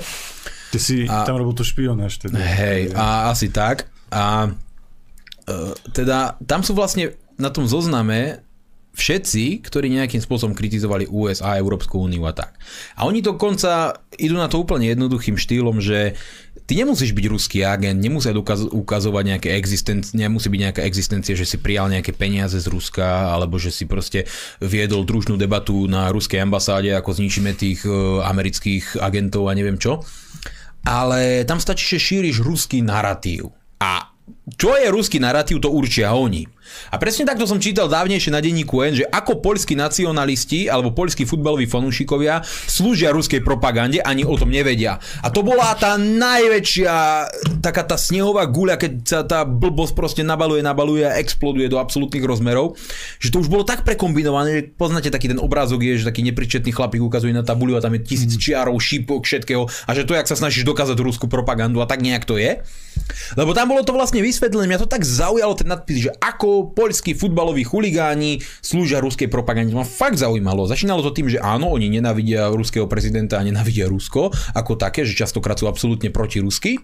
[0.70, 2.38] Ty si a, tam robil to špionáž teda.
[2.38, 3.90] Hej, a asi tak.
[4.14, 8.46] A uh, teda tam sú vlastne na tom zozname
[8.92, 12.60] všetci, ktorí nejakým spôsobom kritizovali USA, Európsku úniu a tak.
[12.96, 16.12] A oni dokonca idú na to úplne jednoduchým štýlom, že
[16.68, 18.36] ty nemusíš byť ruský agent, nemusia
[18.70, 23.56] ukazovať nejaké existencie, nemusí byť nejaká existencia, že si prijal nejaké peniaze z Ruska, alebo
[23.56, 24.28] že si proste
[24.60, 30.04] viedol družnú debatu na ruskej ambasáde, ako zničíme tých uh, amerických agentov a neviem čo.
[30.82, 33.54] Ale tam stačí, že šíriš ruský narratív.
[33.78, 34.12] A
[34.58, 36.46] čo je ruský narratív, to určia oni.
[36.92, 41.24] A presne takto som čítal dávnejšie na denníku N, že ako poľskí nacionalisti alebo poľskí
[41.24, 45.00] futbaloví fanúšikovia slúžia ruskej propagande, ani o tom nevedia.
[45.24, 46.94] A to bola tá najväčšia
[47.62, 52.22] taká tá snehová guľa, keď sa tá blbosť proste nabaluje, nabaluje a exploduje do absolútnych
[52.22, 52.78] rozmerov,
[53.18, 56.70] že to už bolo tak prekombinované, že poznáte taký ten obrázok je, že taký nepričetný
[56.70, 60.28] chlapík ukazuje na tabuľu a tam je tisíc čiarov, šípok, všetkého a že to, jak
[60.28, 62.62] sa snažíš dokázať ruskú propagandu a tak nejak to je.
[63.34, 67.18] Lebo tam bolo to vlastne vysvetlené, mňa to tak zaujalo ten nadpis, že ako poľskí
[67.18, 69.74] futbaloví chuligáni slúžia ruskej propagande.
[69.74, 70.70] Ma fakt zaujímalo.
[70.70, 75.18] Začínalo to tým, že áno, oni nenávidia ruského prezidenta a nenávidia Rusko ako také, že
[75.18, 76.78] častokrát sú absolútne proti rusky.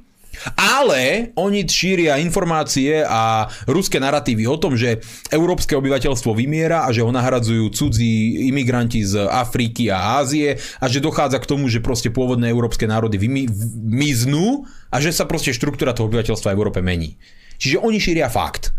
[0.55, 5.01] Ale oni šíria informácie a ruské narratívy o tom, že
[5.33, 11.03] európske obyvateľstvo vymiera a že ho nahradzujú cudzí imigranti z Afriky a Ázie a že
[11.03, 16.07] dochádza k tomu, že proste pôvodné európske národy vymiznú a že sa proste štruktúra toho
[16.07, 17.19] obyvateľstva v Európe mení.
[17.59, 18.71] Čiže oni šíria fakt.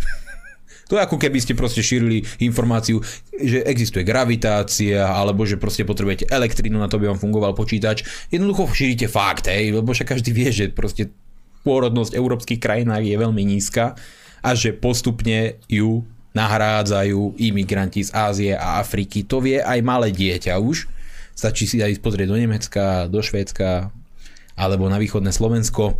[0.89, 2.97] To je ako keby ste proste šírili informáciu,
[3.37, 8.01] že existuje gravitácia, alebo že proste potrebujete elektrínu na to, by vám fungoval počítač.
[8.33, 11.13] Jednoducho šírite fakt, hej, lebo však každý vie, že proste
[11.61, 13.93] pôrodnosť v európskych krajinách je veľmi nízka
[14.41, 16.01] a že postupne ju
[16.33, 19.25] nahrádzajú imigranti z Ázie a Afriky.
[19.25, 20.87] To vie aj malé dieťa už.
[21.33, 23.93] Stačí si aj pozrieť do Nemecka, do Švédska
[24.59, 25.97] alebo na východné Slovensko.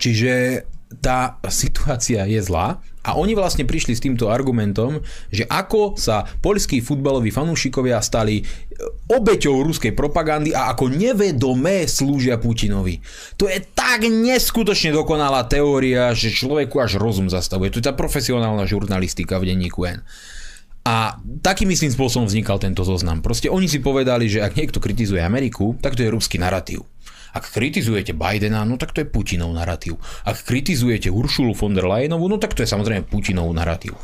[0.00, 0.64] Čiže
[0.98, 4.98] tá situácia je zlá a oni vlastne prišli s týmto argumentom,
[5.30, 8.44] že ako sa poľskí futbaloví fanúšikovia stali e,
[9.08, 12.98] obeťou ruskej propagandy a ako nevedomé slúžia Putinovi.
[13.38, 17.70] To je tak neskutočne dokonalá teória, že človeku až rozum zastavuje.
[17.70, 20.02] To je tá profesionálna žurnalistika v denníku N.
[20.84, 23.22] A takým istým spôsobom vznikal tento zoznam.
[23.22, 26.82] Proste oni si povedali, že ak niekto kritizuje Ameriku, tak to je ruský narratív.
[27.30, 29.98] Ak kritizujete Bidena, no tak to je Putinov narratív.
[30.26, 33.94] Ak kritizujete Uršulu von der Leyenovú, no tak to je samozrejme Putinov narratív.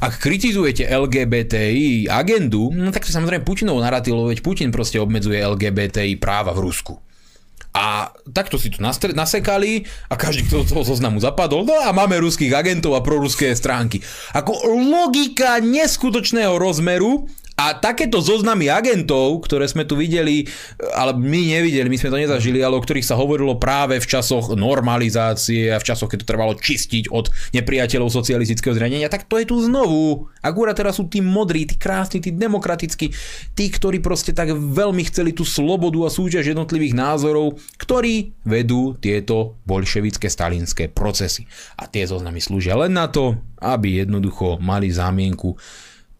[0.00, 5.00] Ak kritizujete LGBTI agendu, no tak to je samozrejme Putinov narratív, lebo veď Putin proste
[5.00, 7.00] obmedzuje LGBTI práva v Rusku.
[7.74, 12.54] A takto si tu nasekali a každý, kto toho zoznamu zapadol, no a máme ruských
[12.54, 13.98] agentov a proruské stránky.
[14.30, 20.42] Ako logika neskutočného rozmeru, a takéto zoznamy agentov, ktoré sme tu videli,
[20.90, 24.58] ale my nevideli, my sme to nezažili, ale o ktorých sa hovorilo práve v časoch
[24.58, 29.46] normalizácie a v časoch, keď to trvalo čistiť od nepriateľov socialistického zriadenia, tak to je
[29.46, 30.26] tu znovu.
[30.42, 33.14] Akurát teraz sú tí modrí, tí krásni, tí demokratickí,
[33.54, 39.62] tí, ktorí proste tak veľmi chceli tú slobodu a súťaž jednotlivých názorov, ktorí vedú tieto
[39.62, 41.46] bolševické stalinské procesy.
[41.78, 45.54] A tie zoznamy slúžia len na to, aby jednoducho mali zámienku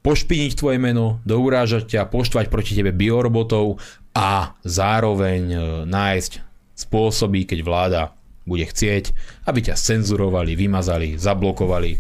[0.05, 3.81] pošpiniť tvoje meno, dourážať ťa, poštvať proti tebe biorobotov
[4.13, 5.59] a zároveň e,
[5.89, 6.33] nájsť
[6.77, 8.03] spôsoby, keď vláda
[8.45, 9.17] bude chcieť,
[9.49, 11.97] aby ťa cenzurovali, vymazali, zablokovali.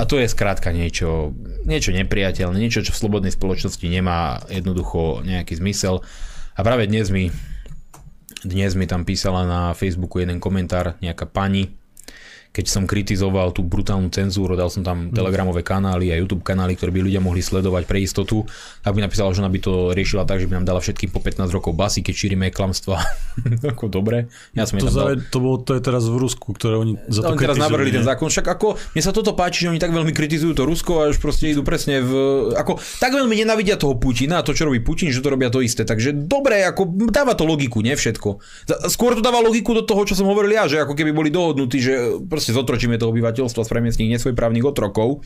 [0.00, 1.36] A to je skrátka niečo,
[1.68, 6.00] niečo nepriateľné, niečo, čo v slobodnej spoločnosti nemá jednoducho nejaký zmysel.
[6.56, 7.28] A práve dnes mi,
[8.40, 11.76] dnes mi tam písala na Facebooku jeden komentár nejaká pani,
[12.52, 15.16] keď som kritizoval tú brutálnu cenzúru, dal som tam mm.
[15.16, 18.44] telegramové kanály a YouTube kanály, ktoré by ľudia mohli sledovať pre istotu,
[18.84, 21.24] tak by napísala, že ona by to riešila tak, že by nám dala všetkým po
[21.24, 23.00] 15 rokov basy, keď šírime klamstva.
[23.72, 24.28] ako dobre.
[24.52, 25.16] Ja som to, dal...
[25.32, 28.04] to, bolo, to je teraz v Rusku, ktoré oni za to oni teraz navrhli ten
[28.04, 28.28] zákon.
[28.28, 31.16] Však ako, mne sa toto páči, že oni tak veľmi kritizujú to Rusko a už
[31.24, 32.12] proste idú presne v...
[32.52, 35.64] Ako, tak veľmi nenavidia toho Putina a to, čo robí Putin, že to robia to
[35.64, 35.88] isté.
[35.88, 38.28] Takže dobre, ako dáva to logiku, nie všetko.
[38.92, 41.80] Skôr to dáva logiku do toho, čo som hovoril ja, že ako keby boli dohodnutí,
[41.80, 45.22] že proste zotročíme to obyvateľstvo, spravíme z nich nesvojprávnych otrokov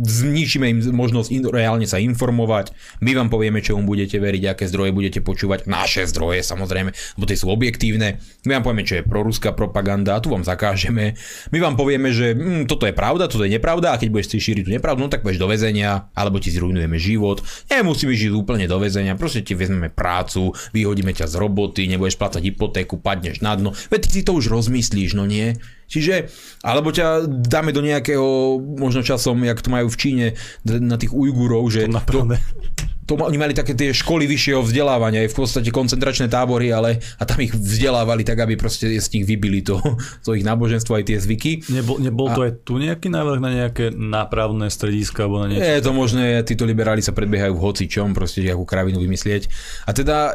[0.00, 2.72] zničíme im možnosť in, reálne sa informovať,
[3.04, 7.24] my vám povieme, čo mu budete veriť, aké zdroje budete počúvať, naše zdroje samozrejme, lebo
[7.28, 8.16] tie sú objektívne,
[8.48, 11.20] my vám povieme, čo je proruská propaganda, tu vám zakážeme,
[11.52, 14.40] my vám povieme, že hm, toto je pravda, toto je nepravda a keď budeš si
[14.40, 18.64] šíriť tú nepravdu, no tak budeš do väzenia, alebo ti zrujnujeme život, nemusíme žiť úplne
[18.64, 23.52] do väzenia, proste ti vezmeme prácu, vyhodíme ťa z roboty, nebudeš plácať hypotéku, padneš na
[23.52, 25.60] dno, veď ty si to už rozmyslíš, no nie?
[25.90, 26.30] Čiže,
[26.62, 30.26] alebo ťa dáme do nejakého, možno časom, jak to majú v Číne,
[30.62, 31.90] na tých Ujgurov, že...
[31.90, 32.30] To,
[33.10, 37.26] to, oni mali také tie školy vyššieho vzdelávania, aj v podstate koncentračné tábory, ale a
[37.26, 39.82] tam ich vzdelávali tak, aby proste z nich vybili to,
[40.24, 41.66] to ich náboženstvo aj tie zvyky.
[41.74, 45.66] Nebol, nebol a, to aj tu nejaký návrh na nejaké nápravné strediska alebo na niečo?
[45.66, 49.50] Je to možné, títo liberáli sa predbiehajú v hoci čom, proste nejakú kravinu vymyslieť.
[49.88, 50.30] A teda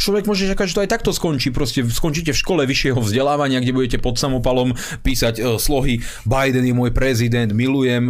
[0.00, 3.76] človek môže čakať, že to aj takto skončí, proste skončíte v škole vyššieho vzdelávania, kde
[3.76, 4.72] budete pod samopalom
[5.04, 8.08] písať uh, slohy Biden je môj prezident, milujem,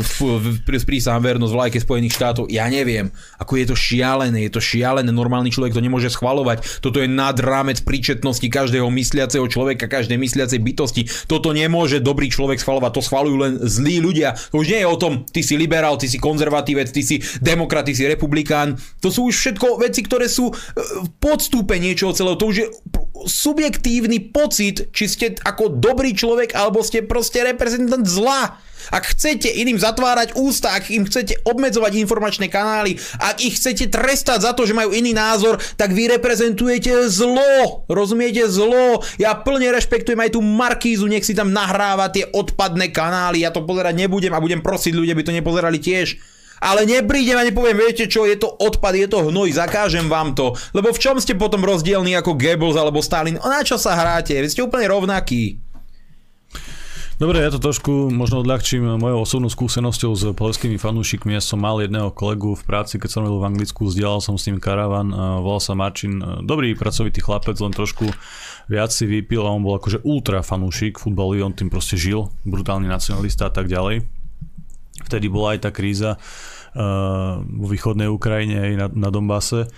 [0.63, 3.11] prísahám vernosť vlajke Spojených štátov, ja neviem,
[3.43, 6.85] ako je to ši- šialené, je to šialené, normálny človek to nemôže schvalovať.
[6.85, 11.03] Toto je nad rámec príčetnosti každého mysliaceho človeka, každej mysliacej bytosti.
[11.25, 14.37] Toto nemôže dobrý človek schvalovať, to schvalujú len zlí ľudia.
[14.53, 17.89] To už nie je o tom, ty si liberál, ty si konzervatívec, ty si demokrat,
[17.89, 18.77] ty si republikán.
[19.01, 22.37] To sú už všetko veci, ktoré sú v e, podstúpe niečoho celého.
[22.37, 22.67] To už je
[23.25, 28.61] subjektívny pocit, či ste ako dobrý človek, alebo ste proste reprezentant zla.
[28.91, 34.47] Ak chcete iným zatvárať ústa, ak im chcete obmedzovať informačné kanály, ak ich chcete trestať
[34.47, 37.87] za to, že majú iný názor, tak vy reprezentujete zlo.
[37.91, 39.03] Rozumiete zlo?
[39.19, 43.43] Ja plne rešpektujem aj tú Markízu, nech si tam nahráva tie odpadné kanály.
[43.43, 46.37] Ja to pozerať nebudem a budem prosiť ľudia, aby to nepozerali tiež.
[46.57, 50.57] Ale neprídem a nepoviem, viete čo, je to odpad, je to hnoj, zakážem vám to.
[50.73, 53.37] Lebo v čom ste potom rozdielni ako Goebbels alebo Stalin?
[53.45, 54.33] O na čo sa hráte?
[54.33, 55.66] Vy ste úplne rovnakí.
[57.17, 61.33] Dobre, ja to trošku možno odľahčím mojou osobnou skúsenosťou s polskými fanúšikmi.
[61.33, 64.45] Ja som mal jedného kolegu v práci, keď som robil v Anglicku, vzdielal som s
[64.45, 68.05] ním karavan, volal sa Marčin, dobrý pracovitý chlapec, len trošku
[68.69, 72.85] viac si vypil a on bol akože ultra fanúšik futbalu, on tým proste žil, brutálny
[72.85, 74.05] nacionalista a tak ďalej.
[75.09, 79.73] Vtedy bola aj tá kríza uh, vo východnej Ukrajine aj na, na Donbase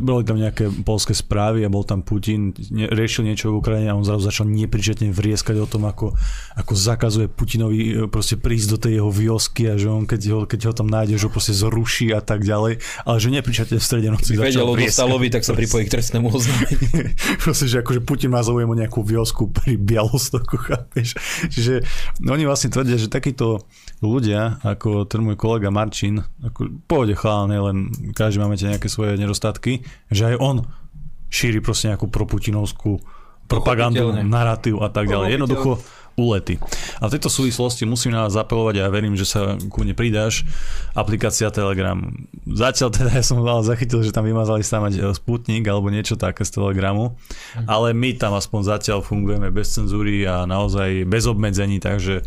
[0.00, 3.98] boli tam nejaké polské správy a bol tam Putin, ne, riešil niečo v Ukrajine a
[3.98, 6.14] on zrazu začal nepričetne vrieskať o tom, ako,
[6.54, 10.40] ako zakazuje Putinovi e, proste prísť do tej jeho viosky a že on keď ho,
[10.46, 13.84] keď ho tam nájde, že ho proste zruší a tak ďalej, ale že nepričetne v
[13.84, 14.74] strede noci Keď vedel začal o.
[14.76, 16.78] Dostalovi, tak sa pripojí k trestnému oznámeniu.
[17.44, 21.18] proste, že akože Putin má záujem o nejakú viosku pri Bialostoku, chápeš?
[21.50, 21.82] Čiže
[22.22, 23.66] no, oni vlastne tvrdia, že takíto
[24.04, 27.76] ľudia, ako ten môj kolega Marčin, ako pohode chalán, je len
[28.12, 30.56] každý máme tie nejaké svoje nedostatky, že aj on
[31.32, 33.00] šíri proste nejakú proputinovskú
[33.46, 35.38] propagandu, narratív a tak ďalej.
[35.38, 35.78] Jednoducho
[36.16, 36.56] ulety.
[36.98, 39.92] A v tejto súvislosti musím na vás apelovať a ja verím, že sa ku mne
[39.92, 40.48] pridáš.
[40.96, 42.00] Aplikácia Telegram.
[42.48, 46.48] Zatiaľ teda ja som ale zachytil, že tam vymazali mať e, Sputnik alebo niečo také
[46.48, 47.20] z Telegramu,
[47.68, 52.24] ale my tam aspoň zatiaľ fungujeme bez cenzúry a naozaj bez obmedzení, takže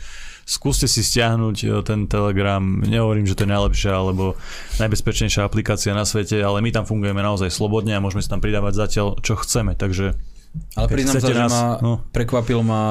[0.50, 2.62] skúste si stiahnuť e, ten Telegram.
[2.82, 4.34] Nehovorím, že to je najlepšia alebo
[4.82, 8.74] najbezpečnejšia aplikácia na svete, ale my tam fungujeme naozaj slobodne a môžeme si tam pridávať
[8.74, 9.78] zatiaľ, čo chceme.
[9.78, 10.18] Takže
[10.74, 12.02] Ale priznám sa, že nás- ma no.
[12.10, 12.82] prekvapil ma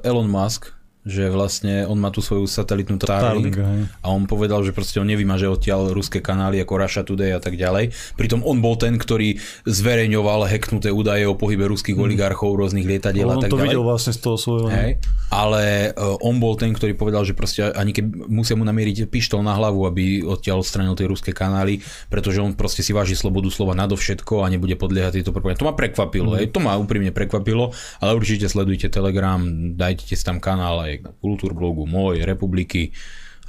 [0.00, 0.72] Elon Musk,
[1.02, 3.58] že vlastne on má tú svoju satelitnú Starlink,
[4.02, 7.58] a on povedal, že proste on nevymaže odtiaľ ruské kanály ako Russia Today a tak
[7.58, 7.90] ďalej.
[8.14, 9.34] Pritom on bol ten, ktorý
[9.66, 13.66] zverejňoval hacknuté údaje o pohybe ruských oligarchov, rôznych lietadiel a on tak to ďalej.
[13.74, 14.70] videl vlastne z toho svojho...
[14.70, 15.02] Hej.
[15.32, 19.42] Ale uh, on bol ten, ktorý povedal, že proste ani keď musia mu namieriť pištol
[19.42, 23.72] na hlavu, aby odtiaľ odstranil tie ruské kanály, pretože on proste si váži slobodu slova
[23.74, 25.64] nadovšetko a nebude podliehať tejto propagande.
[25.64, 26.38] To ma prekvapilo, mm.
[26.38, 29.40] hej, to ma úprimne prekvapilo, ale určite sledujte Telegram,
[29.74, 32.92] dajte si tam kanál aj na Kultúrblogu, môj, Republiky,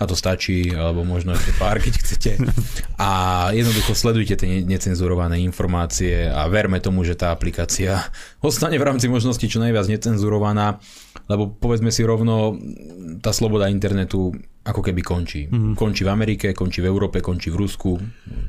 [0.02, 2.32] a to stačí, alebo možno ešte pár, keď chcete.
[2.98, 3.10] A
[3.54, 8.02] jednoducho sledujte tie ne- necenzurované informácie a verme tomu, že tá aplikácia
[8.42, 10.82] ostane v rámci možností čo najviac necenzurovaná,
[11.30, 12.58] lebo povedzme si rovno,
[13.22, 14.34] tá sloboda internetu
[14.64, 15.46] ako keby končí.
[15.52, 15.76] Mm.
[15.78, 18.00] Končí v Amerike, končí v Európe, končí v Rusku,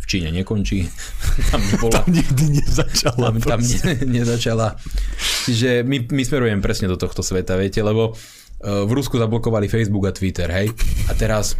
[0.00, 0.86] v Číne nekončí.
[1.52, 3.34] Tam bola Nikdy nezačala.
[3.34, 4.78] tam, tam ne, nezačala.
[5.44, 8.14] Čiže my, my smerujeme presne do tohto sveta, viete, lebo
[8.64, 10.72] v Rusku zablokovali Facebook a Twitter, hej?
[11.08, 11.54] A teraz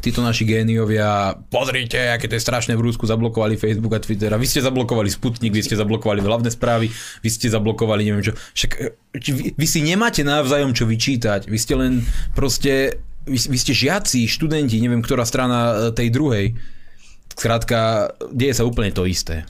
[0.00, 4.40] títo naši géniovia, pozrite, aké to je strašné v Rusku, zablokovali Facebook a Twitter a
[4.40, 6.92] vy ste zablokovali Sputnik, vy ste zablokovali hlavné správy,
[7.24, 8.32] vy ste zablokovali neviem čo.
[8.36, 8.70] Však
[9.16, 12.04] či vy, vy si nemáte navzájom čo vyčítať, vy ste len
[12.36, 16.52] proste, vy, vy ste žiaci, študenti, neviem, ktorá strana eh, tej druhej.
[17.36, 19.44] Skrátka, deje sa úplne to isté.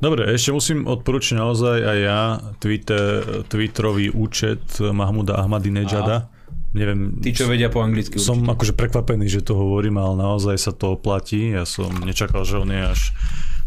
[0.00, 2.20] Dobre, ešte musím odporučiť naozaj aj ja
[2.56, 3.04] Twitter,
[3.44, 6.32] Twitterový účet Mahmuda Ahmadinejada.
[6.72, 8.54] Neviem, Tí, čo vedia po anglicky som určite.
[8.54, 11.52] akože prekvapený, že to hovorím, ale naozaj sa to oplatí.
[11.52, 13.10] Ja som nečakal, že on je až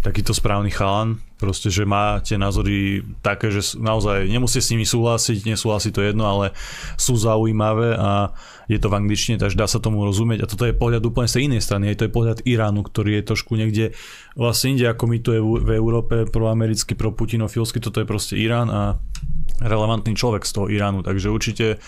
[0.03, 1.23] takýto správny chalan.
[1.39, 6.27] Proste, že má tie názory také, že naozaj nemusíte s nimi súhlasiť, nesúhlasí to jedno,
[6.27, 6.51] ale
[6.99, 8.35] sú zaujímavé a
[8.67, 10.43] je to v angličtine, takže dá sa tomu rozumieť.
[10.43, 11.91] A toto je pohľad úplne z inej strany.
[11.91, 13.95] Aj to je pohľad Iránu, ktorý je trošku niekde
[14.35, 18.99] vlastne inde, ako my tu je v, Európe proamerický, proputinofilský, toto je proste Irán a
[19.63, 21.79] relevantný človek z toho Iránu, takže určite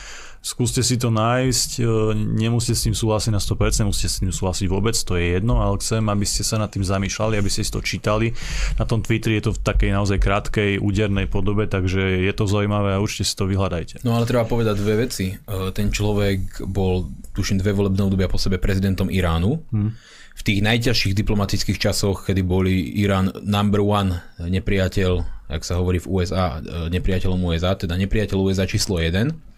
[0.45, 4.69] skúste si to nájsť, e, nemusíte s tým súhlasiť na 100%, nemusíte s tým súhlasiť
[4.69, 7.73] vôbec, to je jedno, ale chcem, aby ste sa nad tým zamýšľali, aby ste si
[7.73, 8.29] to čítali.
[8.77, 12.93] Na tom Twitteri je to v takej naozaj krátkej, údernej podobe, takže je to zaujímavé
[12.93, 14.05] a určite si to vyhľadajte.
[14.05, 15.33] No ale treba povedať dve veci.
[15.33, 19.65] E, Ten človek bol, tuším, dve volebné obdobia po sebe prezidentom Iránu.
[19.73, 19.97] Hmm.
[20.35, 26.21] V tých najťažších diplomatických časoch, kedy boli Irán number one nepriateľ, ak sa hovorí v
[26.21, 29.54] USA, e, nepriateľom USA, teda nepriateľ USA číslo 1.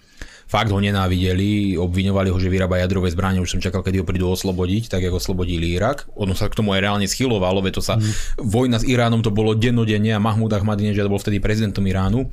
[0.47, 4.31] Fakt ho nenávideli, obviňovali ho, že vyrába jadrové zbranie, už som čakal, kedy ho prídu
[4.31, 6.07] oslobodiť, tak ako oslobodili Irak.
[6.15, 8.47] Ono sa k tomu aj reálne schylovalo, veď to sa mm.
[8.47, 12.31] vojna s Iránom to bolo dennodenne a Mahmud Ahmadinejad bol vtedy prezidentom Iránu.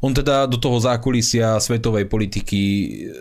[0.00, 2.60] On teda do toho zákulisia svetovej politiky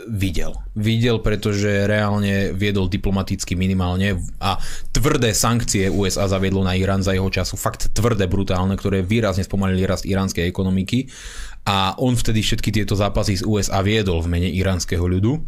[0.08, 0.56] videl.
[0.80, 4.56] Videl, pretože reálne viedol diplomaticky minimálne a
[4.96, 9.84] tvrdé sankcie USA zaviedlo na Irán za jeho času, fakt tvrdé, brutálne, ktoré výrazne spomalili
[9.84, 11.12] rast iránskej ekonomiky
[11.66, 15.44] a on vtedy všetky tieto zápasy z USA viedol v mene iránskeho ľudu.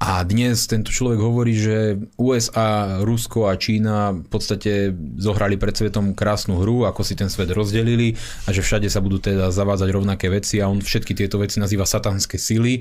[0.00, 6.16] A dnes tento človek hovorí, že USA, Rusko a Čína v podstate zohrali pred svetom
[6.16, 8.16] krásnu hru, ako si ten svet rozdelili
[8.48, 11.84] a že všade sa budú teda zavádzať rovnaké veci a on všetky tieto veci nazýva
[11.84, 12.80] satanské sily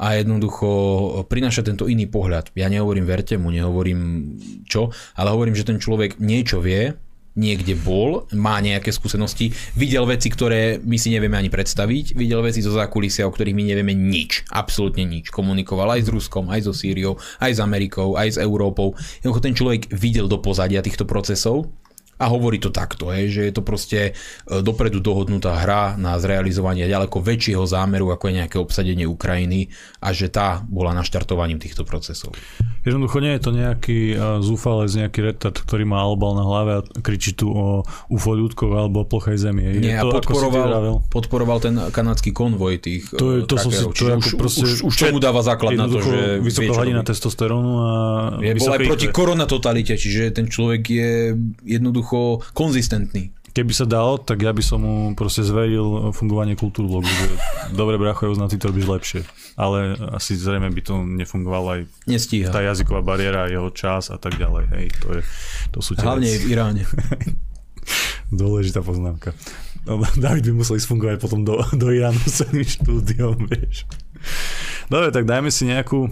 [0.00, 0.68] a jednoducho
[1.28, 2.56] prináša tento iný pohľad.
[2.56, 4.00] Ja nehovorím verte mu, nehovorím
[4.64, 4.88] čo,
[5.20, 6.96] ale hovorím, že ten človek niečo vie,
[7.34, 12.62] niekde bol, má nejaké skúsenosti, videl veci, ktoré my si nevieme ani predstaviť, videl veci
[12.62, 15.34] zo zákulisia, o ktorých my nevieme nič, absolútne nič.
[15.34, 18.94] Komunikoval aj s Ruskom, aj so Sýriou, aj s Amerikou, aj s Európou.
[19.20, 21.70] Jednoducho ten človek videl do pozadia týchto procesov
[22.18, 24.12] A hovorí to takto, hej, že je to proste e,
[24.62, 30.30] dopredu dohodnutá hra na zrealizovanie ďaleko väčšieho zámeru, ako je nejaké obsadenie Ukrajiny a že
[30.30, 32.36] tá bola naštartovaním týchto procesov.
[32.84, 36.80] Jednoducho nie je to nejaký uh, zúfalec, nejaký retard, ktorý má albal na hlave a
[37.00, 37.80] kričí tu o
[38.12, 39.64] UFO ľudkov alebo o plochej zemi.
[39.64, 43.80] Je Nie, a to, podporoval, podporoval ten kanadský konvoj tých to, je, to som si,
[43.80, 47.72] to ako už, proste, už, už tomu dáva základ na to, že vysoká hladina testosterónu
[47.80, 47.90] a
[48.44, 51.10] Je, bol aj proti koronatotalite, čiže ten človek je
[51.64, 52.03] jednoducho
[52.52, 53.32] konzistentný.
[53.54, 57.38] Keby sa dalo, tak ja by som mu proste zveril fungovanie kultúrblogu, že
[57.70, 59.20] dobre bracho, Jozna, ty to robíš lepšie.
[59.54, 62.50] Ale asi zrejme by to nefungovalo aj Nestíha.
[62.50, 64.64] tá jazyková bariéra, jeho čas a tak ďalej.
[64.74, 65.20] Hej, to, je,
[65.70, 66.42] to sú tie Hlavne veci.
[66.42, 66.82] v Iráne.
[68.34, 69.30] Dôležitá poznámka.
[69.86, 73.86] No, David by musel ísť fungovať potom do, do Iránu s celým štúdiom, vieš.
[74.90, 76.10] Dobre, tak dajme si nejakú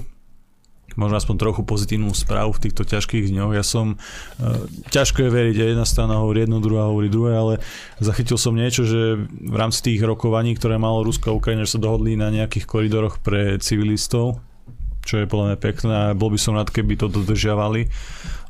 [0.94, 3.52] možno aspoň trochu pozitívnu správu v týchto ťažkých dňoch.
[3.56, 7.55] Ja som, uh, ťažko je veriť, jedna strana hovorí jedno, druhá hovorí druhé, ale
[8.02, 12.19] zachytil som niečo, že v rámci tých rokovaní, ktoré malo Rusko a Ukrajina, sa dohodli
[12.19, 14.43] na nejakých koridoroch pre civilistov,
[15.02, 17.90] čo je podľa mňa pekné a bol by som rád, keby to dodržiavali,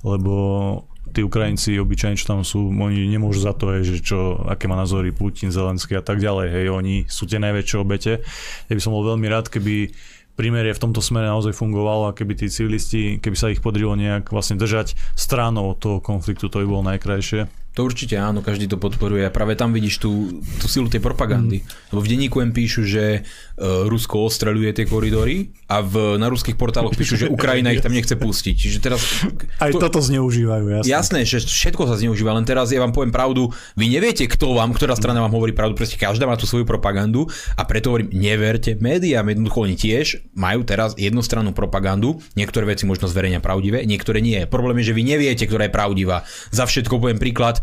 [0.04, 0.34] lebo
[1.12, 5.12] tí Ukrajinci obyčajne, čo tam sú, oni nemôžu za to, že čo, aké má názory
[5.12, 8.24] Putin, Zelenský a tak ďalej, hej, oni sú tie najväčšie obete.
[8.68, 9.92] Ja by som bol veľmi rád, keby
[10.34, 14.32] prímerie v tomto smere naozaj fungovalo a keby tí civilisti, keby sa ich podarilo nejak
[14.32, 17.61] vlastne držať stranou toho konfliktu, to by bolo najkrajšie.
[17.72, 21.64] To určite áno, každý to podporuje a práve tam vidíš tú, tú silu tej propagandy.
[21.64, 21.66] Mm.
[21.96, 26.60] Lebo v denníku M píšu, že uh, Rusko ostreľuje tie koridory a v, na ruských
[26.60, 28.52] portáloch píšu, že Ukrajina ich tam nechce pustiť.
[28.52, 29.00] Čiže teraz...
[29.56, 30.92] Aj to, toto zneužívajú, jasné.
[30.92, 34.76] Jasné, že všetko sa zneužíva, len teraz ja vám poviem pravdu, vy neviete, kto vám,
[34.76, 37.24] ktorá strana vám hovorí pravdu, proste každá má tú svoju propagandu
[37.56, 43.08] a preto hovorím, neverte médiám, jednoducho oni tiež majú teraz jednostrannú propagandu, niektoré veci možno
[43.08, 44.44] zverejňa pravdivé, niektoré nie.
[44.44, 46.28] Problém je, že vy neviete, ktorá je pravdivá.
[46.52, 47.61] Za všetko poviem príklad,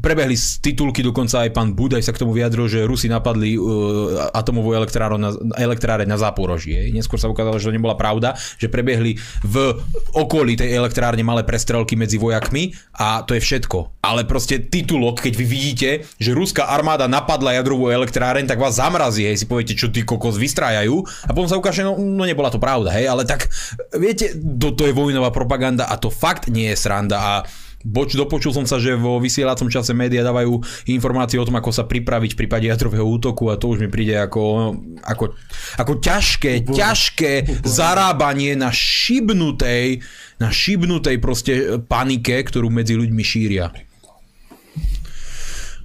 [0.00, 4.30] prebehli z titulky, dokonca aj pán Budaj sa k tomu vyjadril, že Rusi napadli uh,
[4.34, 6.76] atomovú elektráreň na, elektráreň na Záporoží.
[6.76, 6.88] hej.
[6.92, 9.78] Neskôr sa ukázalo, že to nebola pravda, že prebiehli v
[10.14, 14.02] okolí tej elektrárne malé prestrelky medzi vojakmi a to je všetko.
[14.04, 19.24] Ale proste titulok, keď vy vidíte, že ruská armáda napadla jadrovú elektráreň, tak vás zamrazí,
[19.24, 22.60] hej, si poviete, čo ty kokos vystrájajú a potom sa ukáže, no, no nebola to
[22.60, 23.48] pravda, hej, ale tak
[23.96, 27.32] viete, to je vojnová propaganda a to fakt nie je sranda a
[27.80, 30.60] Boč, dopočul som sa, že vo vysielacom čase médiá dávajú
[30.92, 34.20] informácie o tom, ako sa pripraviť v prípade jadrového útoku a to už mi príde
[34.20, 35.32] ako, ako,
[35.80, 40.04] ako ťažké, ťažké zarábanie na šibnutej,
[40.36, 43.72] na šibnutej proste panike, ktorú medzi ľuďmi šíria.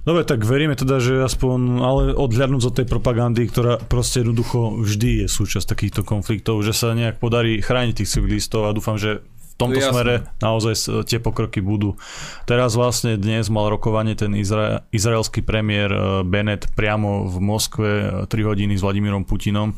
[0.06, 5.24] Dobre, tak veríme teda, že aspoň, ale odhľadnúť od tej propagandy, ktorá proste jednoducho vždy
[5.24, 9.80] je súčasť takýchto konfliktov, že sa nejak podarí chrániť tých civilistov a dúfam, že tomto
[9.80, 9.92] Jasné.
[9.92, 10.74] smere naozaj
[11.08, 11.96] tie pokroky budú.
[12.44, 17.90] Teraz vlastne dnes mal rokovanie ten izra- izraelský premiér eh, Bennett priamo v Moskve
[18.24, 19.74] eh, 3 hodiny s Vladimírom Putinom.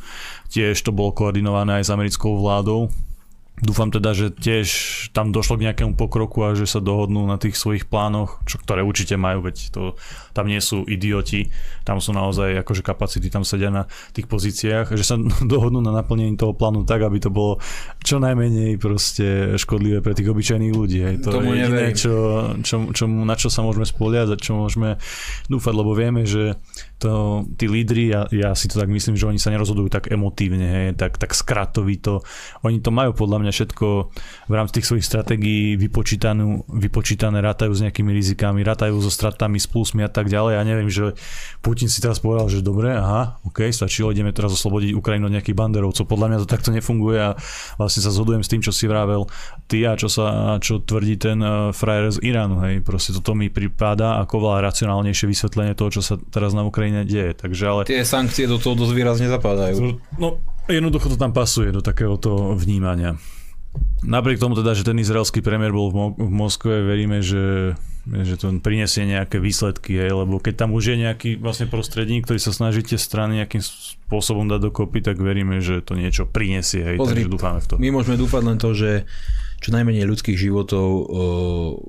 [0.51, 2.91] Tiež to bolo koordinované aj s americkou vládou.
[3.59, 4.69] Dúfam teda, že tiež
[5.11, 8.87] tam došlo k nejakému pokroku a že sa dohodnú na tých svojich plánoch, čo, ktoré
[8.87, 9.83] určite majú, veď to,
[10.31, 11.51] tam nie sú idioti,
[11.83, 15.19] tam sú naozaj akože kapacity, tam sedia na tých pozíciách, že sa
[15.53, 17.59] dohodnú na naplnení toho plánu tak, aby to bolo
[18.07, 20.99] čo najmenej proste škodlivé pre tých obyčajných ľudí.
[21.03, 21.15] Hej.
[21.27, 22.15] To Tomu je jediné, čo,
[22.63, 25.03] čo, čo, na čo sa môžeme spoliať a čo môžeme
[25.51, 26.55] dúfať, lebo vieme, že
[26.99, 30.67] to, tí lídri, ja, ja si to tak myslím, že oni sa nerozhodujú tak emotívne,
[30.67, 32.27] hej, tak, tak skratovito.
[32.67, 33.87] Oni to majú podľa mňa všetko
[34.49, 39.67] v rámci tých svojich stratégií vypočítanú, vypočítané, rátajú s nejakými rizikami, rátajú so stratami, s
[39.67, 40.53] plusmi a tak ďalej.
[40.59, 41.17] Ja neviem, že
[41.65, 45.57] Putin si teraz povedal, že dobre, aha, ok, stačilo, ideme teraz oslobodiť Ukrajinu od nejakých
[45.59, 46.05] banderovcov.
[46.05, 47.31] Podľa mňa to takto nefunguje a
[47.81, 49.29] vlastne sa zhodujem s tým, čo si vravel
[49.69, 52.61] ty a čo, sa, čo tvrdí ten uh, frajer z Iránu.
[52.65, 52.85] Hej.
[52.85, 57.37] Proste toto mi pripadá ako veľa racionálnejšie vysvetlenie toho, čo sa teraz na Ukrajine deje.
[57.37, 57.81] Takže ale...
[57.85, 60.01] Tie sankcie do toho dosť výrazne zapadajú.
[60.17, 63.17] No, jednoducho to tam pasuje do takéhoto vnímania.
[63.99, 67.75] Napriek tomu teda, že ten izraelský premiér bol v, Mo- v Moskve, veríme, že,
[68.07, 72.39] že to prinesie nejaké výsledky, hej, lebo keď tam už je nejaký vlastne prostredník, ktorý
[72.39, 76.97] sa snaží tie strany nejakým spôsobom dať dokopy, tak veríme, že to niečo prinesie, hej,
[76.97, 77.75] Pozri, takže dúfame v to.
[77.83, 78.91] My môžeme dúfať len to, že
[79.59, 81.03] čo najmenej ľudských životov o,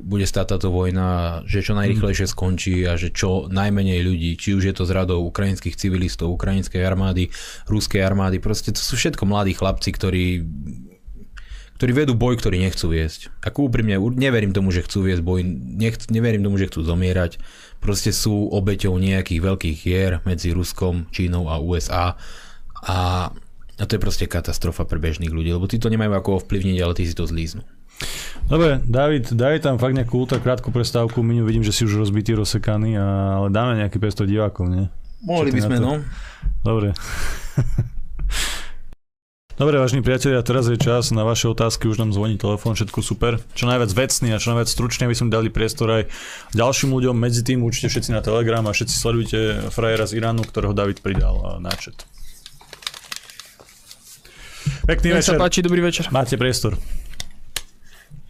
[0.01, 4.65] bude stáť táto vojna, že čo najrychlejšie skončí a že čo najmenej ľudí, či už
[4.65, 7.29] je to z radou ukrajinských civilistov, ukrajinskej armády,
[7.69, 10.25] ruskej armády, proste to sú všetko mladí chlapci, ktorí
[11.79, 13.31] ktorí vedú boj, ktorý nechcú viesť.
[13.39, 15.47] Ako úprimne, neverím tomu, že chcú viesť boj,
[15.79, 17.39] nech, neverím tomu, že chcú zomierať.
[17.79, 22.19] Proste sú obeťou nejakých veľkých hier medzi Ruskom, Čínou a USA
[22.83, 23.31] a,
[23.79, 26.93] a to je proste katastrofa pre bežných ľudí, lebo tí to nemajú ako ovplyvniť, ale
[26.99, 27.63] tí si to zlíznú.
[28.51, 32.35] Dobre, David, daj tam fakt nejakú ultra krátku prestávku, Miňu vidím, že si už rozbitý,
[32.35, 34.91] rozsekaný, ale dáme nejaký 500 divákov, nie?
[35.23, 36.03] Mohli by sme, no.
[36.59, 36.91] Dobre.
[39.59, 43.43] Dobre, vážni priatelia, teraz je čas na vaše otázky, už nám zvoní telefón, všetko super.
[43.51, 46.03] Čo najviac vecný a čo najviac stručne, aby sme dali priestor aj
[46.55, 47.11] ďalším ľuďom.
[47.11, 51.59] Medzi tým určite všetci na Telegram a všetci sledujte frajera z Iránu, ktorého David pridal
[51.59, 52.07] na chat.
[54.87, 55.35] Pekný Nech večer.
[55.35, 56.07] sa páči, dobrý večer.
[56.07, 56.79] Máte priestor.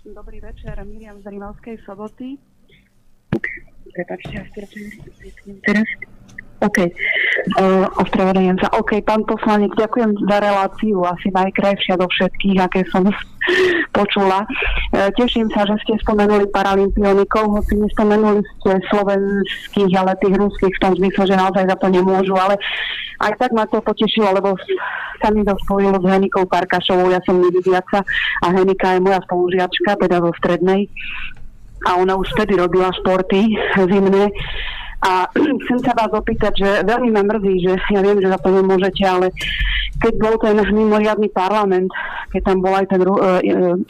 [0.09, 2.41] Dobrý večer, Miriam z Rimavskej soboty.
[3.93, 4.65] Prepačte, ja si
[5.61, 5.85] teraz.
[6.59, 8.67] OK, uh, ospravedlňujem sa.
[8.75, 13.07] OK, pán poslanec, ďakujem za reláciu, asi najkrajšia do všetkých, aké som
[13.97, 14.43] počula.
[14.91, 20.83] Uh, teším sa, že ste spomenuli paralympionikov, hoci nespomenuli ste slovenských, ale tých ruských v
[20.83, 22.59] tom zmysle, že naozaj za to nemôžu, ale
[23.23, 24.59] aj tak ma to potešilo, lebo
[25.23, 28.03] sa mi to spojilo s Henikou Karkašovou, ja som nevidiaca
[28.43, 30.91] a Henika je moja spolužiačka, teda zo strednej.
[31.87, 34.27] A ona už vtedy robila športy zimné
[34.99, 35.31] a
[35.63, 39.03] chcem sa vás opýtať, že veľmi ma mrzí, že ja viem, že za to nemôžete,
[39.07, 39.31] ale
[39.99, 41.91] keď bol ten mimoriadný parlament,
[42.31, 43.15] keď tam bol aj ten uh,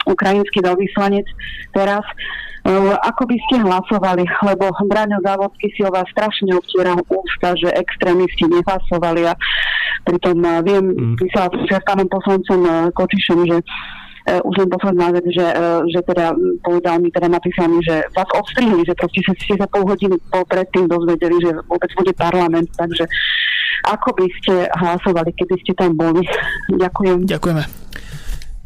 [0.06, 1.26] ukrajinský veľvyslanec
[1.70, 2.02] teraz,
[2.66, 7.70] uh, ako by ste hlasovali, lebo Braňo Závodský si o vás strašne obtieral ústa, že
[7.74, 9.34] extrémisti nehlasovali a
[10.06, 11.14] pritom uh, viem, mm.
[11.18, 13.66] písala som s pánom poslancom uh, Kočišom, že uh,
[14.28, 18.28] už len posledná vec, že, uh, že teda povedal mi, teda napísal mi, že vás
[18.36, 23.08] odstrihli, že proste ste sa pol hodiny predtým dozvedeli, že vôbec bude parlament, takže
[23.88, 26.20] ako by ste hlasovali, keby ste tam boli?
[26.68, 27.24] Ďakujem.
[27.24, 27.64] Ďakujeme.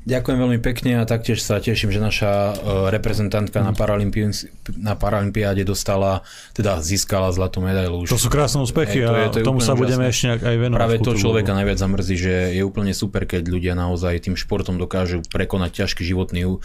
[0.05, 2.55] Ďakujem veľmi pekne a taktiež sa teším, že naša e,
[2.93, 6.21] reprezentantka na, Paralympi- na Paralympiáde dostala,
[6.53, 8.05] teda získala zlatú medailu.
[8.05, 10.57] To sú krásne úspechy Hej, to je- to je tomu sa budeme ešte nejak aj
[10.61, 10.77] venovať.
[10.77, 15.25] Práve to človeka najviac zamrzí, že je úplne super, keď ľudia naozaj tým športom dokážu
[15.33, 16.61] prekonať ťažký životný uh,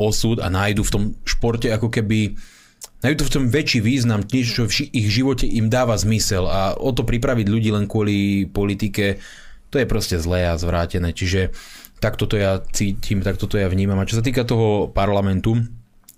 [0.00, 2.40] osud a nájdu v tom športe ako keby
[3.04, 6.88] nájdu v tom väčší význam, niečo, čo v ich živote im dáva zmysel a o
[6.96, 9.20] to pripraviť ľudí len kvôli politike,
[9.68, 11.12] to je proste zlé a zvrátené.
[11.12, 11.52] Čiže
[12.00, 13.98] takto to ja cítim, takto to ja vnímam.
[14.00, 15.56] A čo sa týka toho parlamentu,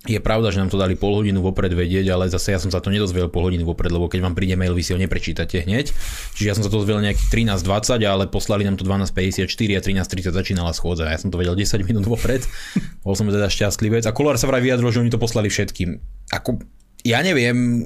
[0.06, 2.78] je pravda, že nám to dali pol hodinu vopred vedieť, ale zase ja som sa
[2.78, 5.90] to nedozvedel pol hodinu vopred, lebo keď vám príde mail, vy si ho neprečítate hneď.
[6.38, 10.32] Čiže ja som sa to dozvedel nejakých 13.20, ale poslali nám to 12.54 a 13.30
[10.32, 11.10] začínala schôdza.
[11.10, 12.46] Ja som to vedel 10 minút vopred.
[13.04, 14.06] Bol som teda šťastlivec.
[14.06, 15.98] A Kolár sa vraj vyjadril, že oni to poslali všetkým.
[16.30, 16.62] Ako,
[17.02, 17.84] ja neviem,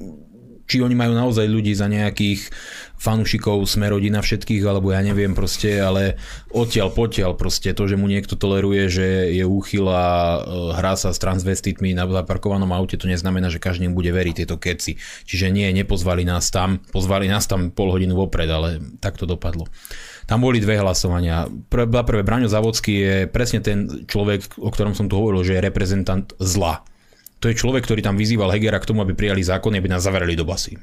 [0.63, 2.49] či oni majú naozaj ľudí za nejakých
[3.03, 6.15] fanúšikov Smerodina všetkých, alebo ja neviem proste, ale
[6.55, 10.39] odtiaľ potiaľ proste to, že mu niekto toleruje, že je úchyl a e,
[10.79, 14.55] hrá sa s transvestitmi na zaparkovanom aute, to neznamená, že každý im bude veriť tieto
[14.55, 14.95] keci.
[15.27, 19.67] Čiže nie, nepozvali nás tam, pozvali nás tam pol hodinu vopred, ale tak to dopadlo.
[20.23, 21.51] Tam boli dve hlasovania.
[21.67, 25.67] Prvé, prvé Braňo Zavodský je presne ten človek, o ktorom som tu hovoril, že je
[25.67, 26.87] reprezentant zla.
[27.43, 30.31] To je človek, ktorý tam vyzýval Hegera k tomu, aby prijali zákony, aby nás zavereli
[30.31, 30.79] do basy.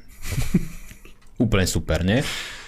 [1.43, 2.21] Úplne super, nie?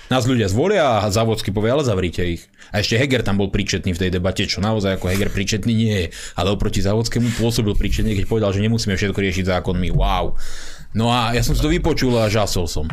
[0.10, 2.50] Nás ľudia zvolia a Závodský povie, ale zavrite ich.
[2.74, 5.94] A ešte Heger tam bol príčetný v tej debate, čo naozaj ako Heger príčetný nie
[5.94, 6.08] je.
[6.34, 9.94] Ale oproti Závodskému pôsobil príčetný, keď povedal, že nemusíme všetko riešiť zákonmi.
[9.94, 10.42] Wow.
[10.98, 12.90] No a ja som si to vypočul a žasol som.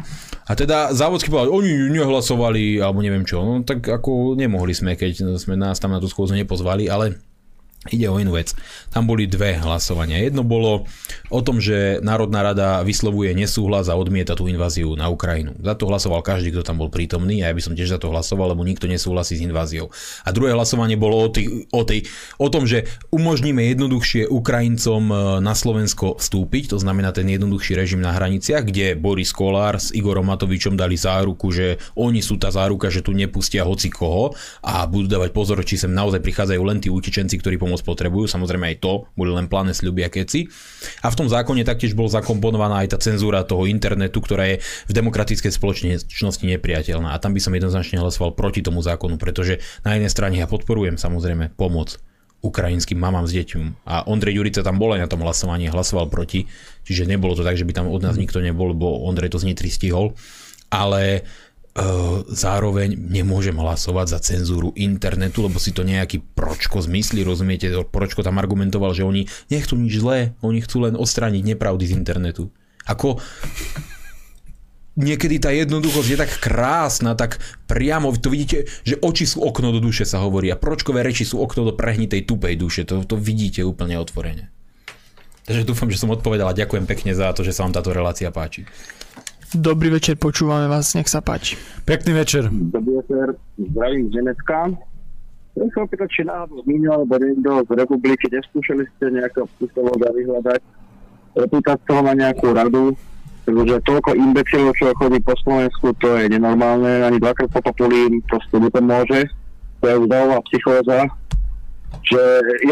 [0.48, 3.40] A teda Závodský povedal, oni nehlasovali, alebo neviem čo.
[3.40, 7.16] No tak ako nemohli sme, keď sme nás tam na tú schôdzu nepozvali, ale
[7.88, 8.52] Ide o inú vec.
[8.92, 10.20] Tam boli dve hlasovania.
[10.20, 10.84] Jedno bolo
[11.32, 15.56] o tom, že Národná rada vyslovuje nesúhlas a odmieta tú inváziu na Ukrajinu.
[15.56, 18.12] Za to hlasoval každý, kto tam bol prítomný a ja by som tiež za to
[18.12, 19.88] hlasoval, lebo nikto nesúhlasí s inváziou.
[20.26, 22.04] A druhé hlasovanie bolo o, tý, o, tej,
[22.36, 22.84] o tom, že
[23.16, 28.92] umožníme jednoduchšie Ukrajincom e, na Slovensko vstúpiť, to znamená ten jednoduchší režim na hraniciach, kde
[28.92, 33.64] Boris Kolár s Igorom Matovičom dali záruku, že oni sú tá záruka, že tu nepustia
[33.64, 37.86] hoci koho a budú dávať pozor, či sem naozaj prichádzajú len tí utečenci, ktorí pomoc
[37.86, 38.26] potrebujú.
[38.26, 40.50] Samozrejme aj to, boli len pláne sľuby a keci.
[41.06, 44.56] A v tom zákone taktiež bol zakomponovaná aj tá cenzúra toho internetu, ktorá je
[44.90, 47.14] v demokratickej spoločnosti nepriateľná.
[47.14, 50.98] A tam by som jednoznačne hlasoval proti tomu zákonu, pretože na jednej strane ja podporujem
[50.98, 52.02] samozrejme pomoc
[52.40, 53.86] ukrajinským mamám s deťom.
[53.86, 56.48] A Ondrej Jurica tam bol aj na tom hlasovaní, hlasoval proti,
[56.88, 59.52] čiže nebolo to tak, že by tam od nás nikto nebol, lebo Ondrej to z
[59.52, 60.16] Nitry stihol.
[60.72, 61.28] Ale
[62.26, 67.70] zároveň nemôžem hlasovať za cenzúru internetu, lebo si to nejaký pročko zmyslí, rozumiete?
[67.86, 72.50] Pročko tam argumentoval, že oni nechcú nič zlé, oni chcú len odstrániť nepravdy z internetu.
[72.90, 73.22] Ako
[74.98, 77.38] niekedy tá jednoduchosť je tak krásna, tak
[77.70, 81.38] priamo, to vidíte, že oči sú okno do duše sa hovorí a pročkové reči sú
[81.38, 84.50] okno do prehnitej tupej duše, to, to vidíte úplne otvorene.
[85.46, 88.28] Takže dúfam, že som odpovedal a ďakujem pekne za to, že sa vám táto relácia
[88.30, 88.66] páči.
[89.50, 91.58] Dobrý večer, počúvame vás, nech sa páči.
[91.82, 92.46] Pekný večer.
[92.54, 94.70] Dobrý večer, zdravím z Nemecka.
[95.58, 100.60] Chcem sa opýtať, či náhodou Míňo alebo niekto z republiky neskúšali ste nejakého psychológa vyhľadať,
[101.34, 102.94] opýtať sa ho na nejakú radu,
[103.42, 108.54] pretože toľko imbecilov, čo chodí po Slovensku, to je nenormálne, ani dvakrát po populím proste
[108.54, 109.34] nepomôže.
[109.82, 111.10] To je zdravá psychóza,
[112.10, 112.22] že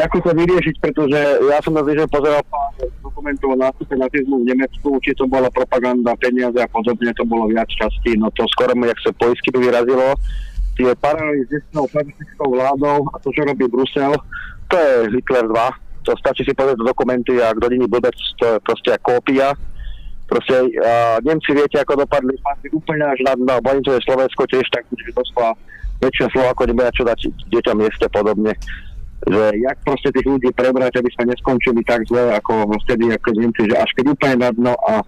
[0.02, 4.48] ako to vyriešiť, pretože ja som na že pozeral pár dokumentov o nástupe nacizmu v
[4.50, 8.74] Nemecku, či to bola propaganda, peniaze a podobne, to bolo viac častí, no to skoro
[8.74, 10.16] mi, jak sa poisky vyrazilo.
[10.78, 14.14] Tie paralely s dnesnou fašistickou vládou a to, čo robí Brusel,
[14.70, 16.06] to je Hitler 2.
[16.06, 19.54] To stačí si pozrieť dokumenty a kto není blbec, to je proste kópia.
[20.30, 24.66] Proste uh, Nemci viete, ako dopadli, padli úplne až na dno, bojím je Slovensko tiež
[24.70, 25.56] tak, že doslova
[25.98, 27.18] väčšia slova, ako nebude čo dať
[27.50, 28.54] deťom mieste podobne
[29.26, 33.66] že jak proste tých ľudí prebrať, aby sme neskončili tak zle, ako vtedy, ako Nemci,
[33.66, 35.02] že až keď úplne na dno a,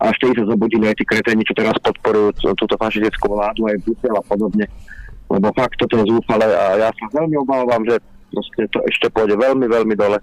[0.00, 4.14] a ešte sa zobudili aj tí kreténi, čo teraz podporujú túto fašistickú vládu, aj Brusel
[4.14, 4.68] a podobne.
[5.32, 7.96] Lebo fakt toto je zúfale a ja sa veľmi obávam, že
[8.34, 10.18] proste to ešte pôjde veľmi, veľmi dole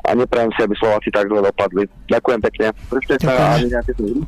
[0.00, 1.84] a neprajem si, aby Slováci tak zle dopadli.
[2.08, 2.66] Ďakujem pekne.
[3.20, 3.36] sa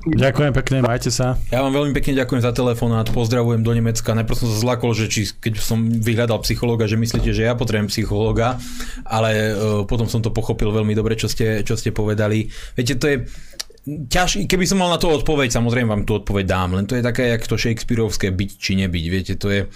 [0.05, 1.41] Ďakujem pekne, majte sa.
[1.49, 4.13] Ja vám veľmi pekne ďakujem za telefonát, pozdravujem do Nemecka.
[4.13, 7.89] Najprv som sa zlakol, že či, keď som vyhľadal psychológa, že myslíte, že ja potrebujem
[7.89, 8.61] psychológa,
[9.09, 12.53] ale uh, potom som to pochopil veľmi dobre, čo ste, čo ste povedali.
[12.77, 13.17] Viete, to je,
[13.89, 17.03] ťaž, keby som mal na to odpoveď, samozrejme vám tú odpoveď dám, len to je
[17.03, 19.67] také, jak to Shakespeareovské byť či nebyť, viete, to je,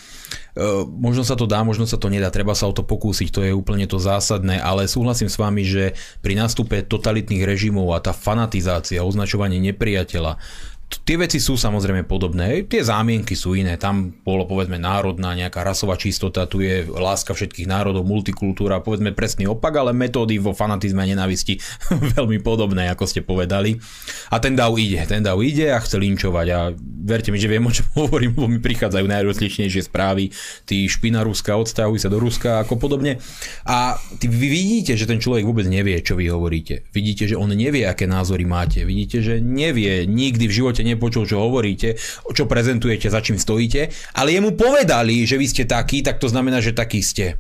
[0.89, 3.53] možno sa to dá, možno sa to nedá, treba sa o to pokúsiť, to je
[3.53, 5.93] úplne to zásadné, ale súhlasím s vami, že
[6.25, 10.41] pri nástupe totalitných režimov a tá fanatizácia, označovanie nepriateľa,
[10.87, 15.99] Tie veci sú samozrejme podobné, tie zámienky sú iné, tam bolo povedzme národná nejaká rasová
[15.99, 21.11] čistota, tu je láska všetkých národov, multikultúra, povedzme presný opak, ale metódy vo fanatizme a
[21.11, 21.59] nenavisti
[22.15, 23.83] veľmi podobné, ako ste povedali.
[24.31, 26.61] A ten dav ide, ten dav ide a chce linčovať a
[27.07, 30.35] verte mi, že viem, o čom hovorím, lebo mi prichádzajú najrozličnejšie správy,
[30.67, 33.23] tí špina Ruska, odstavujú sa do Ruska ako podobne.
[33.65, 36.83] A ty, vy vidíte, že ten človek vôbec nevie, čo vy hovoríte.
[36.91, 38.83] Vidíte, že on nevie, aké názory máte.
[38.83, 41.95] Vidíte, že nevie nikdy v živote nepočul, čo hovoríte,
[42.35, 43.89] čo prezentujete, za čím stojíte,
[44.19, 47.39] ale jemu povedali, že vy ste taký, tak to znamená, že taký ste.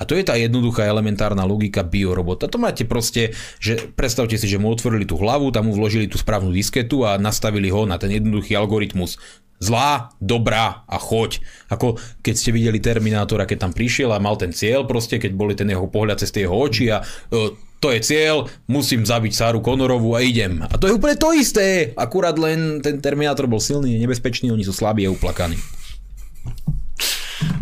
[0.00, 2.48] A to je tá jednoduchá elementárna logika biorobota.
[2.48, 6.16] To máte proste, že predstavte si, že mu otvorili tú hlavu, tam mu vložili tú
[6.16, 9.20] správnu disketu a nastavili ho na ten jednoduchý algoritmus.
[9.62, 11.38] Zlá, dobrá a choď.
[11.70, 15.54] Ako keď ste videli Terminátora, keď tam prišiel a mal ten cieľ proste, keď boli
[15.54, 16.98] ten jeho pohľad cez tie jeho oči a
[17.30, 20.62] e, to je cieľ, musím zabiť Sáru Konorovú a idem.
[20.66, 24.74] A to je úplne to isté, akurát len ten Terminátor bol silný, nebezpečný, oni sú
[24.74, 25.58] slabí a uplakaní.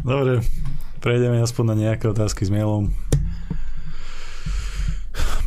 [0.04, 0.40] Dobre,
[1.00, 2.92] prejdeme aspoň na nejaké otázky s mailom.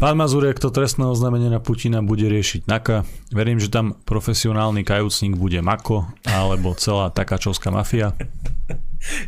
[0.04, 3.08] Pán Mazurek to trestné oznámenie na Putina bude riešiť NAKA.
[3.32, 8.12] Verím, že tam profesionálny kajúcnik bude Mako alebo celá takáčovská mafia.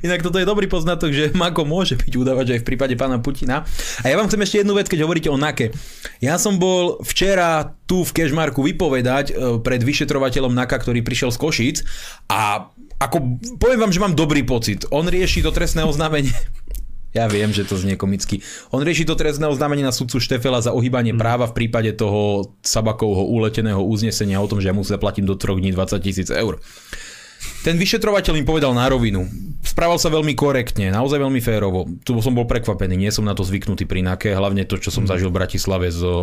[0.03, 3.63] Inak toto je dobrý poznatok, že Mako môže byť udávač aj v prípade pána Putina.
[4.03, 5.71] A ja vám chcem ešte jednu vec, keď hovoríte o NAKE.
[6.19, 9.33] Ja som bol včera tu v Kešmarku vypovedať e,
[9.63, 11.77] pred vyšetrovateľom NAKA, ktorý prišiel z Košíc
[12.27, 14.87] a ako, poviem vám, že mám dobrý pocit.
[14.91, 16.31] On rieši to trestné oznámenie
[17.15, 18.43] ja viem, že to znie komicky.
[18.75, 21.19] On rieši to trestné oznámenie na sudcu Štefela za ohýbanie mm.
[21.19, 25.55] práva v prípade toho Sabakovho uleteného uznesenia o tom, že ja mu zaplatím do troch
[25.55, 26.59] dní 20 tisíc eur.
[27.63, 29.25] Ten vyšetrovateľ im povedal na rovinu.
[29.65, 31.89] Správal sa veľmi korektne, naozaj veľmi férovo.
[32.05, 35.07] Tu som bol prekvapený, nie som na to zvyknutý pri NAKE, hlavne to, čo som
[35.07, 35.09] mhm.
[35.09, 36.13] zažil v Bratislave zo,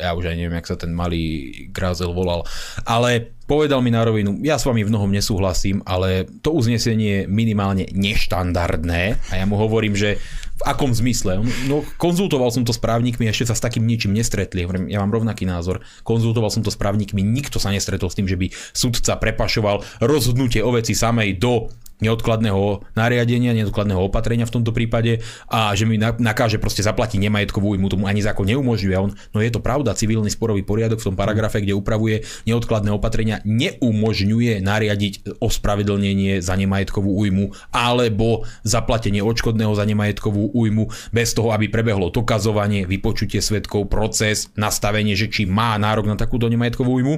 [0.00, 2.48] ja už aj neviem, jak sa ten malý Grázel volal.
[2.88, 7.28] Ale povedal mi na rovinu, ja s vami v mnohom nesúhlasím, ale to uznesenie je
[7.30, 10.18] minimálne neštandardné a ja mu hovorím, že
[10.56, 11.44] v akom zmysle?
[11.70, 14.64] No, konzultoval som to s právnikmi, ešte sa s takým ničím nestretli.
[14.88, 15.84] Ja mám rovnaký názor.
[16.00, 20.64] Konzultoval som to s právnikmi, nikto sa nestretol s tým, že by sudca prepašoval rozhodnutie
[20.64, 21.68] o veci samej do
[22.00, 27.88] neodkladného nariadenia, neodkladného opatrenia v tomto prípade a že mi nakáže proste zaplatiť nemajetkovú újmu,
[27.88, 28.96] tomu ani zákon neumožňuje.
[29.00, 33.40] On, no je to pravda, civilný sporový poriadok v tom paragrafe, kde upravuje neodkladné opatrenia,
[33.48, 41.72] neumožňuje nariadiť ospravedlnenie za nemajetkovú újmu alebo zaplatenie odškodného za nemajetkovú újmu bez toho, aby
[41.72, 47.14] prebehlo dokazovanie, vypočutie svetkov, proces, nastavenie, že či má nárok na takúto nemajetkovú újmu.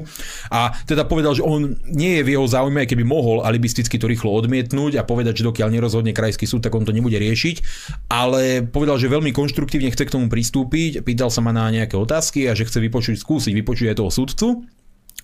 [0.55, 4.31] A teda povedal, že on nie je v jeho záujme, keby mohol alibisticky to rýchlo
[4.31, 7.57] odmietnúť, odmietnúť a povedať, že dokiaľ nerozhodne krajský súd, tak on to nebude riešiť.
[8.13, 12.45] Ale povedal, že veľmi konštruktívne chce k tomu pristúpiť, pýtal sa ma na nejaké otázky
[12.45, 14.49] a že chce vypočuť, skúsiť vypočuť aj toho sudcu.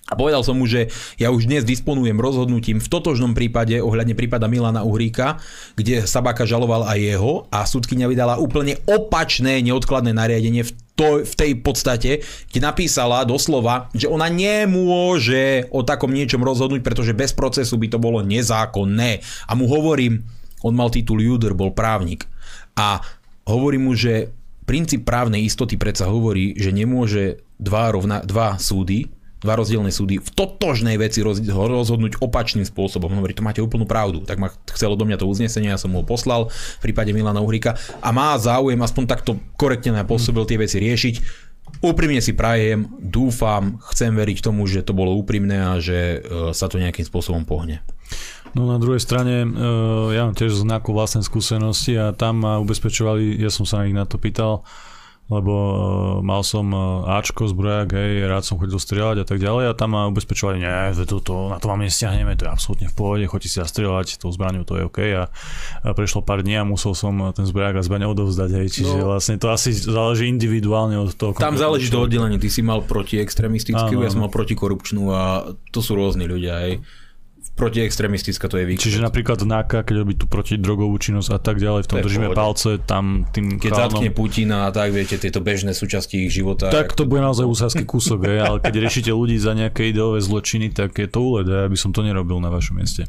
[0.05, 4.45] A povedal som mu, že ja už dnes disponujem rozhodnutím v totožnom prípade ohľadne prípada
[4.45, 5.41] Milana Uhríka,
[5.73, 11.33] kde Sabaka žaloval aj jeho a súdkynia vydala úplne opačné neodkladné nariadenie v, to, v
[11.33, 17.73] tej podstate, kde napísala doslova, že ona nemôže o takom niečom rozhodnúť, pretože bez procesu
[17.81, 19.25] by to bolo nezákonné.
[19.49, 20.21] A mu hovorím,
[20.61, 22.29] on mal titul Juder, bol právnik
[22.77, 23.01] A
[23.49, 24.29] hovorí mu, že
[24.69, 29.09] princíp právnej istoty predsa hovorí, že nemôže dva, rovna, dva súdy,
[29.45, 33.13] dva rozdielne súdy v totožnej veci roz, rozhodnúť opačným spôsobom.
[33.13, 34.25] Hovorí, to máte úplnú pravdu.
[34.25, 37.45] Tak ma chcelo do mňa to uznesenie, ja som mu ho poslal v prípade Milana
[37.45, 41.15] Uhrika a má záujem aspoň takto korektne pôsobil tie veci riešiť.
[41.83, 46.71] Úprimne si prajem, dúfam, chcem veriť tomu, že to bolo úprimné a že e, sa
[46.71, 47.83] to nejakým spôsobom pohne.
[48.55, 49.47] No na druhej strane, e,
[50.15, 54.07] ja mám tiež znaku vlastnej skúsenosti a tam ma ubezpečovali, ja som sa ich na
[54.07, 54.63] to pýtal,
[55.25, 55.77] lebo uh,
[56.21, 59.97] mal som uh, Ačko, zbrojak, hej, rád som chodil strieľať a tak ďalej a tam
[59.97, 60.69] ma ubezpečovali, nie,
[61.09, 64.29] to, to, na to vám nestiahneme, to je absolútne v pohode, chodíte si zastrieľať, tou
[64.29, 64.99] zbraňou to je OK.
[65.17, 65.25] A,
[65.81, 69.17] a prešlo pár dní a musel som ten zbrojak a zbraň odovzdať, hej, čiže no,
[69.17, 71.33] vlastne to asi záleží individuálne od toho.
[71.33, 75.97] Tam záleží to oddelenie, ty si mal protiextremistickú, ja som mal protikorupčnú a to sú
[75.97, 76.85] rôzni ľudia, hej
[77.55, 78.83] protiextremistická to je výklad.
[78.83, 82.83] Čiže napríklad NAKA, keď robí tú protidrogovú činnosť a tak ďalej, v tom držíme palce,
[82.83, 84.03] tam tým Keď chálnom...
[84.03, 86.67] zatkne Putina a tak, viete, tieto bežné súčasti ich života.
[86.67, 90.75] Tak to bude naozaj úzasný kúsok, je, ale keď riešite ľudí za nejaké ideové zločiny,
[90.75, 93.07] tak je to úled, ja by som to nerobil na vašom mieste.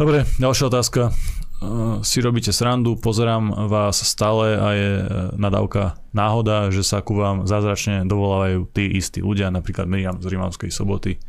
[0.00, 1.12] Dobre, ďalšia otázka.
[1.60, 5.06] Uh, si robíte srandu, pozerám vás stále a je uh,
[5.36, 10.72] nadávka náhoda, že sa ku vám zázračne dovolávajú tí istí ľudia, napríklad Miriam z Rimavskej
[10.72, 11.20] soboty.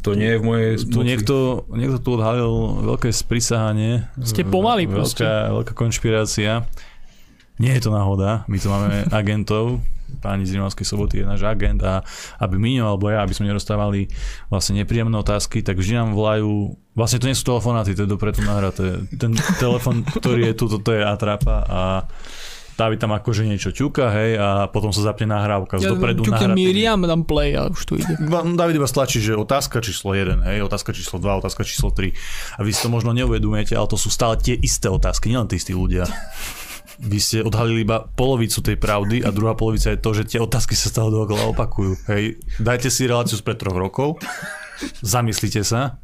[0.00, 4.08] To nie je v mojej Tu niekto, niekto tu odhalil veľké sprisahanie.
[4.24, 6.64] Ste pomalí veľká, veľká konšpirácia.
[7.60, 9.84] Nie je to náhoda, my tu máme agentov,
[10.18, 12.02] páni z Rimavskej soboty je náš agent a
[12.42, 14.10] aby Miňo alebo ja, aby sme nerozstávali
[14.50, 18.42] vlastne nepríjemné otázky, tak vždy nám volajú, vlastne to nie sú telefonáty, to je dopredu
[18.42, 19.06] nahraté.
[19.14, 21.82] Ten telefon, ktorý je tu, toto je atrapa a
[22.80, 26.56] David tam akože niečo ťuka, hej, a potom sa zapne nahrávka z ja, dopredu nahrávka.
[26.56, 28.16] Miriam, dám play a už tu ide.
[28.60, 32.56] David iba stlačí, že otázka číslo 1, hej, otázka číslo 2, otázka číslo 3.
[32.56, 35.60] A vy si to možno neuvedomujete, ale to sú stále tie isté otázky, nielen tí
[35.60, 36.08] istí ľudia.
[37.00, 40.72] Vy ste odhalili iba polovicu tej pravdy a druhá polovica je to, že tie otázky
[40.72, 41.96] sa stále dookola opakujú.
[42.08, 44.20] Hej, dajte si reláciu z pred troch rokov,
[45.04, 46.00] zamyslite sa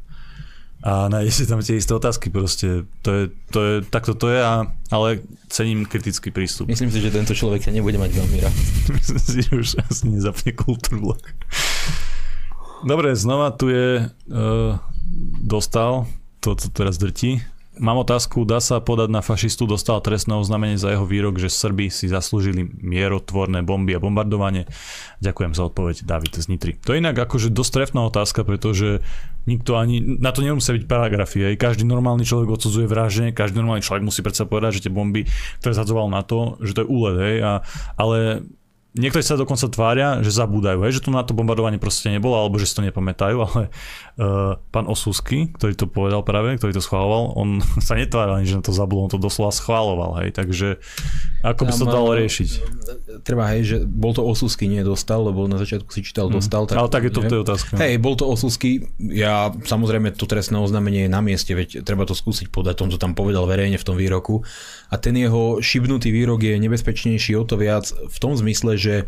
[0.87, 2.87] a nájdete tam tie isté otázky proste.
[3.03, 5.19] To je, to je, takto to je, a, ale
[5.51, 6.71] cením kritický prístup.
[6.71, 8.55] Myslím si, že tento človek sa nebude mať veľmi rád.
[8.95, 11.19] Myslím si, že už asi nezapne kultúru.
[12.87, 14.79] Dobre, znova tu je uh,
[15.43, 16.07] dostal
[16.39, 17.43] to, co teraz drtí.
[17.77, 21.93] Mám otázku, dá sa podať na fašistu, dostal trestné oznámenie za jeho výrok, že Srbi
[21.93, 24.65] si zaslúžili mierotvorné bomby a bombardovanie.
[25.21, 26.73] Ďakujem za odpoveď, David z Nitry.
[26.89, 29.05] To je inak akože dosť trefná otázka, pretože
[29.45, 31.53] nikto ani, na to nemusia byť paragrafy.
[31.53, 35.29] Aj každý normálny človek odsudzuje vraždenie, každý normálny človek musí predsa povedať, že tie bomby,
[35.61, 37.53] ktoré zadzoval na to, že to je úled, hej, a,
[38.01, 38.41] ale
[38.97, 42.57] niektorí sa dokonca tvária, že zabúdajú, hej, že to na to bombardovanie proste nebolo, alebo
[42.57, 47.37] že si to nepamätajú, ale uh, pán Osusky, ktorý to povedal práve, ktorý to schváloval,
[47.37, 50.81] on sa netváril ani, že na to zabudol, on to doslova schváloval, hej, takže
[51.47, 52.51] ako by sa to dalo riešiť?
[53.23, 56.35] Treba, hej, že bol to Osusky, nie dostal, lebo na začiatku si čítal hmm.
[56.43, 56.67] dostal.
[56.67, 57.71] Tak, ale tak je to v tej otázke.
[57.79, 62.19] Hej, bol to Osusky, ja samozrejme to trestné oznámenie je na mieste, veď treba to
[62.19, 64.43] skúsiť podať, on to tam povedal verejne v tom výroku
[64.91, 69.07] a ten jeho šibnutý výrok je nebezpečnejší o to viac v tom zmysle, že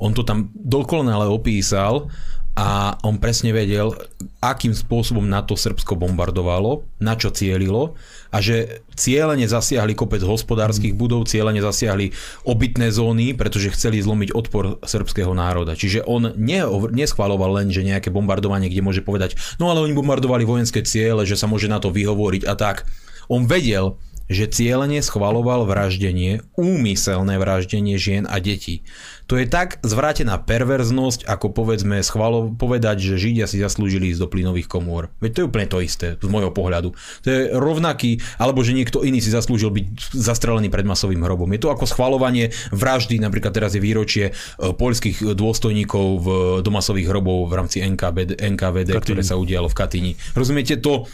[0.00, 2.08] on to tam dokonale opísal
[2.54, 3.90] a on presne vedel,
[4.38, 7.98] akým spôsobom na to Srbsko bombardovalo, na čo cielilo
[8.34, 12.10] a že cieľene zasiahli kopec hospodárskych budov, cieľene zasiahli
[12.42, 15.78] obytné zóny, pretože chceli zlomiť odpor srbského národa.
[15.78, 20.42] Čiže on ne, neschvaloval len, že nejaké bombardovanie, kde môže povedať, no ale oni bombardovali
[20.42, 22.90] vojenské ciele, že sa môže na to vyhovoriť a tak.
[23.30, 23.94] On vedel,
[24.28, 28.80] že cieľene schvaloval vraždenie, úmyselné vraždenie žien a detí.
[29.24, 34.28] To je tak zvrátená perverznosť, ako povedzme schvalo, povedať, že Židia si zaslúžili ísť do
[34.28, 35.08] plynových komôr.
[35.24, 36.92] Veď to je úplne to isté, z môjho pohľadu.
[37.24, 41.48] To je rovnaký, alebo že niekto iný si zaslúžil byť zastrelený pred masovým hrobom.
[41.56, 44.32] Je to ako schvalovanie vraždy, napríklad teraz je výročie e,
[44.76, 46.28] poľských dôstojníkov v
[46.60, 50.12] domasových hrobov v rámci NKVD, NKVD ktoré sa udialo v Katyni.
[50.36, 51.08] Rozumiete, to,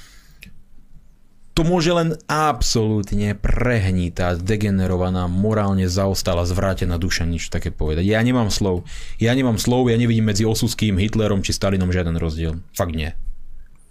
[1.50, 8.06] to môže len absolútne prehnitá, degenerovaná, morálne zaostala, zvrátená duša nič také povedať.
[8.06, 8.86] Ja nemám slov.
[9.18, 12.62] Ja nemám slov, ja nevidím medzi Osuským, Hitlerom či Stalinom žiaden rozdiel.
[12.72, 13.12] Fakt nie.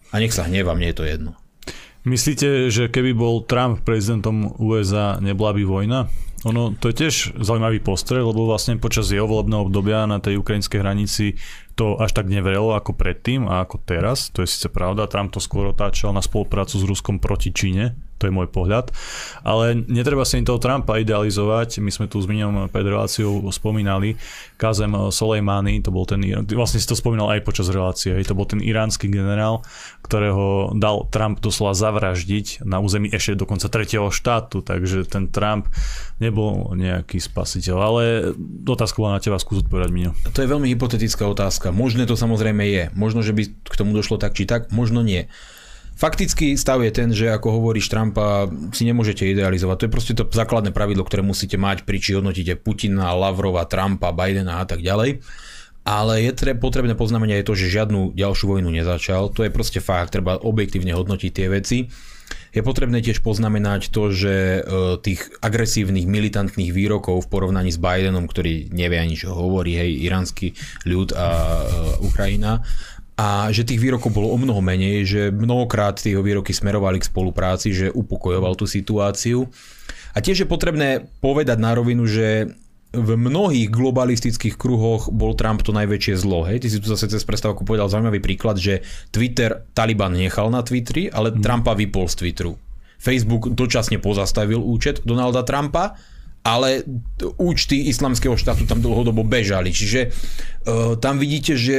[0.09, 1.31] A nech sa hnevá, mne je to jedno.
[2.07, 5.99] Myslíte, že keby bol Trump prezidentom USA, nebola by vojna?
[6.47, 10.79] Ono, to je tiež zaujímavý postrel, lebo vlastne počas jeho volebného obdobia na tej ukrajinskej
[10.79, 11.35] hranici
[11.79, 15.39] to až tak nevrelo ako predtým a ako teraz, to je síce pravda, Trump to
[15.39, 18.91] skôr otáčal na spoluprácu s Ruskom proti Číne, to je môj pohľad.
[19.47, 21.79] Ale netreba si toho Trumpa idealizovať.
[21.79, 24.19] My sme tu s Miňom pred reláciou spomínali
[24.59, 26.19] Kazem Soleimani, to bol ten,
[26.51, 29.63] vlastne si to spomínal aj počas relácie, to bol ten iránsky generál,
[30.03, 35.71] ktorého dal Trump doslova zavraždiť na území ešte dokonca tretieho štátu, takže ten Trump
[36.19, 37.77] nebol nejaký spasiteľ.
[37.79, 38.03] Ale
[38.67, 40.11] otázka bola na teba, skús odpovedať, Miňo.
[40.35, 41.71] To je veľmi hypotetická otázka.
[41.71, 42.83] Možné to samozrejme je.
[42.99, 45.31] Možno, že by k tomu došlo tak či tak, možno nie.
[45.99, 49.75] Faktický stav je ten, že ako hovoríš Trumpa, si nemôžete idealizovať.
[49.75, 54.15] To je proste to základné pravidlo, ktoré musíte mať pri či hodnotíte Putina, Lavrova, Trumpa,
[54.15, 55.19] Bidena a tak ďalej.
[55.83, 59.27] Ale je tre- potrebné poznamenať aj to, že žiadnu ďalšiu vojnu nezačal.
[59.35, 61.91] To je proste fakt, treba objektívne hodnotiť tie veci.
[62.49, 64.61] Je potrebné tiež poznamenať to, že e,
[65.03, 70.55] tých agresívnych, militantných výrokov v porovnaní s Bidenom, ktorý nevie ani čo hovorí, hej, iránsky
[70.87, 71.65] ľud a e,
[72.07, 72.63] Ukrajina,
[73.19, 77.75] a že tých výrokov bolo o mnoho menej, že mnohokrát tie výroky smerovali k spolupráci,
[77.75, 79.43] že upokojoval tú situáciu.
[80.15, 82.47] A tiež je potrebné povedať na rovinu, že
[82.89, 86.47] v mnohých globalistických kruhoch bol Trump to najväčšie zlo.
[86.47, 86.63] Hej?
[86.63, 91.11] Ty si tu zase cez prestávku povedal zaujímavý príklad, že Twitter Taliban nechal na Twitteri,
[91.11, 91.43] ale mm.
[91.43, 92.55] Trumpa vypol z Twitteru.
[93.03, 95.99] Facebook dočasne pozastavil účet Donalda Trumpa,
[96.39, 96.87] ale
[97.35, 99.75] účty islamského štátu tam dlhodobo bežali.
[99.75, 101.77] Čiže uh, tam vidíte, že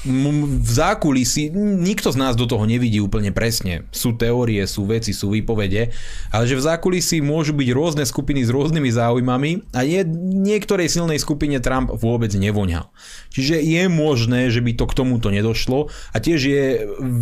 [0.00, 3.84] v zákulisí, nikto z nás do toho nevidí úplne presne.
[3.92, 5.92] Sú teórie, sú veci, sú výpovede,
[6.32, 10.02] ale že v zákulisí môžu byť rôzne skupiny s rôznymi záujmami a nie,
[10.40, 12.88] niektorej silnej skupine Trump vôbec nevoňal.
[13.28, 16.64] Čiže je možné, že by to k tomuto nedošlo a tiež je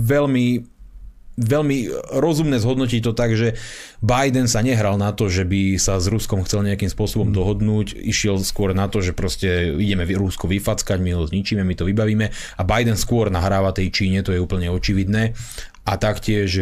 [0.06, 0.77] veľmi
[1.38, 1.88] veľmi
[2.18, 3.54] rozumné zhodnotiť to tak, že
[4.02, 8.42] Biden sa nehral na to, že by sa s Ruskom chcel nejakým spôsobom dohodnúť, išiel
[8.42, 12.26] skôr na to, že proste ideme Rusko vyfackať, my ho zničíme, my to vybavíme.
[12.58, 15.38] A Biden skôr nahráva tej Číne, to je úplne očividné.
[15.88, 16.58] A taktiež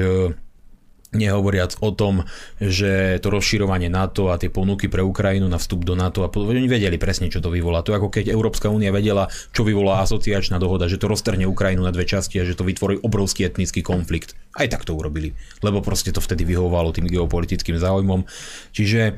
[1.16, 2.28] Nehovoriac o tom,
[2.60, 6.68] že to rozširovanie NATO a tie ponuky pre Ukrajinu na vstup do NATO a oni
[6.68, 7.80] vedeli presne, čo to vyvolá.
[7.82, 9.26] To ako keď Európska únia vedela,
[9.56, 13.00] čo vyvolá asociačná dohoda, že to roztrhne Ukrajinu na dve časti a že to vytvorí
[13.00, 14.36] obrovský etnický konflikt.
[14.56, 18.24] Aj tak to urobili, lebo proste to vtedy vyhovovalo tým geopolitickým záujmom.
[18.72, 19.12] Čiže e,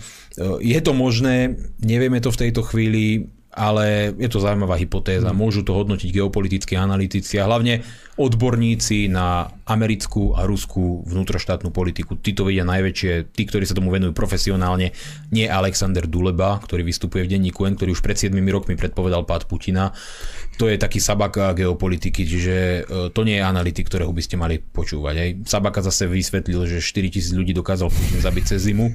[0.62, 5.34] je to možné, nevieme to v tejto chvíli, ale je to zaujímavá hypotéza.
[5.34, 5.42] Hmm.
[5.42, 7.82] Môžu to hodnotiť geopolitickí analytici a hlavne
[8.14, 12.14] odborníci na americkú a ruskú vnútroštátnu politiku.
[12.18, 14.94] Tí to vedia najväčšie, tí, ktorí sa tomu venujú profesionálne.
[15.34, 19.50] Nie Alexander Duleba, ktorý vystupuje v denníku N, ktorý už pred 7 rokmi predpovedal pád
[19.50, 19.90] Putina.
[20.58, 22.80] To je taký Sabaka geopolitiky, čiže e,
[23.14, 25.14] to nie je analytik, ktorého by ste mali počúvať.
[25.14, 25.30] Aj.
[25.46, 28.90] Sabaka zase vysvetlil, že 4000 ľudí dokázal Putin zabiť cez zimu.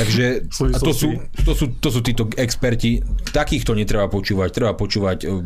[0.00, 1.08] Takže a to, sú,
[1.44, 3.04] to, sú, to sú títo experti.
[3.28, 4.48] Takýchto netreba počúvať.
[4.48, 5.36] Treba počúvať e,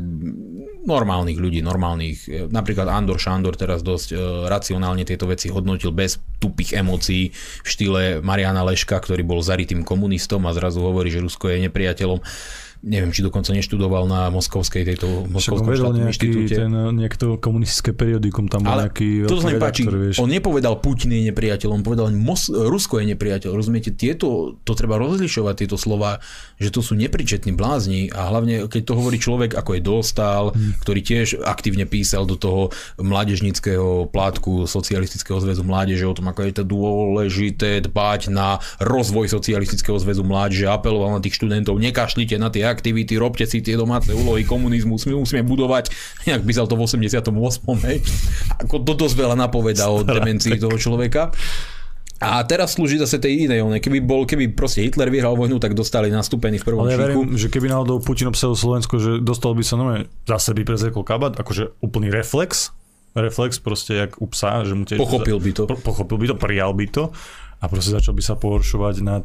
[0.87, 2.51] normálnych ľudí, normálnych.
[2.51, 4.19] Napríklad Andor Šandor teraz dosť
[4.51, 7.31] racionálne tieto veci hodnotil bez tupých emócií
[7.63, 12.19] v štýle Mariana Leška, ktorý bol zaritým komunistom a zrazu hovorí, že Rusko je nepriateľom
[12.83, 16.55] neviem, či dokonca neštudoval na Moskovskej tejto Moskovskom štátnom inštitúte.
[16.67, 20.19] Ten, nejaké to komunistické periodikum, tam bol Ale nejaký to sa páči, vieš.
[20.19, 23.55] on nepovedal Putin je nepriateľ, on povedal Mos- Rusko je nepriateľ.
[23.55, 26.19] Rozumiete, tieto, to treba rozlišovať, tieto slova,
[26.59, 30.83] že to sú nepričetní blázni a hlavne, keď to hovorí človek, ako je Dostal, hmm.
[30.83, 36.53] ktorý tiež aktívne písal do toho mládežnického plátku Socialistického zväzu mládeže o tom, ako je
[36.59, 42.72] to dôležité dbať na rozvoj Socialistického zväzu mládeže, apeloval na tých študentov, nekašlite na tie
[42.73, 45.93] aktivity, robte si tie domáce úlohy, komunizmus, my musíme budovať,
[46.27, 47.29] nejak písal to v 88.
[47.85, 47.97] Hej.
[48.65, 51.29] Ako to dosť veľa napoveda o demencii toho človeka.
[52.23, 53.67] A teraz slúži zase tej inej.
[53.83, 57.35] Keby bol, keby proste Hitler vyhral vojnu, tak dostali nastúpený v prvom Ale ja verím,
[57.35, 61.35] že keby náhodou Putin obsadil Slovensko, že dostal by sa nové zase by prezrekol kabát,
[61.35, 62.71] akože úplný reflex,
[63.19, 65.03] reflex proste jak u psa, že mu tiež...
[65.03, 65.63] Pochopil by to.
[65.67, 67.11] Po, pochopil by to, prijal by to
[67.63, 69.25] a proste začal by sa pohoršovať nad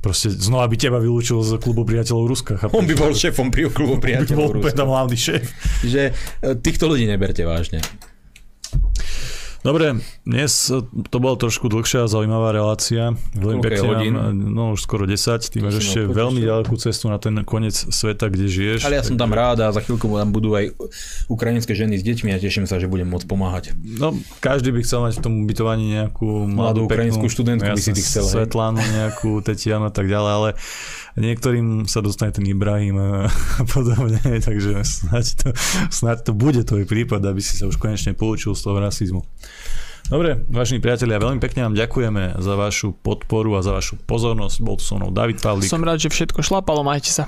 [0.00, 2.52] proste znova by teba vylúčil z klubu priateľov Ruska.
[2.60, 2.76] Chápem?
[2.76, 4.72] On by bol šéfom pri klubu priateľov Ruska.
[4.72, 5.44] On by bol hlavný šéf.
[5.80, 6.12] Že e,
[6.60, 7.80] týchto ľudí neberte vážne.
[9.64, 9.96] Dobre,
[10.28, 10.68] dnes
[11.08, 13.16] to bola trošku dlhšia a zaujímavá relácia.
[13.32, 17.32] Veľmi pekne nám, no už skoro 10, ty máš ešte veľmi ďalekú cestu na ten
[17.48, 18.84] koniec sveta, kde žiješ.
[18.84, 20.68] Ale ja som tam rád a za chvíľku tam budú aj
[21.32, 23.72] ukrajinské ženy s deťmi a teším sa, že budem môcť pomáhať.
[23.80, 24.12] No,
[24.44, 28.04] každý by chcel mať v tom ubytovaní nejakú mladú, mladú ukrajinskú študentku, by si ty
[28.04, 28.28] chcel.
[28.28, 30.48] Svetlanu, nejakú Tetianu a tak ďalej, ale
[31.20, 33.30] niektorým sa dostane ten Ibrahim a
[33.70, 35.48] podobne, takže snáď to,
[35.90, 39.22] snáď to bude tvoj prípad, aby si sa už konečne poučil z toho rasizmu.
[40.04, 44.56] Dobre, vážení priatelia, veľmi pekne vám ďakujeme za vašu podporu a za vašu pozornosť.
[44.60, 45.64] Bol tu so mnou David Pavlík.
[45.64, 47.24] Som rád, že všetko šlapalo, majte sa.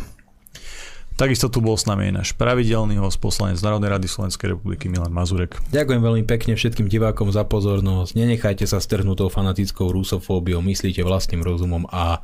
[1.17, 5.17] Takisto tu bol s nami aj náš pravidelný host, poslanec Národnej rady Slovenskej republiky Milan
[5.17, 5.57] Mazurek.
[5.73, 8.13] Ďakujem veľmi pekne všetkým divákom za pozornosť.
[8.13, 12.21] Nenechajte sa strhnutou fanatickou rusofóbiou, myslíte vlastným rozumom a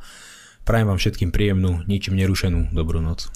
[0.63, 3.31] prajem vám všetkým príjemnú, ničím nerušenú dobrú noc.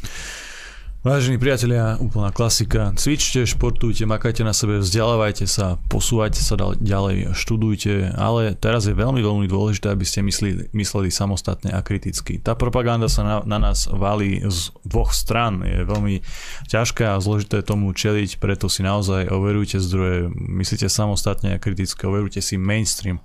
[1.08, 2.92] Vážení priatelia, úplná klasika.
[2.98, 9.24] Cvičte, športujte, makajte na sebe, vzdelávajte sa, posúvajte sa ďalej, študujte, ale teraz je veľmi,
[9.24, 12.44] veľmi dôležité, aby ste mysleli, mysleli samostatne a kriticky.
[12.44, 15.64] Tá propaganda sa na, na nás valí z dvoch stran.
[15.64, 16.28] Je veľmi
[16.68, 22.44] ťažké a zložité tomu čeliť, preto si naozaj overujte zdroje, myslíte samostatne a kriticky, overujte
[22.44, 23.24] si mainstream,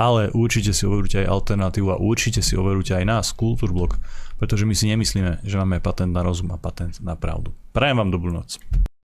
[0.00, 4.00] ale určite si overujte aj alternatívu a určite si overujte aj nás, Kultúrblok,
[4.40, 7.52] pretože my si nemyslíme, že máme patent na rozum a patent na pravdu.
[7.76, 8.56] Prajem vám dobrú noc.